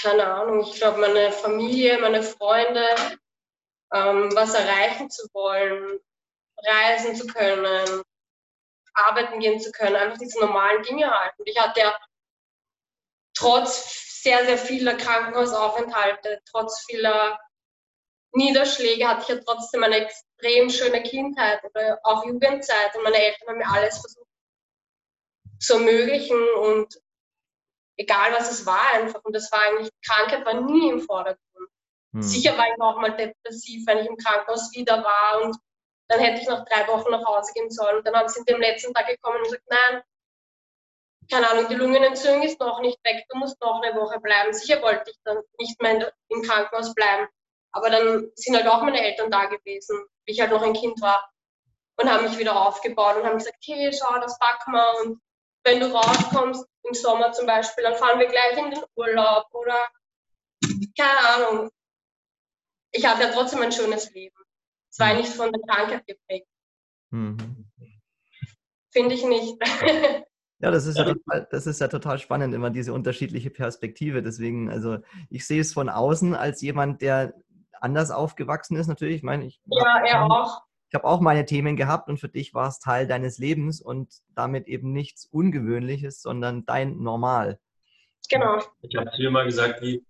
Keine 0.00 0.26
Ahnung, 0.26 0.60
ich 0.60 0.74
glaube, 0.74 1.00
meine 1.00 1.32
Familie, 1.32 1.98
meine 2.00 2.22
Freunde, 2.22 2.84
ähm, 3.92 4.30
was 4.34 4.54
erreichen 4.54 5.10
zu 5.10 5.26
wollen, 5.32 5.98
reisen 6.64 7.16
zu 7.16 7.26
können, 7.26 8.02
arbeiten 8.96 9.40
gehen 9.40 9.60
zu 9.60 9.70
können, 9.72 9.96
einfach 9.96 10.18
diese 10.18 10.40
normalen 10.40 10.82
Dinge 10.82 11.10
halt. 11.10 11.32
Und 11.38 11.48
ich 11.48 11.58
hatte 11.58 11.80
ja 11.80 11.96
trotz 13.34 14.22
sehr, 14.22 14.44
sehr 14.44 14.58
vieler 14.58 14.94
Krankenhausaufenthalte, 14.94 16.40
trotz 16.50 16.84
vieler 16.86 17.38
Niederschläge 18.32 19.08
hatte 19.08 19.22
ich 19.22 19.28
ja 19.28 19.44
trotzdem 19.44 19.82
eine 19.82 19.96
extrem 19.96 20.68
schöne 20.68 21.02
Kindheit 21.02 21.62
oder 21.64 21.98
auch 22.02 22.24
Jugendzeit 22.24 22.94
und 22.94 23.02
meine 23.02 23.16
Eltern 23.16 23.48
haben 23.48 23.58
mir 23.58 23.70
alles 23.70 23.98
versucht 23.98 24.26
zu 25.58 25.74
ermöglichen 25.74 26.36
und 26.60 26.94
egal 27.96 28.32
was 28.34 28.50
es 28.50 28.66
war 28.66 28.92
einfach 28.92 29.24
und 29.24 29.34
das 29.34 29.50
war 29.52 29.60
eigentlich, 29.62 29.90
Krankheit 30.04 30.44
war 30.44 30.60
nie 30.60 30.90
im 30.90 31.00
Vordergrund. 31.00 31.70
Hm. 32.12 32.22
Sicher 32.22 32.58
war 32.58 32.66
ich 32.66 32.80
auch 32.80 33.00
mal 33.00 33.16
depressiv, 33.16 33.86
wenn 33.86 33.98
ich 33.98 34.06
im 34.06 34.16
Krankenhaus 34.16 34.70
wieder 34.74 35.02
war 35.02 35.42
und 35.42 35.56
dann 36.08 36.20
hätte 36.20 36.40
ich 36.40 36.48
nach 36.48 36.64
drei 36.64 36.86
Wochen 36.88 37.10
nach 37.10 37.24
Hause 37.24 37.52
gehen 37.52 37.70
sollen. 37.70 38.02
Dann 38.04 38.14
haben 38.14 38.28
sie 38.28 38.44
dem 38.44 38.60
letzten 38.60 38.94
Tag 38.94 39.06
gekommen 39.06 39.38
und 39.38 39.44
gesagt, 39.44 39.64
nein, 39.68 40.02
keine 41.30 41.50
Ahnung, 41.50 41.68
die 41.68 41.74
Lungenentzündung 41.74 42.42
ist 42.42 42.60
noch 42.60 42.80
nicht 42.80 42.98
weg, 43.04 43.24
du 43.28 43.38
musst 43.38 43.60
noch 43.60 43.82
eine 43.82 43.98
Woche 44.00 44.20
bleiben. 44.20 44.52
Sicher 44.52 44.80
wollte 44.82 45.10
ich 45.10 45.18
dann 45.24 45.38
nicht 45.58 45.80
mehr 45.82 46.12
im 46.28 46.42
Krankenhaus 46.42 46.94
bleiben. 46.94 47.26
Aber 47.72 47.90
dann 47.90 48.30
sind 48.36 48.56
halt 48.56 48.68
auch 48.68 48.82
meine 48.82 49.02
Eltern 49.02 49.30
da 49.30 49.46
gewesen, 49.46 50.06
wie 50.24 50.32
ich 50.32 50.40
halt 50.40 50.52
noch 50.52 50.62
ein 50.62 50.72
Kind 50.72 51.00
war. 51.00 51.28
Und 51.98 52.10
haben 52.10 52.24
mich 52.24 52.38
wieder 52.38 52.54
aufgebaut 52.54 53.16
und 53.16 53.24
haben 53.24 53.38
gesagt, 53.38 53.56
hey, 53.64 53.90
schau, 53.92 54.18
das 54.20 54.38
packen 54.38 54.72
wir. 54.72 55.00
Und 55.00 55.20
wenn 55.64 55.80
du 55.80 55.86
rauskommst, 55.86 56.66
im 56.86 56.94
Sommer 56.94 57.32
zum 57.32 57.46
Beispiel, 57.46 57.84
dann 57.84 57.96
fahren 57.96 58.18
wir 58.18 58.28
gleich 58.28 58.56
in 58.56 58.70
den 58.70 58.84
Urlaub 58.94 59.46
oder 59.52 59.88
keine 60.96 61.18
Ahnung. 61.18 61.70
Ich 62.92 63.04
hatte 63.04 63.22
ja 63.22 63.32
trotzdem 63.32 63.62
ein 63.62 63.72
schönes 63.72 64.10
Leben. 64.12 64.36
Es 64.96 65.00
war 65.00 65.14
nicht 65.14 65.28
von 65.28 65.52
der 65.52 65.60
Krankheit 65.68 66.06
geprägt. 66.06 66.48
Mhm. 67.10 67.36
Finde 68.90 69.14
ich 69.14 69.24
nicht. 69.24 69.58
Ja, 70.58 70.70
das 70.70 70.86
ist 70.86 70.96
ja, 70.96 71.04
total, 71.04 71.46
das 71.50 71.66
ist 71.66 71.82
ja 71.82 71.88
total 71.88 72.18
spannend, 72.18 72.54
immer 72.54 72.70
diese 72.70 72.94
unterschiedliche 72.94 73.50
Perspektive. 73.50 74.22
Deswegen, 74.22 74.70
also 74.70 74.96
ich 75.28 75.46
sehe 75.46 75.60
es 75.60 75.74
von 75.74 75.90
außen 75.90 76.34
als 76.34 76.62
jemand, 76.62 77.02
der 77.02 77.34
anders 77.78 78.10
aufgewachsen 78.10 78.74
ist, 78.78 78.86
natürlich. 78.86 79.16
Ich 79.16 79.22
meine, 79.22 79.44
ich 79.44 79.60
ja, 79.66 80.02
er 80.02 80.24
auch. 80.24 80.62
Ich 80.88 80.94
habe 80.94 81.04
auch 81.04 81.20
meine 81.20 81.44
Themen 81.44 81.76
gehabt 81.76 82.08
und 82.08 82.18
für 82.18 82.30
dich 82.30 82.54
war 82.54 82.68
es 82.68 82.78
Teil 82.78 83.06
deines 83.06 83.36
Lebens 83.36 83.82
und 83.82 84.22
damit 84.34 84.66
eben 84.66 84.94
nichts 84.94 85.26
Ungewöhnliches, 85.26 86.22
sondern 86.22 86.64
dein 86.64 87.02
Normal. 87.02 87.60
Genau. 88.30 88.62
Ich 88.80 88.96
habe 88.96 89.10
dir 89.14 89.30
mal 89.30 89.44
gesagt, 89.44 89.82
wie 89.82 90.06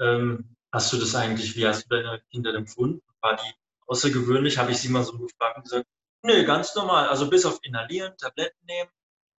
ähm, 0.00 0.56
hast 0.72 0.94
du 0.94 0.96
das 0.96 1.14
eigentlich, 1.14 1.54
wie 1.58 1.66
hast 1.66 1.84
du 1.84 1.88
deine 1.90 2.22
Kinder 2.30 2.54
empfunden? 2.54 3.02
War 3.20 3.36
die 3.36 3.52
außergewöhnlich? 3.88 4.58
Habe 4.58 4.72
ich 4.72 4.78
sie 4.78 4.88
mal 4.88 5.04
so 5.04 5.18
gefragt 5.18 5.56
und 5.56 5.64
gesagt, 5.64 5.86
nee, 6.22 6.44
ganz 6.44 6.74
normal. 6.74 7.08
Also 7.08 7.28
bis 7.28 7.44
auf 7.44 7.58
Inhalieren, 7.62 8.16
Tabletten 8.18 8.64
nehmen, 8.66 8.90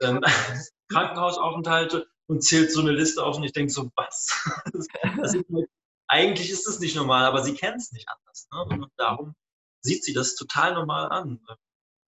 ähm, 0.03 0.21
Krankenhausaufenthalte 0.91 2.09
und 2.27 2.43
zählt 2.43 2.73
so 2.73 2.81
eine 2.81 2.93
Liste 2.93 3.25
auf 3.25 3.37
und 3.37 3.45
ich 3.45 3.53
denke 3.53 3.73
so, 3.73 3.91
was? 3.95 4.29
das 4.73 5.35
ist 5.35 5.45
halt, 5.53 5.69
eigentlich 6.09 6.51
ist 6.51 6.67
das 6.67 6.81
nicht 6.81 6.97
normal, 6.97 7.25
aber 7.25 7.43
sie 7.43 7.55
kennt 7.55 7.77
es 7.77 7.93
nicht 7.93 8.09
anders. 8.09 8.49
Ne? 8.53 8.83
Und 8.83 8.93
darum 8.97 9.35
sieht 9.83 10.05
sie 10.05 10.13
das 10.13 10.35
total 10.35 10.75
normal 10.75 11.11
an. 11.11 11.41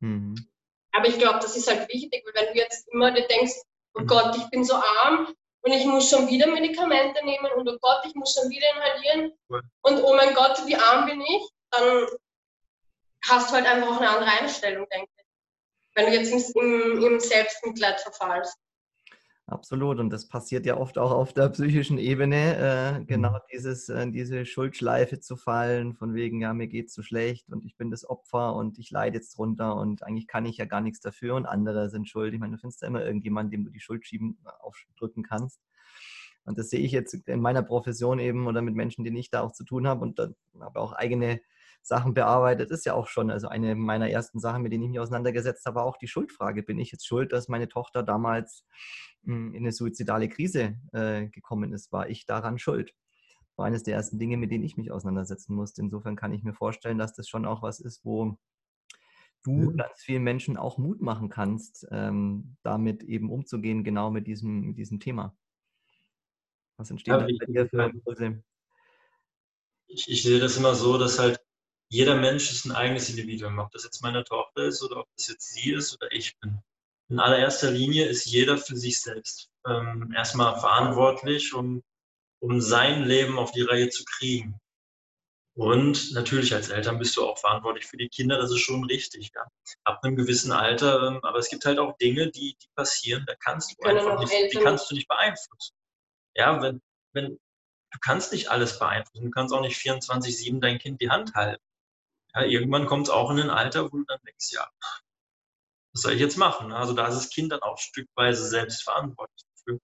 Mhm. 0.01 0.34
Aber 0.93 1.07
ich 1.07 1.18
glaube, 1.18 1.38
das 1.41 1.57
ist 1.57 1.68
halt 1.68 1.88
wichtig, 1.88 2.24
weil 2.26 2.34
wenn 2.34 2.53
du 2.53 2.59
jetzt 2.59 2.88
immer 2.93 3.12
denkst, 3.12 3.55
oh 3.95 4.01
mhm. 4.01 4.07
Gott, 4.07 4.36
ich 4.36 4.49
bin 4.51 4.64
so 4.64 4.74
arm 4.74 5.34
und 5.62 5.72
ich 5.72 5.84
muss 5.84 6.09
schon 6.09 6.28
wieder 6.28 6.47
Medikamente 6.49 7.24
nehmen 7.24 7.53
und 7.57 7.68
oh 7.68 7.78
Gott, 7.80 8.05
ich 8.07 8.14
muss 8.14 8.34
schon 8.34 8.51
wieder 8.51 8.66
inhalieren 8.74 9.32
cool. 9.51 9.62
und 9.82 10.03
oh 10.03 10.14
mein 10.16 10.34
Gott, 10.34 10.66
wie 10.66 10.76
arm 10.76 11.07
bin 11.07 11.20
ich, 11.20 11.51
dann 11.70 12.07
hast 13.29 13.51
du 13.51 13.55
halt 13.55 13.66
einfach 13.66 13.89
auch 13.89 14.01
eine 14.01 14.11
andere 14.11 14.31
Einstellung, 14.41 14.87
denke 14.93 15.11
ich. 15.16 15.25
Wenn 15.95 16.07
du 16.07 16.12
jetzt 16.12 16.55
im, 16.57 17.03
im 17.03 17.21
Selbstmitleid 17.21 18.01
verfallst. 18.01 18.57
Absolut. 19.51 19.99
Und 19.99 20.11
das 20.11 20.29
passiert 20.29 20.64
ja 20.64 20.77
oft 20.77 20.97
auch 20.97 21.11
auf 21.11 21.33
der 21.33 21.49
psychischen 21.49 21.99
Ebene, 21.99 23.01
äh, 23.01 23.05
genau 23.05 23.33
mhm. 23.33 23.39
dieses, 23.53 23.89
äh, 23.89 24.09
diese 24.09 24.47
Schuldschleife 24.47 25.18
zu 25.18 25.37
fallen, 25.37 25.95
von 25.95 26.14
wegen, 26.14 26.41
ja, 26.41 26.55
mir 26.55 26.68
geht's 26.68 26.95
so 26.95 27.03
schlecht 27.03 27.49
und 27.51 27.64
ich 27.64 27.77
bin 27.77 27.91
das 27.91 28.09
Opfer 28.09 28.55
und 28.55 28.79
ich 28.79 28.93
leide 28.93 29.16
jetzt 29.16 29.37
drunter 29.37 29.75
und 29.75 30.05
eigentlich 30.05 30.29
kann 30.29 30.47
ich 30.47 30.59
ja 30.59 30.66
gar 30.66 30.81
nichts 30.81 31.01
dafür 31.01 31.35
und 31.35 31.47
andere 31.47 31.91
sind 31.91 32.09
schuld. 32.09 32.33
Ich 32.33 32.39
meine, 32.39 32.53
du 32.53 32.61
findest 32.61 32.83
ja 32.83 32.89
immer 32.89 33.05
irgendjemanden, 33.05 33.51
dem 33.51 33.64
du 33.64 33.71
die 33.71 33.81
Schuld 33.81 34.07
schieben, 34.07 34.39
äh, 34.47 34.51
aufdrücken 34.61 35.25
kannst. 35.25 35.61
Und 36.45 36.57
das 36.57 36.71
sehe 36.71 36.81
ich 36.81 36.93
jetzt 36.93 37.14
in 37.14 37.41
meiner 37.41 37.62
Profession 37.62 38.21
eben 38.21 38.47
oder 38.47 38.62
mit 38.62 38.77
Menschen, 38.77 39.05
denen 39.05 39.16
ich 39.16 39.31
da 39.31 39.43
auch 39.43 39.53
zu 39.53 39.64
tun 39.64 39.89
habe 39.89 40.03
und 40.03 40.21
dann 40.21 40.37
habe 40.61 40.79
auch 40.79 40.93
eigene 40.93 41.41
Sachen 41.83 42.14
bearbeitet, 42.14 42.70
ist 42.70 42.87
ja 42.87 42.95
auch 42.95 43.09
schon 43.09 43.31
also 43.31 43.49
eine 43.49 43.74
meiner 43.74 44.11
ersten 44.11 44.39
Sachen, 44.39 44.62
mit 44.62 44.72
denen 44.72 44.85
ich 44.85 44.91
mich 44.91 45.01
auseinandergesetzt 45.01 45.64
habe, 45.66 45.76
war 45.76 45.85
auch 45.85 45.97
die 45.97 46.09
Schuldfrage. 46.09 46.62
Bin 46.62 46.78
ich 46.78 46.93
jetzt 46.93 47.07
schuld, 47.07 47.33
dass 47.33 47.49
meine 47.49 47.68
Tochter 47.68 48.03
damals 48.03 48.64
hm, 49.24 49.55
in 49.55 49.62
eine 49.62 49.72
suizidale 49.72 50.28
Krise 50.28 50.76
äh, 50.93 51.28
gekommen 51.28 51.72
ist? 51.72 51.93
War 51.93 52.09
ich 52.09 52.26
daran 52.26 52.59
schuld? 52.59 52.95
War 53.57 53.66
eines 53.66 53.83
der 53.83 53.95
ersten 53.95 54.18
Dinge, 54.18 54.37
mit 54.37 54.51
denen 54.51 54.64
ich 54.64 54.76
mich 54.76 54.91
auseinandersetzen 54.91 55.55
musste. 55.55 55.83
Insofern 55.83 56.16
kann 56.16 56.33
ich 56.33 56.43
mir 56.43 56.55
vorstellen, 56.55 56.99
dass 56.99 57.14
das 57.14 57.28
schon 57.28 57.47
auch 57.47 57.62
was 57.62 57.81
ist, 57.81 58.05
wo 58.05 58.37
du 59.43 59.53
mhm. 59.53 59.76
ganz 59.76 60.03
vielen 60.03 60.22
Menschen 60.22 60.57
auch 60.57 60.78
Mut 60.78 61.01
machen 61.01 61.28
kannst, 61.28 61.87
ähm, 61.91 62.57
damit 62.62 63.03
eben 63.03 63.31
umzugehen, 63.31 63.85
genau 63.85 64.11
mit 64.11 64.26
diesem, 64.26 64.61
mit 64.61 64.78
diesem 64.78 65.01
Thema. 65.01 65.37
Was 66.76 66.91
entsteht 66.91 67.12
ja, 67.12 67.18
bei 67.18 67.47
dir 67.47 67.68
für 67.68 67.85
Impulse? 67.85 68.43
Ich, 69.87 70.09
ich, 70.09 70.22
sehe 70.22 70.39
das 70.39 70.57
immer 70.57 70.74
so, 70.74 70.99
dass 70.99 71.18
halt 71.18 71.41
jeder 71.91 72.14
Mensch 72.14 72.53
ist 72.53 72.64
ein 72.64 72.72
eigenes 72.72 73.11
Individuum, 73.11 73.59
ob 73.59 73.72
das 73.72 73.82
jetzt 73.82 74.01
meine 74.01 74.22
Tochter 74.22 74.62
ist 74.62 74.82
oder 74.82 74.99
ob 74.99 75.09
das 75.16 75.28
jetzt 75.28 75.53
sie 75.53 75.72
ist 75.72 75.93
oder 75.95 76.11
ich 76.12 76.38
bin. 76.38 76.62
In 77.09 77.18
allererster 77.18 77.72
Linie 77.72 78.07
ist 78.07 78.26
jeder 78.26 78.57
für 78.57 78.76
sich 78.76 79.01
selbst 79.01 79.51
ähm, 79.66 80.12
erstmal 80.16 80.59
verantwortlich, 80.61 81.53
um, 81.53 81.82
um 82.41 82.61
sein 82.61 83.03
Leben 83.03 83.38
auf 83.38 83.51
die 83.51 83.62
Reihe 83.62 83.88
zu 83.88 84.05
kriegen. 84.05 84.61
Und 85.57 86.12
natürlich 86.12 86.55
als 86.55 86.68
Eltern 86.68 87.01
bist 87.01 87.16
du 87.16 87.26
auch 87.26 87.36
verantwortlich 87.36 87.86
für 87.86 87.97
die 87.97 88.09
Kinder, 88.09 88.38
das 88.38 88.53
ist 88.53 88.61
schon 88.61 88.84
richtig. 88.84 89.32
Ja. 89.34 89.45
Ab 89.82 89.99
einem 90.05 90.14
gewissen 90.14 90.53
Alter, 90.53 91.09
ähm, 91.09 91.24
aber 91.24 91.38
es 91.38 91.51
gibt 91.51 91.64
halt 91.64 91.80
auch 91.80 91.97
Dinge, 91.99 92.30
die, 92.30 92.57
die 92.62 92.68
passieren, 92.76 93.24
da 93.26 93.34
kannst 93.34 93.74
du 93.76 93.88
einfach 93.88 94.20
nicht, 94.20 94.32
die 94.55 94.59
kannst 94.59 94.88
du 94.88 94.95
nicht 94.95 95.09
beeinflussen. 95.09 95.74
Ja, 96.36 96.62
wenn, 96.62 96.80
wenn, 97.14 97.30
du 97.91 97.99
kannst 98.01 98.32
nicht 98.32 98.49
alles 98.49 98.78
beeinflussen, 98.78 99.24
du 99.24 99.30
kannst 99.32 99.53
auch 99.53 99.61
nicht 99.61 99.76
24-7 99.76 100.61
dein 100.61 100.78
Kind 100.78 101.01
die 101.01 101.11
Hand 101.11 101.34
halten 101.34 101.61
ja, 102.35 102.43
irgendwann 102.43 102.87
kommt 102.87 103.09
es 103.09 103.11
auch 103.11 103.31
in 103.31 103.41
ein 103.41 103.51
Alter, 103.51 103.85
wo 103.85 103.99
du 103.99 104.05
dann 104.05 104.20
denkst, 104.26 104.53
ja, 104.53 104.68
was 105.93 106.03
soll 106.03 106.12
ich 106.12 106.20
jetzt 106.20 106.37
machen? 106.37 106.72
Also 106.72 106.93
da 106.93 107.09
ist 107.09 107.16
das 107.16 107.31
Kind 107.31 107.53
dann 107.53 107.62
auch 107.62 107.78
stückweise 107.78 108.47
selbst 108.47 108.83
verantwortlich 108.83 109.43
dafür. 109.57 109.81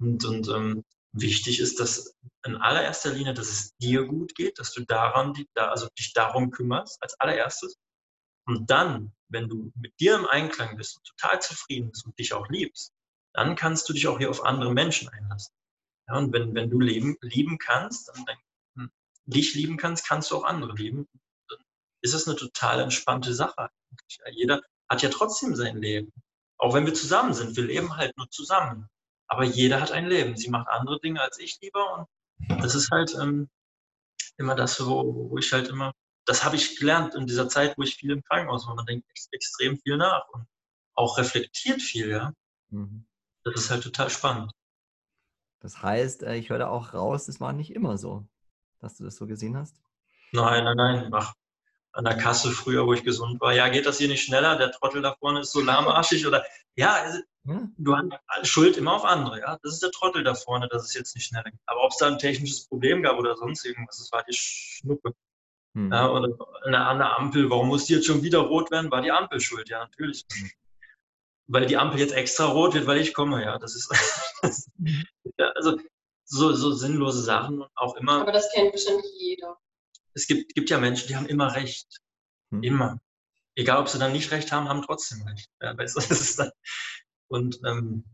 Und, 0.00 0.24
und 0.24 0.48
ähm, 0.48 0.84
wichtig 1.12 1.60
ist, 1.60 1.80
dass 1.80 2.16
in 2.44 2.56
allererster 2.56 3.12
Linie, 3.12 3.34
dass 3.34 3.48
es 3.48 3.76
dir 3.76 4.04
gut 4.04 4.34
geht, 4.34 4.58
dass 4.58 4.72
du 4.72 4.84
daran, 4.84 5.34
also 5.54 5.88
dich 5.98 6.12
darum 6.12 6.50
kümmerst, 6.50 7.02
als 7.02 7.18
allererstes. 7.20 7.76
Und 8.46 8.70
dann, 8.70 9.12
wenn 9.28 9.48
du 9.48 9.72
mit 9.74 9.98
dir 10.00 10.16
im 10.16 10.26
Einklang 10.26 10.76
bist 10.76 10.96
und 10.96 11.06
total 11.06 11.40
zufrieden 11.40 11.90
bist 11.90 12.04
und 12.04 12.18
dich 12.18 12.32
auch 12.32 12.48
liebst, 12.48 12.92
dann 13.32 13.56
kannst 13.56 13.88
du 13.88 13.92
dich 13.92 14.06
auch 14.06 14.18
hier 14.18 14.30
auf 14.30 14.44
andere 14.44 14.72
Menschen 14.72 15.08
einlassen. 15.08 15.54
Ja, 16.08 16.18
und 16.18 16.32
wenn, 16.32 16.54
wenn 16.54 16.70
du 16.70 16.80
leben, 16.80 17.16
lieben 17.20 17.58
kannst, 17.58 18.08
dann, 18.08 18.24
dann 18.26 18.36
hm, 18.76 18.90
dich 19.24 19.54
lieben 19.54 19.76
kannst, 19.76 20.06
kannst 20.06 20.30
du 20.30 20.36
auch 20.36 20.44
andere 20.44 20.74
lieben 20.74 21.08
ist 22.04 22.12
es 22.12 22.28
eine 22.28 22.36
total 22.36 22.80
entspannte 22.80 23.32
Sache. 23.32 23.70
Jeder 24.32 24.60
hat 24.90 25.00
ja 25.02 25.08
trotzdem 25.08 25.56
sein 25.56 25.78
Leben. 25.78 26.12
Auch 26.58 26.74
wenn 26.74 26.84
wir 26.84 26.92
zusammen 26.92 27.32
sind. 27.32 27.56
Wir 27.56 27.64
leben 27.64 27.96
halt 27.96 28.14
nur 28.18 28.28
zusammen. 28.30 28.88
Aber 29.26 29.44
jeder 29.44 29.80
hat 29.80 29.90
ein 29.90 30.06
Leben. 30.06 30.36
Sie 30.36 30.50
macht 30.50 30.68
andere 30.68 31.00
Dinge 31.00 31.22
als 31.22 31.38
ich 31.38 31.58
lieber. 31.62 32.06
Und 32.50 32.62
das 32.62 32.74
ist 32.74 32.90
halt 32.90 33.14
ähm, 33.18 33.48
immer 34.36 34.54
das, 34.54 34.84
wo, 34.84 35.30
wo 35.30 35.38
ich 35.38 35.50
halt 35.50 35.68
immer, 35.68 35.92
das 36.26 36.44
habe 36.44 36.56
ich 36.56 36.78
gelernt 36.78 37.14
in 37.14 37.26
dieser 37.26 37.48
Zeit, 37.48 37.76
wo 37.78 37.82
ich 37.82 37.96
viel 37.96 38.10
im 38.10 38.22
Krankenhaus 38.22 38.66
war. 38.66 38.74
Man 38.74 38.84
denkt 38.84 39.06
extrem 39.32 39.78
viel 39.78 39.96
nach 39.96 40.28
und 40.34 40.46
auch 40.94 41.16
reflektiert 41.16 41.80
viel, 41.80 42.10
ja. 42.10 42.34
Mhm. 42.68 43.06
Das 43.44 43.54
ist 43.54 43.70
halt 43.70 43.82
total 43.82 44.10
spannend. 44.10 44.52
Das 45.60 45.82
heißt, 45.82 46.22
äh, 46.22 46.36
ich 46.36 46.50
höre 46.50 46.58
da 46.58 46.68
auch 46.68 46.92
raus, 46.92 47.28
es 47.28 47.40
war 47.40 47.54
nicht 47.54 47.70
immer 47.70 47.96
so, 47.96 48.26
dass 48.80 48.98
du 48.98 49.04
das 49.04 49.16
so 49.16 49.26
gesehen 49.26 49.56
hast. 49.56 49.80
Nein, 50.32 50.64
nein, 50.64 50.76
nein. 50.76 51.14
Ach, 51.14 51.32
an 51.94 52.04
der 52.04 52.16
Kasse 52.16 52.50
früher, 52.50 52.86
wo 52.86 52.92
ich 52.92 53.04
gesund 53.04 53.40
war. 53.40 53.54
Ja, 53.54 53.68
geht 53.68 53.86
das 53.86 53.98
hier 53.98 54.08
nicht 54.08 54.24
schneller? 54.24 54.56
Der 54.56 54.72
Trottel 54.72 55.00
da 55.00 55.14
vorne 55.14 55.40
ist 55.40 55.52
so 55.52 55.60
lahmarschig 55.60 56.26
oder 56.26 56.44
ja, 56.76 56.94
also, 56.94 57.20
du 57.78 57.96
hast 57.96 58.48
Schuld 58.48 58.76
immer 58.76 58.94
auf 58.94 59.04
andere. 59.04 59.38
Ja, 59.38 59.58
das 59.62 59.74
ist 59.74 59.82
der 59.82 59.92
Trottel 59.92 60.24
da 60.24 60.34
vorne, 60.34 60.68
dass 60.68 60.84
es 60.84 60.94
jetzt 60.94 61.14
nicht 61.14 61.26
schneller 61.26 61.50
geht. 61.50 61.60
Aber 61.66 61.84
ob 61.84 61.92
es 61.92 61.98
da 61.98 62.08
ein 62.08 62.18
technisches 62.18 62.66
Problem 62.66 63.02
gab 63.02 63.16
oder 63.18 63.36
sonst 63.36 63.64
irgendwas, 63.64 63.98
das 63.98 64.10
war 64.10 64.24
die 64.24 64.34
Schnuppe. 64.34 65.14
Hm. 65.74 65.92
Ja, 65.92 66.10
oder 66.10 66.36
an 66.64 66.98
der 66.98 67.16
Ampel, 67.16 67.48
warum 67.48 67.68
muss 67.68 67.84
die 67.84 67.94
jetzt 67.94 68.06
schon 68.06 68.22
wieder 68.22 68.40
rot 68.40 68.72
werden? 68.72 68.90
War 68.90 69.02
die 69.02 69.12
Ampel 69.12 69.40
schuld? 69.40 69.68
Ja, 69.68 69.80
natürlich. 69.80 70.24
Hm. 70.32 70.50
Weil 71.46 71.66
die 71.66 71.76
Ampel 71.76 72.00
jetzt 72.00 72.14
extra 72.14 72.46
rot 72.46 72.74
wird, 72.74 72.86
weil 72.86 72.98
ich 72.98 73.14
komme, 73.14 73.44
ja. 73.44 73.58
Das 73.58 73.76
ist, 73.76 73.88
das, 74.42 74.68
ja, 75.38 75.50
also 75.50 75.78
so, 76.24 76.52
so 76.54 76.72
sinnlose 76.72 77.22
Sachen 77.22 77.64
auch 77.76 77.94
immer. 77.96 78.22
Aber 78.22 78.32
das 78.32 78.50
kennt 78.52 78.72
bestimmt 78.72 79.04
jeder 79.18 79.56
es 80.14 80.26
gibt, 80.26 80.54
gibt 80.54 80.70
ja 80.70 80.78
Menschen, 80.78 81.08
die 81.08 81.16
haben 81.16 81.26
immer 81.26 81.54
recht. 81.54 82.00
Hm. 82.50 82.62
Immer. 82.62 82.98
Egal, 83.56 83.78
ob 83.78 83.88
sie 83.88 83.98
dann 83.98 84.12
nicht 84.12 84.30
recht 84.30 84.50
haben, 84.52 84.68
haben 84.68 84.82
trotzdem 84.82 85.22
recht. 85.22 85.48
Ja, 85.60 85.76
weißt 85.76 85.96
du, 86.38 86.50
und 87.28 87.60
ähm, 87.64 88.04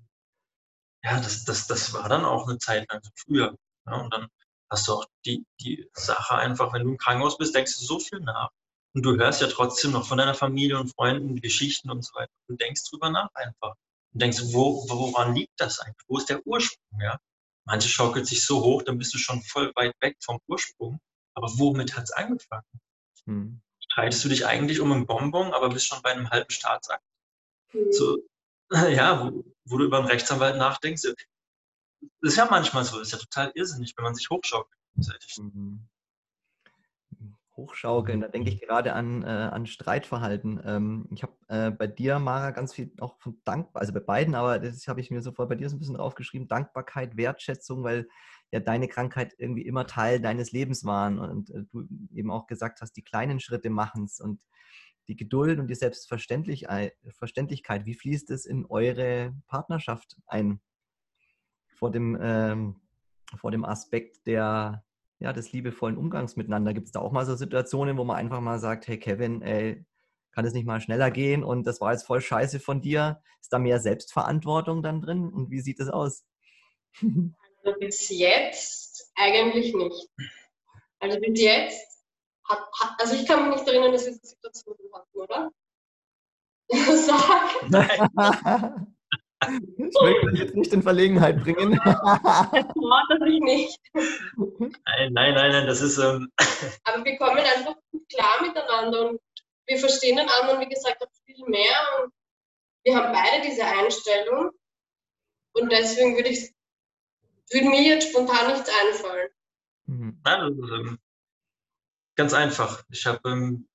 ja, 1.03 1.19
das, 1.19 1.45
das, 1.45 1.67
das 1.67 1.93
war 1.93 2.09
dann 2.09 2.25
auch 2.25 2.49
eine 2.49 2.59
Zeit 2.59 2.91
lang 2.91 3.03
so 3.03 3.11
früher. 3.17 3.57
Ja, 3.87 3.95
und 3.95 4.13
dann 4.13 4.29
hast 4.71 4.89
du 4.89 4.93
auch 4.95 5.07
die, 5.25 5.45
die 5.61 5.89
Sache 5.95 6.37
einfach, 6.37 6.73
wenn 6.73 6.85
du 6.85 6.91
im 6.91 6.99
Krankenhaus 6.99 7.39
bist, 7.39 7.55
denkst 7.55 7.79
du 7.79 7.85
so 7.85 7.99
viel 7.99 8.21
nach. 8.21 8.51
Und 8.95 9.03
du 9.05 9.17
hörst 9.17 9.41
ja 9.41 9.47
trotzdem 9.47 9.93
noch 9.93 10.07
von 10.07 10.19
deiner 10.19 10.35
Familie 10.35 10.79
und 10.79 10.93
Freunden 10.95 11.41
Geschichten 11.41 11.91
und 11.91 12.05
so 12.05 12.15
weiter. 12.15 12.33
Du 12.49 12.57
denkst 12.57 12.83
drüber 12.91 13.11
nach 13.11 13.31
einfach. 13.35 13.75
Und 14.13 14.23
denkst, 14.23 14.41
wo, 14.53 14.85
woran 14.89 15.35
liegt 15.35 15.53
das 15.59 15.79
eigentlich? 15.81 16.05
Wo 16.09 16.19
ist 16.19 16.29
der 16.29 16.45
Ursprung? 16.47 17.01
Ja? 17.01 17.19
Manche 17.65 17.89
schaukelt 17.89 18.27
sich 18.27 18.45
so 18.45 18.63
hoch, 18.63 18.83
dann 18.83 18.99
bist 18.99 19.15
du 19.15 19.19
schon 19.19 19.43
voll 19.43 19.73
weit 19.77 19.95
weg 20.01 20.17
vom 20.21 20.41
Ursprung. 20.49 21.01
Aber 21.35 21.49
womit 21.59 21.97
hat 21.97 22.05
es 22.05 22.13
angefangen? 22.13 22.65
Hm. 23.27 23.61
Streitest 23.79 24.25
du 24.25 24.29
dich 24.29 24.47
eigentlich 24.47 24.81
um 24.81 24.93
einen 24.93 25.07
Bonbon, 25.07 25.53
aber 25.53 25.69
bist 25.69 25.87
schon 25.87 26.03
bei 26.03 26.11
einem 26.11 26.31
halben 26.31 26.51
Staatsakt? 26.51 27.05
Hm. 27.69 27.93
So, 27.93 28.19
ja, 28.71 29.25
wo, 29.25 29.45
wo, 29.65 29.79
du 29.79 29.85
über 29.85 29.99
einen 29.99 30.07
Rechtsanwalt 30.07 30.57
nachdenkst. 30.57 31.03
Das 31.03 32.33
ist 32.33 32.37
ja 32.37 32.47
manchmal 32.51 32.85
so, 32.85 32.99
das 32.99 33.09
ist 33.09 33.13
ja 33.13 33.19
total 33.19 33.53
irrsinnig, 33.55 33.95
wenn 33.97 34.05
man 34.05 34.15
sich 34.15 34.29
hochschaukelt. 34.31 34.77
Mhm. 35.39 35.89
Hochschaukeln, 37.57 38.21
da 38.21 38.29
denke 38.29 38.51
ich 38.51 38.61
gerade 38.61 38.95
an, 38.95 39.23
äh, 39.23 39.27
an 39.27 39.67
Streitverhalten. 39.67 40.61
Ähm, 40.65 41.09
ich 41.11 41.23
habe 41.23 41.35
äh, 41.49 41.71
bei 41.71 41.87
dir, 41.87 42.19
Mara, 42.19 42.53
ganz 42.53 42.73
viel 42.73 42.93
auch 43.01 43.19
von 43.19 43.41
Dankbarkeit, 43.45 43.83
also 43.83 43.93
bei 43.93 44.01
beiden, 44.01 44.35
aber 44.35 44.59
das 44.59 44.89
habe 44.89 45.01
ich 45.01 45.11
mir 45.11 45.21
sofort 45.21 45.49
bei 45.49 45.57
dir 45.57 45.69
so 45.69 45.77
ein 45.77 45.79
bisschen 45.79 45.97
draufgeschrieben, 45.97 46.49
Dankbarkeit, 46.49 47.17
Wertschätzung, 47.17 47.85
weil 47.85 48.09
ja 48.53 48.61
deine 48.61 48.89
Krankheit 48.89 49.35
irgendwie 49.39 49.63
immer 49.63 49.87
Teil 49.87 50.21
deines 50.21 50.53
Lebens 50.53 50.85
waren 50.85 51.19
und 51.19 51.51
äh, 51.51 51.65
du 51.71 51.87
eben 52.15 52.31
auch 52.31 52.47
gesagt 52.47 52.81
hast, 52.81 52.93
die 52.93 53.03
kleinen 53.03 53.41
Schritte 53.41 53.71
machen 53.71 54.05
es 54.05 54.21
und 54.21 54.41
die 55.09 55.17
Geduld 55.17 55.59
und 55.59 55.67
die 55.69 55.75
Selbstverständlichkeit, 55.75 56.95
wie 57.85 57.95
fließt 57.95 58.31
es 58.31 58.47
in 58.47 58.65
eure 58.67 59.35
Partnerschaft 59.49 60.17
ein? 60.27 60.61
Vor 61.75 61.91
dem, 61.91 62.17
ähm, 62.21 62.81
vor 63.37 63.51
dem 63.51 63.65
Aspekt 63.65 64.27
der, 64.27 64.85
ja, 65.19 65.33
des 65.33 65.53
liebevollen 65.53 65.97
Umgangs 65.97 66.37
miteinander. 66.37 66.75
Gibt 66.75 66.87
es 66.87 66.93
da 66.93 67.01
auch 67.01 67.13
mal 67.13 67.27
so 67.27 67.35
Situationen, 67.35 67.97
wo 67.97 68.05
man 68.05 68.17
einfach 68.17 68.41
mal 68.41 68.59
sagt, 68.59 68.87
hey 68.87 68.99
Kevin, 68.99 69.43
ey, 69.43 69.85
kann 70.33 70.45
es 70.45 70.55
nicht 70.55 70.67
mal 70.67 70.81
schneller 70.81 71.11
gehen 71.11 71.43
und 71.43 71.67
das 71.67 71.81
war 71.81 71.93
jetzt 71.93 72.07
voll 72.07 72.21
scheiße 72.21 72.61
von 72.61 72.81
dir? 72.81 73.21
Ist 73.41 73.53
da 73.53 73.59
mehr 73.59 73.81
Selbstverantwortung 73.81 74.83
dann 74.83 75.01
drin 75.01 75.29
und 75.29 75.51
wie 75.51 75.61
sieht 75.61 75.81
es 75.81 75.89
aus? 75.89 76.25
Also 77.63 77.79
bis 77.79 78.09
jetzt 78.09 79.11
eigentlich 79.17 79.75
nicht. 79.75 80.09
Also 81.01 81.21
bis 81.21 81.41
jetzt 81.41 82.05
hat, 82.49 82.59
hat 82.81 82.93
also 82.99 83.15
ich 83.15 83.27
kann 83.27 83.49
mich 83.49 83.59
nicht 83.59 83.69
erinnern, 83.69 83.93
dass 83.93 84.07
wir 84.07 84.13
diese 84.13 84.27
Situation 84.27 84.77
hatten, 84.93 85.19
oder? 85.19 85.51
Sag. 86.97 87.71
Nein. 87.71 88.97
Ich 89.43 90.03
möchte 90.03 90.31
dich 90.33 90.41
jetzt 90.41 90.55
nicht 90.55 90.73
in 90.73 90.83
Verlegenheit 90.83 91.43
bringen. 91.43 91.81
Das 93.09 93.29
ich 93.29 93.41
nicht. 93.41 93.81
Nein, 93.95 95.13
nein, 95.13 95.35
nein, 95.35 95.53
nein, 95.53 95.67
das 95.67 95.81
ist. 95.81 95.99
Ähm 95.99 96.31
Aber 96.85 97.05
wir 97.05 97.17
kommen 97.17 97.39
einfach 97.39 97.75
klar 98.09 98.43
miteinander 98.43 99.11
und 99.11 99.21
wir 99.67 99.79
verstehen 99.79 100.17
den 100.17 100.29
anderen, 100.29 100.61
wie 100.61 100.69
gesagt, 100.69 101.03
auch 101.03 101.11
viel 101.25 101.45
mehr. 101.47 102.03
Und 102.03 102.13
wir 102.85 102.97
haben 102.97 103.13
beide 103.13 103.43
diese 103.47 103.65
Einstellung. 103.65 104.51
Und 105.55 105.73
deswegen 105.73 106.17
würde 106.17 106.29
ich, 106.29 106.53
würde 107.53 107.69
mir 107.69 107.83
jetzt 107.83 108.11
spontan 108.11 108.53
nichts 108.53 108.71
einfallen. 108.71 109.29
Mhm. 109.87 110.21
Nein, 110.25 110.43
ähm, 110.43 110.99
ganz 112.17 112.33
einfach. 112.33 112.85
Ich 112.91 113.07
habe, 113.07 113.21
ähm, 113.29 113.69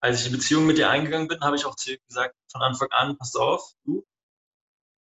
als 0.00 0.18
ich 0.18 0.24
die 0.30 0.36
Beziehung 0.36 0.66
mit 0.66 0.78
dir 0.78 0.90
eingegangen 0.90 1.28
bin, 1.28 1.40
habe 1.40 1.56
ich 1.56 1.64
auch 1.64 1.76
zu 1.76 1.92
ihr 1.92 1.98
gesagt, 2.08 2.34
von 2.50 2.62
Anfang 2.62 2.88
an, 2.90 3.16
pass 3.16 3.34
auf, 3.36 3.72
du, 3.84 4.04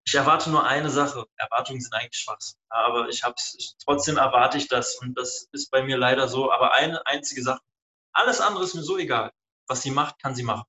ich 0.05 0.15
erwarte 0.15 0.49
nur 0.49 0.65
eine 0.65 0.89
Sache. 0.89 1.25
Erwartungen 1.37 1.79
sind 1.81 1.93
eigentlich 1.93 2.21
Schwachsinn. 2.21 2.59
Aber 2.69 3.07
ich 3.07 3.23
hab's, 3.23 3.75
trotzdem 3.83 4.17
erwarte 4.17 4.57
ich 4.57 4.67
das. 4.67 4.95
Und 4.95 5.17
das 5.17 5.47
ist 5.51 5.71
bei 5.71 5.81
mir 5.81 5.97
leider 5.97 6.27
so. 6.27 6.51
Aber 6.51 6.73
eine 6.73 7.05
einzige 7.07 7.41
Sache. 7.41 7.61
Alles 8.11 8.41
andere 8.41 8.63
ist 8.63 8.75
mir 8.75 8.83
so 8.83 8.97
egal. 8.97 9.31
Was 9.67 9.81
sie 9.81 9.91
macht, 9.91 10.19
kann 10.19 10.35
sie 10.35 10.43
machen. 10.43 10.65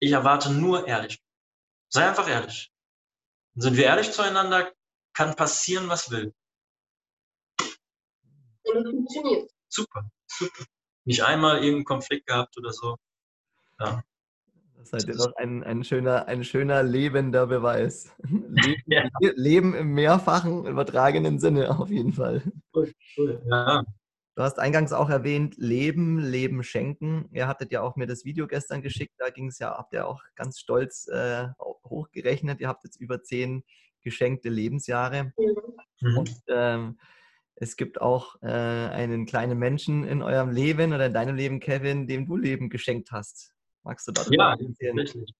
Ich 0.00 0.12
erwarte 0.12 0.50
nur 0.50 0.86
ehrlich. 0.86 1.22
Sei 1.88 2.08
einfach 2.08 2.28
ehrlich. 2.28 2.72
Und 3.54 3.62
sind 3.62 3.76
wir 3.76 3.84
ehrlich 3.84 4.12
zueinander, 4.12 4.72
kann 5.16 5.34
passieren, 5.34 5.88
was 5.88 6.10
will. 6.10 6.32
Und 8.64 8.76
es 8.76 8.90
funktioniert. 8.90 9.50
Super, 9.68 10.08
super. 10.26 10.64
Nicht 11.04 11.22
einmal 11.22 11.56
irgendeinen 11.56 11.84
Konflikt 11.84 12.26
gehabt 12.26 12.56
oder 12.58 12.72
so. 12.72 12.96
Ja. 13.80 14.02
Das 14.90 15.04
ist 15.04 15.18
halt 15.18 15.36
ein, 15.38 15.64
ein, 15.64 15.82
schöner, 15.82 16.26
ein 16.26 16.44
schöner 16.44 16.82
lebender 16.82 17.46
Beweis. 17.46 18.14
Leben, 18.22 18.82
ja. 18.86 19.08
Leben 19.34 19.74
im 19.74 19.94
mehrfachen 19.94 20.66
übertragenen 20.66 21.40
Sinne 21.40 21.76
auf 21.78 21.90
jeden 21.90 22.12
Fall. 22.12 22.42
Cool, 22.72 22.92
cool. 23.16 23.42
Ja. 23.50 23.84
Du 24.36 24.42
hast 24.42 24.58
eingangs 24.58 24.92
auch 24.92 25.08
erwähnt, 25.08 25.56
Leben, 25.56 26.18
Leben 26.18 26.62
schenken. 26.62 27.28
Ihr 27.32 27.48
hattet 27.48 27.72
ja 27.72 27.80
auch 27.80 27.96
mir 27.96 28.06
das 28.06 28.26
Video 28.26 28.46
gestern 28.46 28.82
geschickt, 28.82 29.14
da 29.16 29.30
ging 29.30 29.48
es 29.48 29.58
ja, 29.58 29.76
habt 29.76 29.94
ihr 29.94 30.06
auch 30.06 30.22
ganz 30.34 30.58
stolz 30.58 31.08
äh, 31.08 31.48
hochgerechnet. 31.84 32.60
Ihr 32.60 32.68
habt 32.68 32.84
jetzt 32.84 33.00
über 33.00 33.22
zehn 33.22 33.64
geschenkte 34.06 34.48
Lebensjahre. 34.48 35.32
Mhm. 36.00 36.18
Und 36.18 36.42
ähm, 36.48 36.98
es 37.56 37.76
gibt 37.76 38.00
auch 38.00 38.36
äh, 38.40 38.46
einen 38.46 39.26
kleinen 39.26 39.58
Menschen 39.58 40.04
in 40.04 40.22
eurem 40.22 40.50
Leben 40.50 40.92
oder 40.92 41.06
in 41.06 41.12
deinem 41.12 41.34
Leben, 41.34 41.58
Kevin, 41.58 42.06
dem 42.06 42.24
du 42.24 42.36
Leben 42.36 42.70
geschenkt 42.70 43.10
hast. 43.10 43.52
Magst 43.82 44.06
du 44.06 44.12
darüber 44.12 44.36
ja, 44.36 44.50
erzählen? 44.52 44.96
Tatsächlich. 44.96 45.34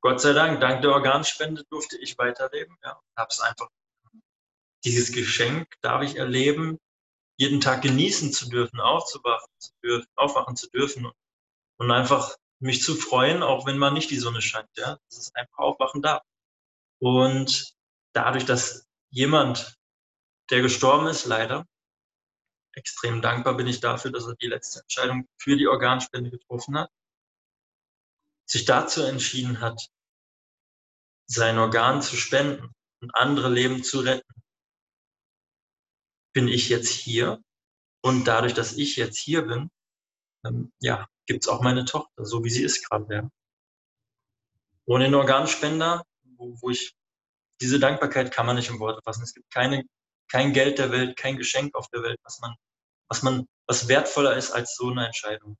Gott 0.00 0.20
sei 0.20 0.32
Dank, 0.32 0.60
dank 0.60 0.80
der 0.80 0.92
Organspende 0.92 1.64
durfte 1.68 1.98
ich 1.98 2.16
weiterleben. 2.16 2.76
Ja, 2.82 2.98
habe 3.16 3.28
es 3.30 3.40
einfach 3.40 3.68
dieses 4.84 5.12
Geschenk 5.12 5.68
darf 5.82 6.02
ich 6.02 6.16
erleben, 6.16 6.78
jeden 7.36 7.60
Tag 7.60 7.82
genießen 7.82 8.32
zu 8.32 8.48
dürfen, 8.48 8.80
aufzuwachen 8.80 9.52
zu 9.58 9.72
dürfen, 9.82 10.08
aufwachen 10.16 10.56
zu 10.56 10.70
dürfen 10.70 11.10
und 11.78 11.90
einfach 11.90 12.36
mich 12.60 12.82
zu 12.82 12.94
freuen, 12.94 13.42
auch 13.42 13.66
wenn 13.66 13.78
man 13.78 13.94
nicht 13.94 14.10
die 14.10 14.18
Sonne 14.18 14.40
scheint. 14.40 14.68
Ja, 14.76 14.98
das 15.08 15.18
ist 15.18 15.36
einfach 15.36 15.58
aufwachen 15.58 16.00
da. 16.00 16.22
Und 17.00 17.74
dadurch, 18.12 18.44
dass 18.44 18.86
jemand, 19.10 19.76
der 20.50 20.62
gestorben 20.62 21.06
ist, 21.06 21.26
leider, 21.26 21.66
extrem 22.74 23.22
dankbar 23.22 23.56
bin 23.56 23.66
ich 23.66 23.80
dafür, 23.80 24.10
dass 24.12 24.26
er 24.26 24.34
die 24.36 24.46
letzte 24.46 24.80
Entscheidung 24.80 25.26
für 25.38 25.56
die 25.56 25.68
Organspende 25.68 26.30
getroffen 26.30 26.78
hat 26.78 26.90
sich 28.50 28.64
dazu 28.64 29.02
entschieden 29.02 29.60
hat, 29.60 29.88
sein 31.26 31.58
Organ 31.58 32.00
zu 32.00 32.16
spenden 32.16 32.74
und 33.00 33.14
andere 33.14 33.50
Leben 33.50 33.84
zu 33.84 34.00
retten, 34.00 34.42
bin 36.32 36.48
ich 36.48 36.68
jetzt 36.68 36.88
hier. 36.88 37.42
Und 38.00 38.24
dadurch, 38.24 38.54
dass 38.54 38.74
ich 38.74 38.96
jetzt 38.96 39.18
hier 39.18 39.42
bin, 39.42 39.70
ähm, 40.46 40.72
ja, 40.80 41.08
gibt 41.26 41.44
es 41.44 41.48
auch 41.48 41.60
meine 41.60 41.84
Tochter, 41.84 42.24
so 42.24 42.44
wie 42.44 42.50
sie 42.50 42.62
ist 42.62 42.88
gerade. 42.88 43.14
Ja. 43.14 43.30
Ohne 44.86 45.04
den 45.04 45.14
Organspender, 45.14 46.04
wo, 46.38 46.56
wo 46.60 46.70
ich 46.70 46.94
diese 47.60 47.78
Dankbarkeit 47.80 48.32
kann 48.32 48.46
man 48.46 48.56
nicht 48.56 48.70
in 48.70 48.78
Worte 48.78 49.02
fassen. 49.02 49.22
Es 49.22 49.34
gibt 49.34 49.50
keine, 49.52 49.84
kein 50.30 50.52
Geld 50.52 50.78
der 50.78 50.90
Welt, 50.90 51.16
kein 51.16 51.36
Geschenk 51.36 51.74
auf 51.74 51.88
der 51.88 52.02
Welt, 52.02 52.18
was 52.22 52.38
man, 52.40 52.54
was 53.08 53.22
man, 53.22 53.46
was 53.66 53.88
wertvoller 53.88 54.36
ist 54.36 54.52
als 54.52 54.76
so 54.76 54.90
eine 54.90 55.06
Entscheidung. 55.06 55.56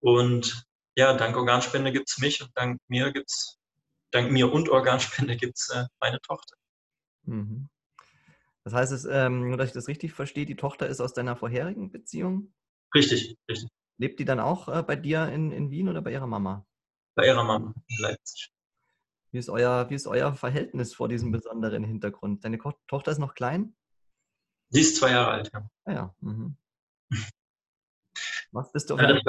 Und 0.00 0.66
ja, 0.96 1.14
dank 1.14 1.36
Organspende 1.36 1.92
gibt 1.92 2.10
es 2.10 2.18
mich 2.18 2.42
und 2.42 2.50
dank 2.54 2.80
mir 2.88 3.12
gibt's, 3.12 3.58
dank 4.10 4.30
mir 4.30 4.52
und 4.52 4.68
Organspende 4.68 5.36
gibt 5.36 5.58
es 5.58 5.70
äh, 5.70 5.86
meine 6.00 6.20
Tochter. 6.20 6.56
Mhm. 7.22 7.68
Das 8.64 8.72
heißt, 8.72 8.92
es, 8.92 9.04
ähm, 9.04 9.48
nur 9.48 9.58
dass 9.58 9.68
ich 9.68 9.74
das 9.74 9.88
richtig 9.88 10.12
verstehe, 10.12 10.46
die 10.46 10.56
Tochter 10.56 10.86
ist 10.86 11.00
aus 11.00 11.12
deiner 11.12 11.36
vorherigen 11.36 11.90
Beziehung? 11.90 12.54
Richtig, 12.94 13.36
richtig. 13.48 13.68
Lebt 13.98 14.18
die 14.20 14.24
dann 14.24 14.40
auch 14.40 14.68
äh, 14.68 14.82
bei 14.82 14.96
dir 14.96 15.28
in, 15.28 15.52
in 15.52 15.70
Wien 15.70 15.88
oder 15.88 16.00
bei 16.00 16.12
ihrer 16.12 16.26
Mama? 16.26 16.66
Bei 17.14 17.26
ihrer 17.26 17.44
Mama 17.44 17.74
in 17.86 17.98
Leipzig. 17.98 18.53
Wie 19.34 19.38
ist, 19.38 19.50
euer, 19.50 19.90
wie 19.90 19.96
ist 19.96 20.06
euer 20.06 20.32
Verhältnis 20.32 20.94
vor 20.94 21.08
diesem 21.08 21.32
besonderen 21.32 21.82
Hintergrund? 21.82 22.44
Deine 22.44 22.56
Tochter 22.86 23.10
ist 23.10 23.18
noch 23.18 23.34
klein? 23.34 23.74
Sie 24.68 24.80
ist 24.80 24.94
zwei 24.94 25.10
Jahre 25.10 25.32
alt, 25.32 25.50
ja. 25.52 25.68
Ah 25.86 25.92
ja. 25.92 26.14
Mhm. 26.20 26.56
Was 28.52 28.70
bist 28.70 28.90
du? 28.90 28.96
Ja, 28.96 29.20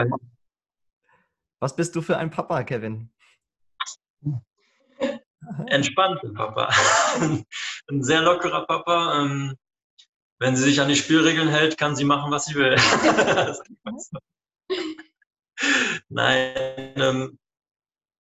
was 1.60 1.76
bist 1.76 1.96
du 1.96 2.04
für 2.04 2.18
ein 2.18 2.30
Papa, 2.30 2.62
Kevin? 2.62 3.12
Entspannter 5.66 6.32
Papa. 6.36 6.70
ein 7.90 8.04
sehr 8.04 8.22
lockerer 8.22 8.68
Papa. 8.68 9.24
Ähm, 9.24 9.56
wenn 10.38 10.56
sie 10.56 10.66
sich 10.66 10.82
an 10.82 10.88
die 10.88 10.96
Spielregeln 10.96 11.48
hält, 11.48 11.80
kann 11.80 11.96
sie 11.96 12.06
machen, 12.06 12.30
was 12.30 12.46
sie 12.46 12.54
will. 12.54 12.76
Nein, 16.10 16.94
ähm, 16.96 17.40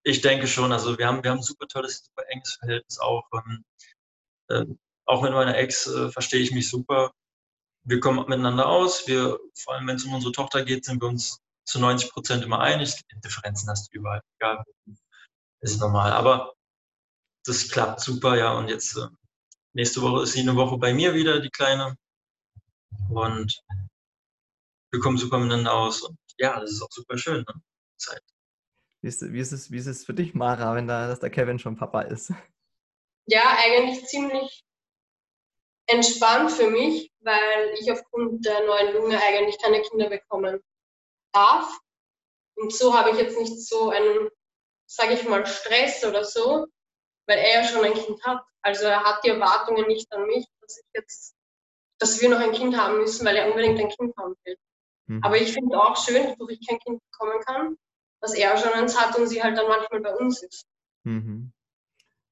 ich 0.05 0.21
denke 0.21 0.47
schon. 0.47 0.71
Also 0.71 0.97
wir 0.97 1.07
haben, 1.07 1.23
wir 1.23 1.31
haben 1.31 1.39
ein 1.39 1.43
super 1.43 1.67
tolles, 1.67 2.05
super 2.05 2.23
enges 2.29 2.53
Verhältnis 2.55 2.99
auch. 2.99 3.27
Ähm, 3.33 3.65
äh, 4.49 4.65
auch 5.05 5.21
mit 5.23 5.33
meiner 5.33 5.57
Ex 5.57 5.87
äh, 5.87 6.11
verstehe 6.11 6.41
ich 6.41 6.51
mich 6.51 6.69
super. 6.69 7.11
Wir 7.83 7.99
kommen 7.99 8.19
miteinander 8.29 8.67
aus. 8.67 9.07
Wir, 9.07 9.39
vor 9.55 9.73
allem 9.73 9.87
wenn 9.87 9.95
es 9.95 10.05
um 10.05 10.13
unsere 10.13 10.31
Tochter 10.31 10.63
geht, 10.63 10.85
sind 10.85 11.01
wir 11.01 11.07
uns 11.09 11.41
zu 11.65 11.79
90 11.79 12.11
Prozent 12.11 12.43
immer 12.43 12.59
einig. 12.59 13.01
Differenzen 13.23 13.69
hast 13.69 13.91
du 13.91 13.97
überall, 13.97 14.21
egal. 14.39 14.63
Ist 15.61 15.79
normal. 15.79 16.11
Aber 16.11 16.53
das 17.43 17.69
klappt 17.69 17.99
super, 17.99 18.37
ja. 18.37 18.53
Und 18.53 18.69
jetzt 18.69 18.95
äh, 18.97 19.07
nächste 19.73 20.01
Woche 20.03 20.23
ist 20.23 20.33
sie 20.33 20.41
eine 20.41 20.55
Woche 20.55 20.77
bei 20.77 20.93
mir 20.93 21.15
wieder, 21.15 21.39
die 21.39 21.49
Kleine. 21.49 21.97
Und 23.09 23.59
wir 24.91 24.99
kommen 24.99 25.17
super 25.17 25.39
miteinander 25.39 25.73
aus. 25.73 26.03
Und 26.03 26.17
ja, 26.37 26.59
das 26.59 26.71
ist 26.73 26.81
auch 26.83 26.91
super 26.91 27.17
schön. 27.17 27.43
Ne? 27.47 27.61
Zeit. 27.97 28.21
Wie 29.05 29.09
ist, 29.09 29.21
wie, 29.21 29.39
ist 29.39 29.51
es, 29.51 29.69
wie 29.69 29.77
ist 29.77 29.85
es 29.85 30.03
für 30.03 30.15
dich, 30.15 30.33
Mara, 30.33 30.73
wenn 30.73 30.87
da, 30.87 31.07
dass 31.07 31.19
der 31.19 31.29
Kevin 31.29 31.59
schon 31.59 31.75
Papa 31.75 32.01
ist? 32.01 32.33
Ja, 33.27 33.55
eigentlich 33.59 34.03
ziemlich 34.07 34.65
entspannt 35.85 36.51
für 36.51 36.71
mich, 36.71 37.13
weil 37.19 37.75
ich 37.79 37.91
aufgrund 37.91 38.43
der 38.43 38.65
neuen 38.65 38.95
Lunge 38.95 39.21
eigentlich 39.21 39.61
keine 39.61 39.83
Kinder 39.83 40.09
bekommen 40.09 40.59
darf. 41.33 41.69
Und 42.55 42.73
so 42.73 42.97
habe 42.97 43.11
ich 43.11 43.17
jetzt 43.17 43.37
nicht 43.37 43.63
so 43.67 43.91
einen, 43.91 44.27
sage 44.87 45.13
ich 45.13 45.23
mal, 45.29 45.45
Stress 45.45 46.03
oder 46.03 46.23
so, 46.23 46.65
weil 47.27 47.37
er 47.37 47.61
ja 47.61 47.67
schon 47.67 47.85
ein 47.85 47.93
Kind 47.93 48.23
hat. 48.23 48.43
Also 48.63 48.85
er 48.85 49.03
hat 49.03 49.23
die 49.23 49.29
Erwartungen 49.29 49.85
nicht 49.85 50.11
an 50.13 50.25
mich, 50.25 50.47
dass 50.61 50.79
ich 50.79 50.85
jetzt, 50.95 51.35
dass 51.99 52.19
wir 52.21 52.29
noch 52.29 52.39
ein 52.39 52.53
Kind 52.53 52.75
haben 52.75 52.97
müssen, 52.97 53.23
weil 53.23 53.35
er 53.35 53.49
unbedingt 53.49 53.79
ein 53.79 53.89
Kind 53.89 54.17
haben 54.17 54.33
will. 54.45 54.57
Mhm. 55.05 55.23
Aber 55.23 55.37
ich 55.37 55.53
finde 55.53 55.79
auch 55.79 55.95
schön, 55.95 56.35
dass 56.39 56.49
ich 56.49 56.67
kein 56.67 56.79
Kind 56.79 56.99
bekommen 57.11 57.39
kann, 57.41 57.77
dass 58.25 58.33
er 58.33 58.57
schon 58.57 58.73
eins 58.73 58.99
hat 58.99 59.17
und 59.17 59.27
sie 59.27 59.41
halt 59.41 59.57
dann 59.57 59.67
manchmal 59.67 60.01
bei 60.01 60.15
uns 60.15 60.41
ist. 60.41 60.65
Mhm. 61.03 61.53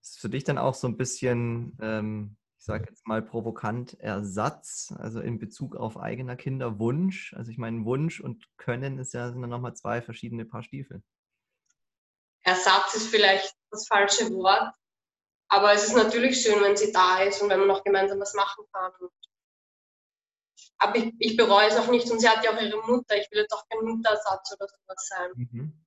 Ist 0.02 0.20
für 0.20 0.30
dich 0.30 0.44
dann 0.44 0.58
auch 0.58 0.74
so 0.74 0.88
ein 0.88 0.98
bisschen 0.98 1.78
ähm, 1.82 2.38
ich 2.64 2.68
sage 2.68 2.86
jetzt 2.88 3.06
mal 3.06 3.22
provokant, 3.22 4.00
Ersatz, 4.00 4.94
also 4.98 5.20
in 5.20 5.38
Bezug 5.38 5.76
auf 5.76 5.98
eigener 5.98 6.38
Kinderwunsch. 6.38 7.34
Also 7.34 7.52
ich 7.52 7.58
meine, 7.58 7.84
Wunsch 7.84 8.22
und 8.22 8.48
Können 8.56 9.00
ist 9.00 9.14
ja, 9.14 9.30
sind 9.30 9.42
dann 9.42 9.50
nochmal 9.50 9.76
zwei 9.76 10.02
verschiedene 10.02 10.46
Paar 10.46 10.64
Stiefel. 10.64 11.04
Ersatz 12.44 12.96
ist 12.96 13.08
vielleicht 13.08 13.54
das 13.70 13.86
falsche 13.86 14.30
Wort, 14.30 14.74
aber 15.50 15.74
es 15.74 15.84
ist 15.88 15.98
natürlich 15.98 16.42
schön, 16.42 16.62
wenn 16.62 16.78
sie 16.78 16.94
da 16.94 17.24
ist 17.24 17.42
und 17.42 17.50
wenn 17.50 17.60
man 17.60 17.68
noch 17.68 17.84
gemeinsam 17.84 18.22
was 18.22 18.34
machen 18.34 18.64
kann. 18.72 18.94
Aber 20.78 20.96
ich, 20.96 21.14
ich 21.20 21.36
bereue 21.36 21.68
es 21.68 21.76
auch 21.76 21.90
nicht 21.90 22.10
und 22.10 22.22
sie 22.22 22.30
hat 22.30 22.46
ja 22.46 22.56
auch 22.56 22.62
ihre 22.62 22.82
Mutter. 22.88 23.18
Ich 23.18 23.30
will 23.30 23.40
jetzt 23.40 23.52
auch 23.52 23.68
kein 23.68 23.84
Mutterersatz 23.84 24.54
oder 24.54 24.70
sowas 24.70 25.10
sein. 25.10 25.32
Mhm. 25.36 25.83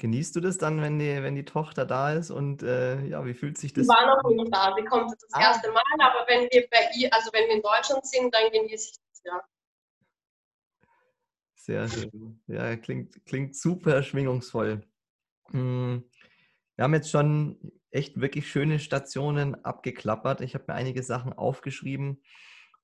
Genießt 0.00 0.34
du 0.34 0.40
das 0.40 0.56
dann, 0.56 0.80
wenn 0.80 0.98
die, 0.98 1.22
wenn 1.22 1.34
die 1.34 1.44
Tochter 1.44 1.84
da 1.84 2.14
ist 2.14 2.30
und 2.30 2.62
äh, 2.62 3.04
ja, 3.04 3.24
wie 3.26 3.34
fühlt 3.34 3.58
sich 3.58 3.74
das? 3.74 3.84
Sie 3.84 3.88
war 3.88 4.16
noch 4.16 4.30
nicht 4.30 4.52
da, 4.52 4.74
sie 4.74 4.82
kommt 4.84 5.12
das 5.12 5.28
ah. 5.32 5.40
erste 5.40 5.70
Mal, 5.70 5.82
aber 6.00 6.26
wenn 6.26 6.48
wir 6.50 6.66
bei 6.70 6.88
ihr, 6.96 7.12
also 7.12 7.30
wenn 7.34 7.46
wir 7.48 7.56
in 7.56 7.62
Deutschland 7.62 8.06
sind, 8.06 8.34
dann 8.34 8.50
genieße 8.50 8.92
ich 8.92 8.98
das 9.12 9.22
ja. 9.24 9.42
Sehr 11.54 11.88
schön. 11.88 12.42
Ja, 12.46 12.76
klingt, 12.76 13.26
klingt 13.26 13.54
super 13.54 14.02
schwingungsvoll. 14.02 14.82
Hm, 15.50 16.10
wir 16.76 16.82
haben 16.82 16.94
jetzt 16.94 17.10
schon 17.10 17.58
echt 17.90 18.18
wirklich 18.18 18.48
schöne 18.48 18.78
Stationen 18.78 19.54
abgeklappert. 19.66 20.40
Ich 20.40 20.54
habe 20.54 20.64
mir 20.68 20.74
einige 20.74 21.02
Sachen 21.02 21.34
aufgeschrieben. 21.34 22.22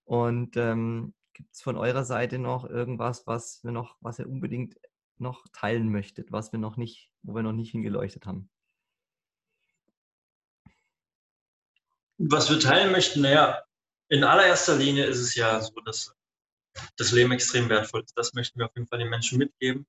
Und 0.05 0.59
ähm, 0.59 1.15
gibt 1.33 1.55
es 1.55 1.63
von 1.63 1.79
eurer 1.79 2.05
Seite 2.05 2.39
noch 2.39 2.69
irgendwas, 2.69 3.27
was 3.27 3.65
wir 3.65 3.73
noch, 3.73 3.97
was 4.01 4.19
ihr 4.19 4.29
unbedingt 4.29 4.77
noch 5.21 5.47
teilen 5.53 5.91
möchtet, 5.91 6.33
was 6.33 6.53
wir 6.53 6.59
noch 6.59 6.77
nicht, 6.77 7.11
wo 7.23 7.35
wir 7.35 7.43
noch 7.43 7.53
nicht 7.53 7.71
hingeleuchtet 7.71 8.27
haben? 8.27 8.51
Was 12.19 12.49
wir 12.51 12.59
teilen 12.59 12.93
möchten, 12.93 13.21
naja, 13.21 13.63
in 14.09 14.25
allererster 14.25 14.77
Linie 14.77 15.05
ist 15.05 15.19
es 15.19 15.35
ja 15.35 15.61
so, 15.61 15.81
dass 15.85 16.15
das 16.97 17.13
Leben 17.13 17.33
extrem 17.33 17.69
wertvoll 17.69 18.03
ist. 18.03 18.17
Das 18.17 18.35
möchten 18.35 18.59
wir 18.59 18.67
auf 18.67 18.75
jeden 18.75 18.87
Fall 18.89 18.99
den 18.99 19.11
Menschen 19.11 19.39
mitgeben, 19.39 19.87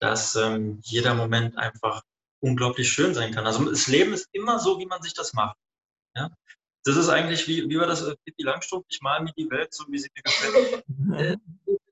dass 0.00 0.36
ähm, 0.36 0.80
jeder 0.82 1.14
Moment 1.14 1.56
einfach 1.56 2.02
unglaublich 2.40 2.90
schön 2.90 3.14
sein 3.14 3.32
kann. 3.32 3.46
Also 3.46 3.68
das 3.68 3.86
Leben 3.88 4.12
ist 4.12 4.28
immer 4.32 4.58
so, 4.58 4.78
wie 4.78 4.86
man 4.86 5.02
sich 5.02 5.14
das 5.14 5.32
macht. 5.34 5.56
Ja? 6.16 6.30
Das 6.88 6.96
ist 6.96 7.10
eigentlich, 7.10 7.46
wie, 7.46 7.68
wie 7.68 7.78
war 7.78 7.86
das, 7.86 8.02
äh, 8.02 8.16
Pippi 8.24 8.44
Langstrumpf, 8.44 8.86
ich 8.88 9.02
male 9.02 9.24
mir 9.24 9.32
die 9.36 9.50
Welt 9.50 9.74
so, 9.74 9.84
wie 9.88 9.98
sie 9.98 10.08
mir 10.14 10.22
gefällt. 10.22 10.84
Äh, 11.16 11.36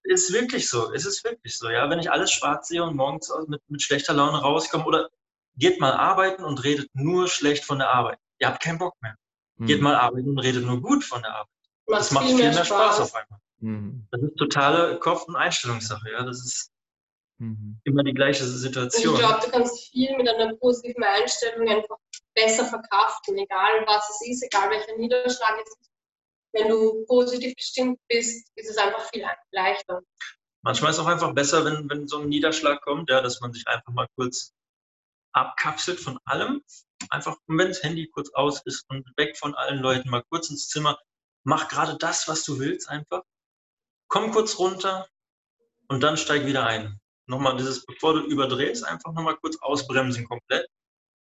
ist 0.05 0.33
wirklich 0.33 0.69
so, 0.69 0.93
es 0.93 1.05
ist 1.05 1.25
wirklich 1.25 1.57
so. 1.57 1.69
Ja? 1.69 1.91
Wenn 1.91 1.99
ich 1.99 2.11
alles 2.11 2.31
schwarz 2.31 2.69
sehe 2.69 2.83
und 2.83 2.97
morgens 2.97 3.33
mit, 3.49 3.61
mit 3.69 3.83
schlechter 3.83 4.15
Laune 4.15 4.39
rauskomme 4.39 4.85
oder 4.85 5.11
geht 5.57 5.81
mal 5.81 5.93
arbeiten 5.93 6.45
und 6.45 6.63
redet 6.65 6.89
nur 6.95 7.29
schlecht 7.29 7.65
von 7.65 7.79
der 7.79 7.91
Arbeit. 7.93 8.19
Ihr 8.39 8.49
habt 8.49 8.63
keinen 8.63 8.79
Bock 8.79 8.95
mehr. 9.03 9.17
Mhm. 9.57 9.67
Geht 9.67 9.81
mal 9.81 9.97
arbeiten 9.97 10.31
und 10.31 10.39
redet 10.39 10.65
nur 10.65 10.81
gut 10.81 11.05
von 11.05 11.23
der 11.23 11.35
Arbeit. 11.35 11.51
Das 11.87 12.11
macht 12.13 12.27
viel 12.27 12.37
mehr 12.37 12.53
Spaß, 12.53 12.67
Spaß 12.67 13.01
auf 13.01 13.15
einmal. 13.15 13.41
Mhm. 13.59 14.07
Das 14.11 14.23
ist 14.23 14.37
totale 14.37 14.99
Kopf- 14.99 15.25
und 15.25 15.37
Einstellungssache. 15.37 16.11
Ja? 16.11 16.23
Das 16.25 16.39
ist 16.39 16.71
mhm. 17.39 17.81
immer 17.85 18.03
die 18.03 18.15
gleiche 18.15 18.45
Situation. 18.45 19.15
ich 19.15 19.21
glaube, 19.21 19.45
du 19.45 19.51
kannst 19.51 19.91
viel 19.91 20.17
mit 20.17 20.29
einer 20.29 20.55
positiven 20.57 21.05
Einstellung 21.05 21.69
einfach 21.69 21.97
besser 22.35 22.65
verkraften, 22.67 23.39
egal 23.39 23.85
was 23.87 24.09
es 24.11 24.29
ist, 24.29 24.43
egal 24.45 24.71
welcher 24.71 24.97
Niederschlag 24.97 25.61
es 25.63 25.71
ist. 25.71 25.91
Wenn 26.53 26.69
du 26.69 27.05
positiv 27.07 27.55
gestimmt 27.55 27.99
bist, 28.09 28.49
ist 28.55 28.71
es 28.71 28.79
einfach 28.79 29.03
viel 29.11 29.25
leichter. 29.53 30.01
Manchmal 30.63 30.91
ist 30.91 30.99
es 30.99 31.05
auch 31.05 31.09
einfach 31.09 31.33
besser, 31.35 31.65
wenn, 31.65 31.89
wenn 31.91 32.09
so 32.09 32.19
ein 32.19 32.29
Niederschlag 32.29 32.81
kommt, 32.83 33.11
ja, 33.11 33.21
dass 33.21 33.41
man 33.41 33.53
sich 33.53 33.67
einfach 33.69 33.93
mal 33.93 34.09
kurz 34.17 34.53
abkapselt 35.33 36.01
von 36.01 36.19
allem. 36.25 36.63
Einfach, 37.11 37.37
wenn 37.47 37.69
das 37.69 37.83
Handy 37.83 38.09
kurz 38.09 38.31
aus 38.33 38.63
ist 38.65 38.85
und 38.89 39.07
weg 39.17 39.37
von 39.37 39.55
allen 39.55 39.81
Leuten, 39.81 40.09
mal 40.09 40.25
kurz 40.31 40.51
ins 40.51 40.69
Zimmer, 40.69 40.99
mach 41.45 41.69
gerade 41.69 41.97
das, 41.99 42.27
was 42.27 42.43
du 42.43 42.59
willst, 42.59 42.89
einfach. 42.89 43.23
Komm 44.09 44.33
kurz 44.33 44.59
runter 44.59 45.07
und 45.89 46.03
dann 46.03 46.17
steig 46.17 46.47
wieder 46.47 46.67
ein. 46.67 47.01
Nochmal 47.27 47.57
dieses, 47.57 47.85
bevor 47.85 48.15
du 48.15 48.21
überdrehst, 48.21 48.85
einfach 48.85 49.13
nochmal 49.13 49.37
kurz 49.37 49.57
ausbremsen 49.61 50.27
komplett 50.27 50.67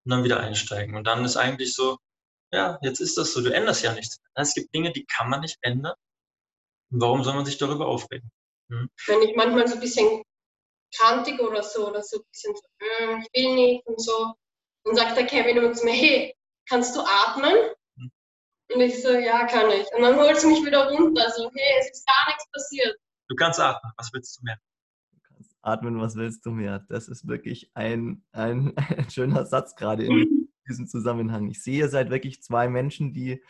und 0.06 0.12
dann 0.12 0.24
wieder 0.24 0.40
einsteigen. 0.40 0.96
Und 0.96 1.06
dann 1.06 1.26
ist 1.26 1.38
eigentlich 1.38 1.74
so, 1.74 1.98
ja, 2.52 2.80
jetzt 2.82 3.00
ist 3.00 3.18
das 3.18 3.34
so, 3.34 3.42
du 3.42 3.54
änderst 3.54 3.84
ja 3.84 3.94
nichts. 3.94 4.18
Es 4.34 4.54
gibt 4.54 4.74
Dinge, 4.74 4.92
die 4.92 5.06
kann 5.06 5.30
man 5.30 5.42
nicht 5.42 5.58
ändern. 5.62 5.96
Warum 6.90 7.24
soll 7.24 7.36
man 7.36 7.46
sich 7.46 7.58
darüber 7.58 7.88
aufregen? 7.88 8.32
Hm? 8.70 8.90
Wenn 9.08 9.22
ich 9.22 9.36
manchmal 9.36 9.68
so 9.68 9.76
ein 9.76 9.82
bisschen 9.82 10.24
kantig 10.98 11.40
oder 11.40 11.62
so, 11.62 11.88
oder 11.88 12.02
so 12.02 12.18
ein 12.18 12.24
bisschen 12.32 12.56
so, 12.56 12.62
hm, 12.80 13.26
ich 13.32 13.44
will 13.44 13.56
nicht 13.56 13.86
und 13.86 14.02
so, 14.02 14.34
dann 14.86 14.96
sagt 14.96 15.18
der 15.18 15.28
Kevin 15.28 15.58
immer 15.58 15.74
zu 15.74 15.86
mir, 15.86 15.94
hey, 15.94 16.36
kannst 16.68 16.96
du 16.96 17.02
atmen? 17.02 17.56
Hm. 17.98 18.12
Und 18.74 18.82
ich 18.82 19.02
so, 19.02 19.12
ja, 19.12 19.46
kann 19.46 19.70
ich. 19.72 19.88
Und 19.94 20.02
dann 20.02 20.18
holt 20.18 20.40
sie 20.40 20.48
mich 20.48 20.66
wieder 20.66 20.90
runter, 20.90 21.30
so, 21.32 21.52
hey, 21.54 21.80
es 21.80 21.92
ist 21.92 22.08
gar 22.08 22.28
nichts 22.28 22.50
passiert. 22.52 22.98
Du 23.28 23.36
kannst 23.36 23.60
atmen, 23.60 23.92
was 23.98 24.10
willst 24.14 24.40
du 24.40 24.46
mehr? 24.46 24.58
Atmen, 25.62 26.00
was 26.00 26.16
willst 26.16 26.46
du 26.46 26.52
mehr? 26.52 26.80
Das 26.90 27.08
ist 27.08 27.28
wirklich 27.28 27.72
ein, 27.74 28.24
ein, 28.32 28.74
ein 28.78 29.10
schöner 29.10 29.46
Satz 29.46 29.76
gerade 29.76 30.06
in 30.06 30.50
diesem 30.68 30.88
Zusammenhang. 30.88 31.50
Ich 31.50 31.62
sehe, 31.62 31.80
ihr 31.80 31.90
seid 31.90 32.10
wirklich 32.10 32.42
zwei 32.44 32.68
Menschen, 32.68 33.14
die 33.14 33.44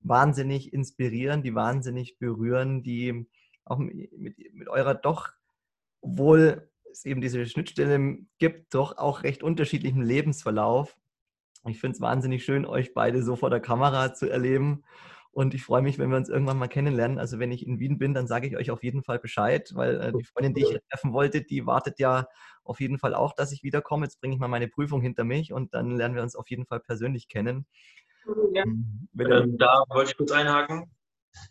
wahnsinnig 0.00 0.72
inspirieren, 0.72 1.42
die 1.42 1.54
wahnsinnig 1.54 2.18
berühren, 2.18 2.82
die 2.82 3.26
auch 3.64 3.78
mit, 3.78 4.12
mit 4.52 4.68
eurer 4.68 4.94
doch, 4.94 5.30
obwohl 6.00 6.68
es 6.90 7.04
eben 7.04 7.20
diese 7.20 7.46
Schnittstelle 7.46 8.18
gibt, 8.38 8.74
doch 8.74 8.98
auch 8.98 9.22
recht 9.22 9.42
unterschiedlichen 9.42 10.02
Lebensverlauf. 10.02 10.96
Ich 11.66 11.80
finde 11.80 11.94
es 11.94 12.00
wahnsinnig 12.00 12.44
schön, 12.44 12.66
euch 12.66 12.92
beide 12.92 13.22
so 13.22 13.36
vor 13.36 13.50
der 13.50 13.60
Kamera 13.60 14.14
zu 14.14 14.28
erleben 14.28 14.82
und 15.32 15.54
ich 15.54 15.64
freue 15.64 15.80
mich, 15.80 15.98
wenn 15.98 16.10
wir 16.10 16.18
uns 16.18 16.28
irgendwann 16.28 16.58
mal 16.58 16.68
kennenlernen. 16.68 17.18
Also 17.18 17.38
wenn 17.38 17.52
ich 17.52 17.66
in 17.66 17.80
Wien 17.80 17.98
bin, 17.98 18.12
dann 18.12 18.26
sage 18.26 18.46
ich 18.46 18.56
euch 18.56 18.70
auf 18.70 18.84
jeden 18.84 19.02
Fall 19.02 19.18
Bescheid, 19.18 19.70
weil 19.74 20.00
äh, 20.00 20.12
die 20.12 20.24
Freundin, 20.24 20.52
die 20.52 20.62
ich 20.62 20.78
treffen 20.90 21.14
wollte, 21.14 21.42
die 21.42 21.66
wartet 21.66 21.98
ja 21.98 22.26
auf 22.64 22.80
jeden 22.80 22.98
Fall 22.98 23.14
auch, 23.14 23.34
dass 23.34 23.50
ich 23.50 23.62
wiederkomme. 23.62 24.04
Jetzt 24.04 24.20
bringe 24.20 24.34
ich 24.34 24.40
mal 24.40 24.48
meine 24.48 24.68
Prüfung 24.68 25.00
hinter 25.00 25.24
mich 25.24 25.52
und 25.52 25.72
dann 25.72 25.96
lernen 25.96 26.14
wir 26.14 26.22
uns 26.22 26.36
auf 26.36 26.50
jeden 26.50 26.66
Fall 26.66 26.80
persönlich 26.80 27.28
kennen. 27.28 27.66
Ja. 28.52 28.64
Ähm, 28.64 29.08
ähm 29.18 29.58
da 29.58 29.82
wollte 29.88 30.10
ich 30.10 30.16
kurz 30.18 30.32
einhaken. 30.32 30.90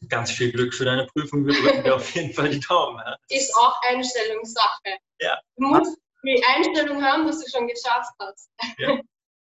Ganz 0.09 0.29
viel 0.29 0.51
Glück 0.51 0.75
für 0.75 0.86
deine 0.86 1.07
Prüfung. 1.07 1.45
Wir 1.47 1.55
drücken 1.55 1.84
dir 1.84 1.95
auf 1.95 2.13
jeden 2.13 2.34
Fall 2.34 2.49
die 2.49 2.59
Daumen. 2.59 2.99
Ja. 2.99 3.17
Ist 3.29 3.55
auch 3.55 3.82
Einstellungssache. 3.89 4.97
Ja. 5.19 5.39
Du 5.57 5.67
musst 5.67 5.97
die 6.23 6.43
Einstellung 6.55 7.03
haben, 7.03 7.25
dass 7.25 7.43
du 7.43 7.49
schon 7.49 7.67
geschafft 7.67 8.13
hast. 8.19 8.51
Ja. 8.77 8.99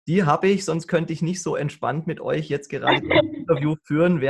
Die 0.07 0.23
habe 0.23 0.49
ich, 0.49 0.65
sonst 0.65 0.87
könnte 0.87 1.13
ich 1.13 1.21
nicht 1.21 1.41
so 1.41 1.55
entspannt 1.55 2.07
mit 2.07 2.19
euch 2.19 2.49
jetzt 2.49 2.69
gerade 2.69 2.97
ein 2.97 3.33
Interview 3.33 3.75
führen. 3.85 4.19